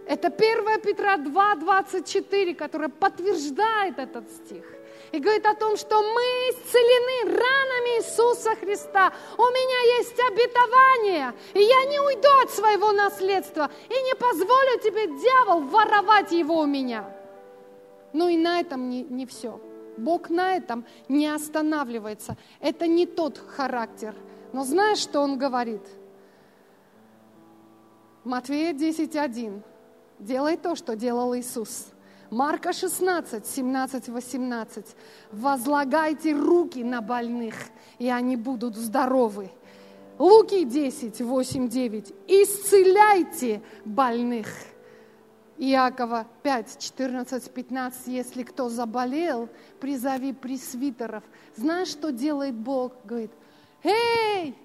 Это 0.07 0.29
1 0.29 0.81
Петра 0.83 1.17
2, 1.17 1.55
24, 1.55 2.55
которая 2.55 2.89
подтверждает 2.91 3.99
этот 3.99 4.31
стих 4.31 4.74
и 5.15 5.21
говорит 5.21 5.47
о 5.47 5.55
том, 5.55 5.77
что 5.77 6.03
мы 6.03 6.23
исцелены 6.51 7.31
ранами 7.31 7.99
Иисуса 7.99 8.57
Христа. 8.57 9.13
У 9.39 9.43
меня 9.43 9.99
есть 9.99 10.19
обетование, 10.19 11.33
и 11.55 11.61
я 11.61 11.85
не 11.85 12.01
уйду 12.01 12.29
от 12.43 12.51
своего 12.51 12.91
наследства 12.91 13.71
и 13.89 13.93
не 13.93 14.15
позволю 14.17 14.81
тебе, 14.83 15.07
дьявол, 15.07 15.61
воровать 15.69 16.33
его 16.33 16.59
у 16.59 16.67
меня. 16.67 17.05
Ну 18.13 18.29
и 18.29 18.37
на 18.37 18.59
этом 18.59 18.89
не, 18.89 19.05
не 19.05 19.25
все. 19.25 19.61
Бог 19.97 20.31
на 20.31 20.57
этом 20.57 20.85
не 21.09 21.29
останавливается. 21.29 22.37
Это 22.59 22.89
не 22.89 23.07
тот 23.07 23.39
характер. 23.39 24.17
Но 24.53 24.65
знаешь, 24.65 24.99
что 24.99 25.21
он 25.21 25.39
говорит? 25.39 25.83
Матфея 28.25 28.73
10.1. 28.73 29.63
делай 30.19 30.57
то, 30.57 30.75
что 30.75 30.97
делал 30.97 31.37
Иисус. 31.37 31.94
Марка 32.35 32.73
16, 32.73 33.47
17, 33.47 34.09
18. 34.09 34.87
Возлагайте 35.31 36.33
руки 36.33 36.83
на 36.83 37.01
больных, 37.01 37.55
и 38.01 38.11
они 38.11 38.35
будут 38.37 38.75
здоровы. 38.75 39.53
Луки 40.19 40.65
10, 40.65 41.21
8, 41.21 41.69
9. 41.69 42.15
Исцеляйте 42.27 43.63
больных. 43.85 44.49
Иакова 45.59 46.27
5, 46.43 46.79
14, 46.81 47.53
15. 47.53 48.07
Если 48.09 48.43
кто 48.43 48.69
заболел, 48.69 49.49
призови 49.79 50.33
пресвитеров. 50.33 51.23
Знаешь, 51.55 51.89
что 51.89 52.11
делает 52.11 52.57
Бог? 52.57 52.95
Говорит, 53.05 53.31
эй, 53.85 54.57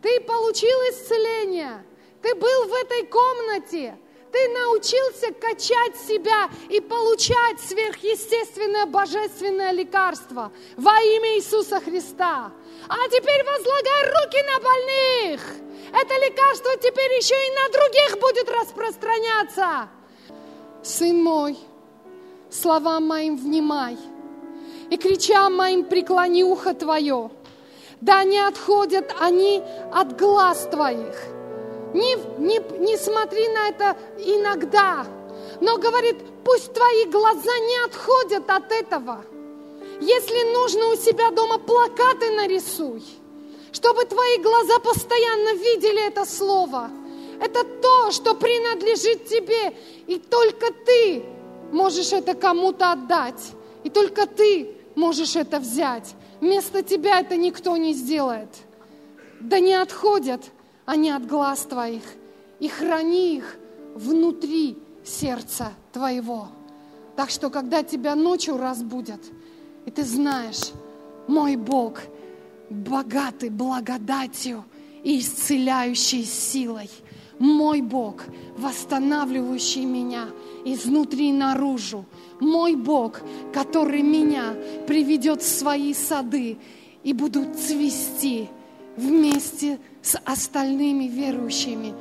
ты 0.00 0.20
получил 0.22 0.78
исцеление, 0.92 1.84
ты 2.22 2.34
был 2.34 2.68
в 2.68 2.72
этой 2.72 3.06
комнате, 3.06 3.98
ты 4.32 4.48
научился 4.48 5.32
качать 5.32 5.96
себя 5.96 6.48
и 6.68 6.80
получать 6.80 7.60
сверхъестественное 7.60 8.86
божественное 8.86 9.72
лекарство 9.72 10.52
во 10.76 11.00
имя 11.00 11.36
Иисуса 11.36 11.80
Христа. 11.80 12.50
А 12.88 13.08
теперь 13.10 13.44
возлагай 13.44 14.04
руки 14.06 14.38
на 14.42 14.60
больных. 14.60 15.40
Это 15.92 16.14
лекарство 16.26 16.76
теперь 16.76 17.12
еще 17.14 17.34
и 17.34 17.54
на 17.54 17.68
других 17.72 18.18
будет 18.20 18.48
распространяться. 18.50 19.88
Сын 20.82 21.22
мой, 21.22 21.58
словам 22.50 23.06
моим 23.06 23.36
внимай, 23.36 23.96
и 24.90 24.96
кричам 24.96 25.56
моим 25.56 25.84
преклони 25.84 26.44
ухо 26.44 26.74
твое. 26.74 27.30
Да 28.00 28.22
не 28.24 28.38
отходят 28.38 29.14
они 29.18 29.62
от 29.92 30.16
глаз 30.18 30.68
твоих– 30.70 31.16
не, 31.94 32.16
не, 32.38 32.60
не 32.78 32.96
смотри 32.96 33.48
на 33.48 33.68
это 33.68 33.96
иногда, 34.18 35.06
но 35.60 35.78
говорит, 35.78 36.16
пусть 36.44 36.72
твои 36.72 37.04
глаза 37.06 37.58
не 37.58 37.84
отходят 37.86 38.48
от 38.48 38.70
этого. 38.72 39.24
Если 40.00 40.52
нужно 40.54 40.88
у 40.88 40.96
себя 40.96 41.30
дома 41.30 41.58
плакаты 41.58 42.30
нарисуй, 42.30 43.02
чтобы 43.72 44.04
твои 44.04 44.38
глаза 44.38 44.78
постоянно 44.78 45.54
видели 45.54 46.06
это 46.06 46.24
слово. 46.24 46.90
Это 47.40 47.64
то, 47.64 48.10
что 48.10 48.34
принадлежит 48.34 49.26
тебе, 49.26 49.74
и 50.06 50.18
только 50.18 50.72
ты 50.84 51.24
можешь 51.70 52.12
это 52.12 52.34
кому-то 52.34 52.92
отдать, 52.92 53.52
и 53.84 53.90
только 53.90 54.26
ты 54.26 54.76
можешь 54.96 55.36
это 55.36 55.60
взять. 55.60 56.14
Вместо 56.40 56.82
тебя 56.82 57.20
это 57.20 57.36
никто 57.36 57.76
не 57.76 57.92
сделает. 57.92 58.48
Да 59.40 59.60
не 59.60 59.74
отходят– 59.74 60.42
а 60.88 60.96
не 60.96 61.10
от 61.10 61.26
глаз 61.26 61.66
твоих, 61.66 62.02
и 62.60 62.68
храни 62.68 63.36
их 63.36 63.58
внутри 63.94 64.78
сердца 65.04 65.74
твоего. 65.92 66.48
Так 67.14 67.28
что, 67.28 67.50
когда 67.50 67.82
тебя 67.82 68.14
ночью 68.14 68.56
разбудят, 68.56 69.20
и 69.84 69.90
ты 69.90 70.02
знаешь, 70.02 70.70
мой 71.26 71.56
Бог 71.56 72.00
богатый 72.70 73.50
благодатью 73.50 74.64
и 75.04 75.18
исцеляющей 75.18 76.24
силой, 76.24 76.88
мой 77.38 77.82
Бог, 77.82 78.22
восстанавливающий 78.56 79.84
меня 79.84 80.24
изнутри 80.64 81.32
наружу, 81.32 82.06
мой 82.40 82.76
Бог, 82.76 83.20
который 83.52 84.00
меня 84.00 84.54
приведет 84.86 85.42
в 85.42 85.46
свои 85.46 85.92
сады 85.92 86.56
и 87.04 87.12
будут 87.12 87.58
цвести 87.58 88.48
вместе 88.98 89.78
с 90.02 90.18
остальными 90.24 91.04
верующими 91.04 91.94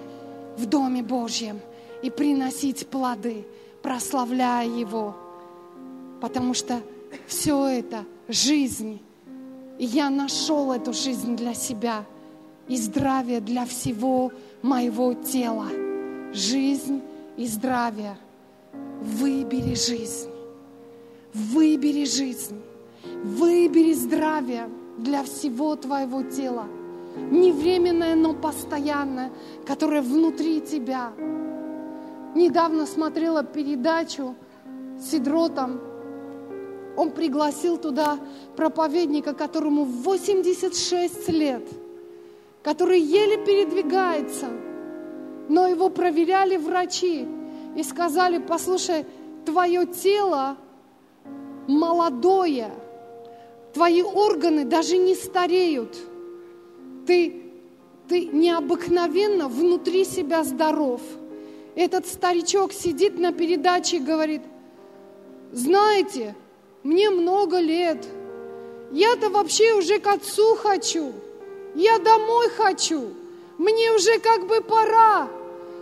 в 0.58 0.66
Доме 0.66 1.04
Божьем 1.04 1.60
и 2.02 2.10
приносить 2.10 2.88
плоды, 2.88 3.46
прославляя 3.84 4.68
Его. 4.68 5.16
Потому 6.20 6.54
что 6.54 6.82
все 7.28 7.68
это 7.68 8.04
жизнь. 8.28 9.00
И 9.78 9.86
я 9.86 10.10
нашел 10.10 10.72
эту 10.72 10.92
жизнь 10.92 11.36
для 11.36 11.54
себя 11.54 12.04
и 12.68 12.76
здравие 12.76 13.42
для 13.42 13.66
всего 13.66 14.32
моего 14.64 15.14
тела. 15.14 15.68
Жизнь 16.34 17.02
и 17.38 17.46
здравие. 17.46 18.18
Выбери 19.02 19.76
жизнь. 19.76 20.30
Выбери 21.34 22.06
жизнь. 22.06 22.60
Выбери 23.24 23.94
здравие 23.94 24.68
для 24.98 25.24
всего 25.24 25.76
твоего 25.76 26.24
тела 26.24 26.66
не 27.32 27.52
временное, 27.52 28.16
но 28.16 28.34
постоянное, 28.34 29.32
которое 29.66 30.02
внутри 30.02 30.62
тебя. 30.62 31.12
Недавно 32.36 32.86
смотрела 32.86 33.44
передачу 33.44 34.36
с 35.00 35.12
Сидротом. 35.12 35.80
Он 36.96 37.12
пригласил 37.12 37.78
туда 37.78 38.18
проповедника, 38.56 39.34
которому 39.34 39.84
86 39.84 41.30
лет, 41.30 41.64
который 42.64 43.00
еле 43.00 43.38
передвигается, 43.44 44.48
но 45.50 45.68
его 45.68 45.90
проверяли 45.90 46.58
врачи 46.58 47.28
и 47.76 47.84
сказали, 47.84 48.40
послушай, 48.40 49.06
твое 49.46 49.86
тело 49.86 50.58
молодое, 51.68 52.72
твои 53.74 54.02
органы 54.02 54.66
даже 54.66 54.98
не 54.98 55.14
стареют– 55.14 55.96
ты, 57.08 57.42
ты 58.08 58.26
необыкновенно 58.26 59.48
внутри 59.48 60.06
себя 60.06 60.44
здоров. 60.44 61.02
Этот 61.76 62.06
старичок 62.06 62.74
сидит 62.74 63.18
на 63.18 63.32
передаче 63.32 63.98
и 63.98 64.02
говорит, 64.02 64.42
знаете, 65.52 66.36
мне 66.84 67.10
много 67.10 67.60
лет, 67.60 68.06
я-то 68.92 69.30
вообще 69.30 69.74
уже 69.74 70.00
к 70.00 70.08
отцу 70.08 70.56
хочу, 70.56 71.14
я 71.76 72.00
домой 72.00 72.50
хочу, 72.50 73.10
мне 73.58 73.92
уже 73.92 74.20
как 74.20 74.48
бы 74.48 74.62
пора, 74.62 75.30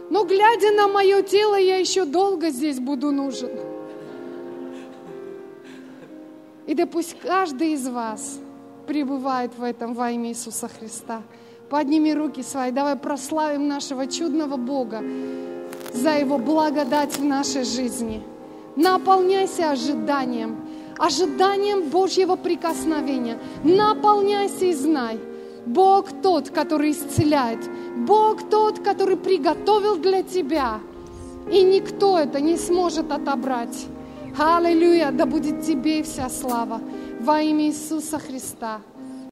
но 0.10 0.26
глядя 0.26 0.72
на 0.72 0.88
мое 0.88 1.22
тело, 1.24 1.56
я 1.56 1.78
еще 1.78 2.06
долго 2.06 2.50
здесь 2.50 2.80
буду 2.80 3.12
нужен. 3.12 3.52
И 6.68 6.74
да 6.74 6.86
пусть 6.86 7.18
каждый 7.20 7.74
из 7.74 7.88
вас– 7.88 8.40
пребывает 8.86 9.52
в 9.58 9.64
этом 9.64 9.94
во 9.94 10.12
имя 10.12 10.30
Иисуса 10.30 10.68
Христа. 10.68 11.22
Подними 11.70 12.14
руки 12.14 12.44
свои, 12.44 12.72
давай 12.72 12.96
прославим 12.96 13.68
нашего 13.68 14.08
чудного 14.08 14.58
Бога 14.58 15.04
за 15.94 16.12
Его 16.12 16.38
благодать 16.38 17.18
в 17.18 17.24
нашей 17.24 17.64
жизни. 17.64 18.22
Наполняйся 18.76 19.72
ожиданием, 19.72 20.58
ожиданием 20.98 21.90
Божьего 21.90 22.36
прикосновения. 22.36 23.38
Наполняйся 23.64 24.66
и 24.66 24.74
знай, 24.74 25.20
Бог 25.66 26.10
тот, 26.22 26.50
который 26.50 26.92
исцеляет, 26.92 27.60
Бог 28.06 28.50
тот, 28.50 28.80
который 28.80 29.18
приготовил 29.18 29.96
для 29.96 30.22
тебя, 30.22 30.80
и 31.52 31.64
никто 31.64 32.20
это 32.20 32.40
не 32.40 32.58
сможет 32.58 33.12
отобрать. 33.12 33.88
Аллилуйя, 34.38 35.12
да 35.12 35.26
будет 35.26 35.66
тебе 35.66 36.04
вся 36.04 36.30
слава 36.30 36.82
во 37.26 37.42
имя 37.42 37.66
Иисуса 37.66 38.20
Христа. 38.20 38.82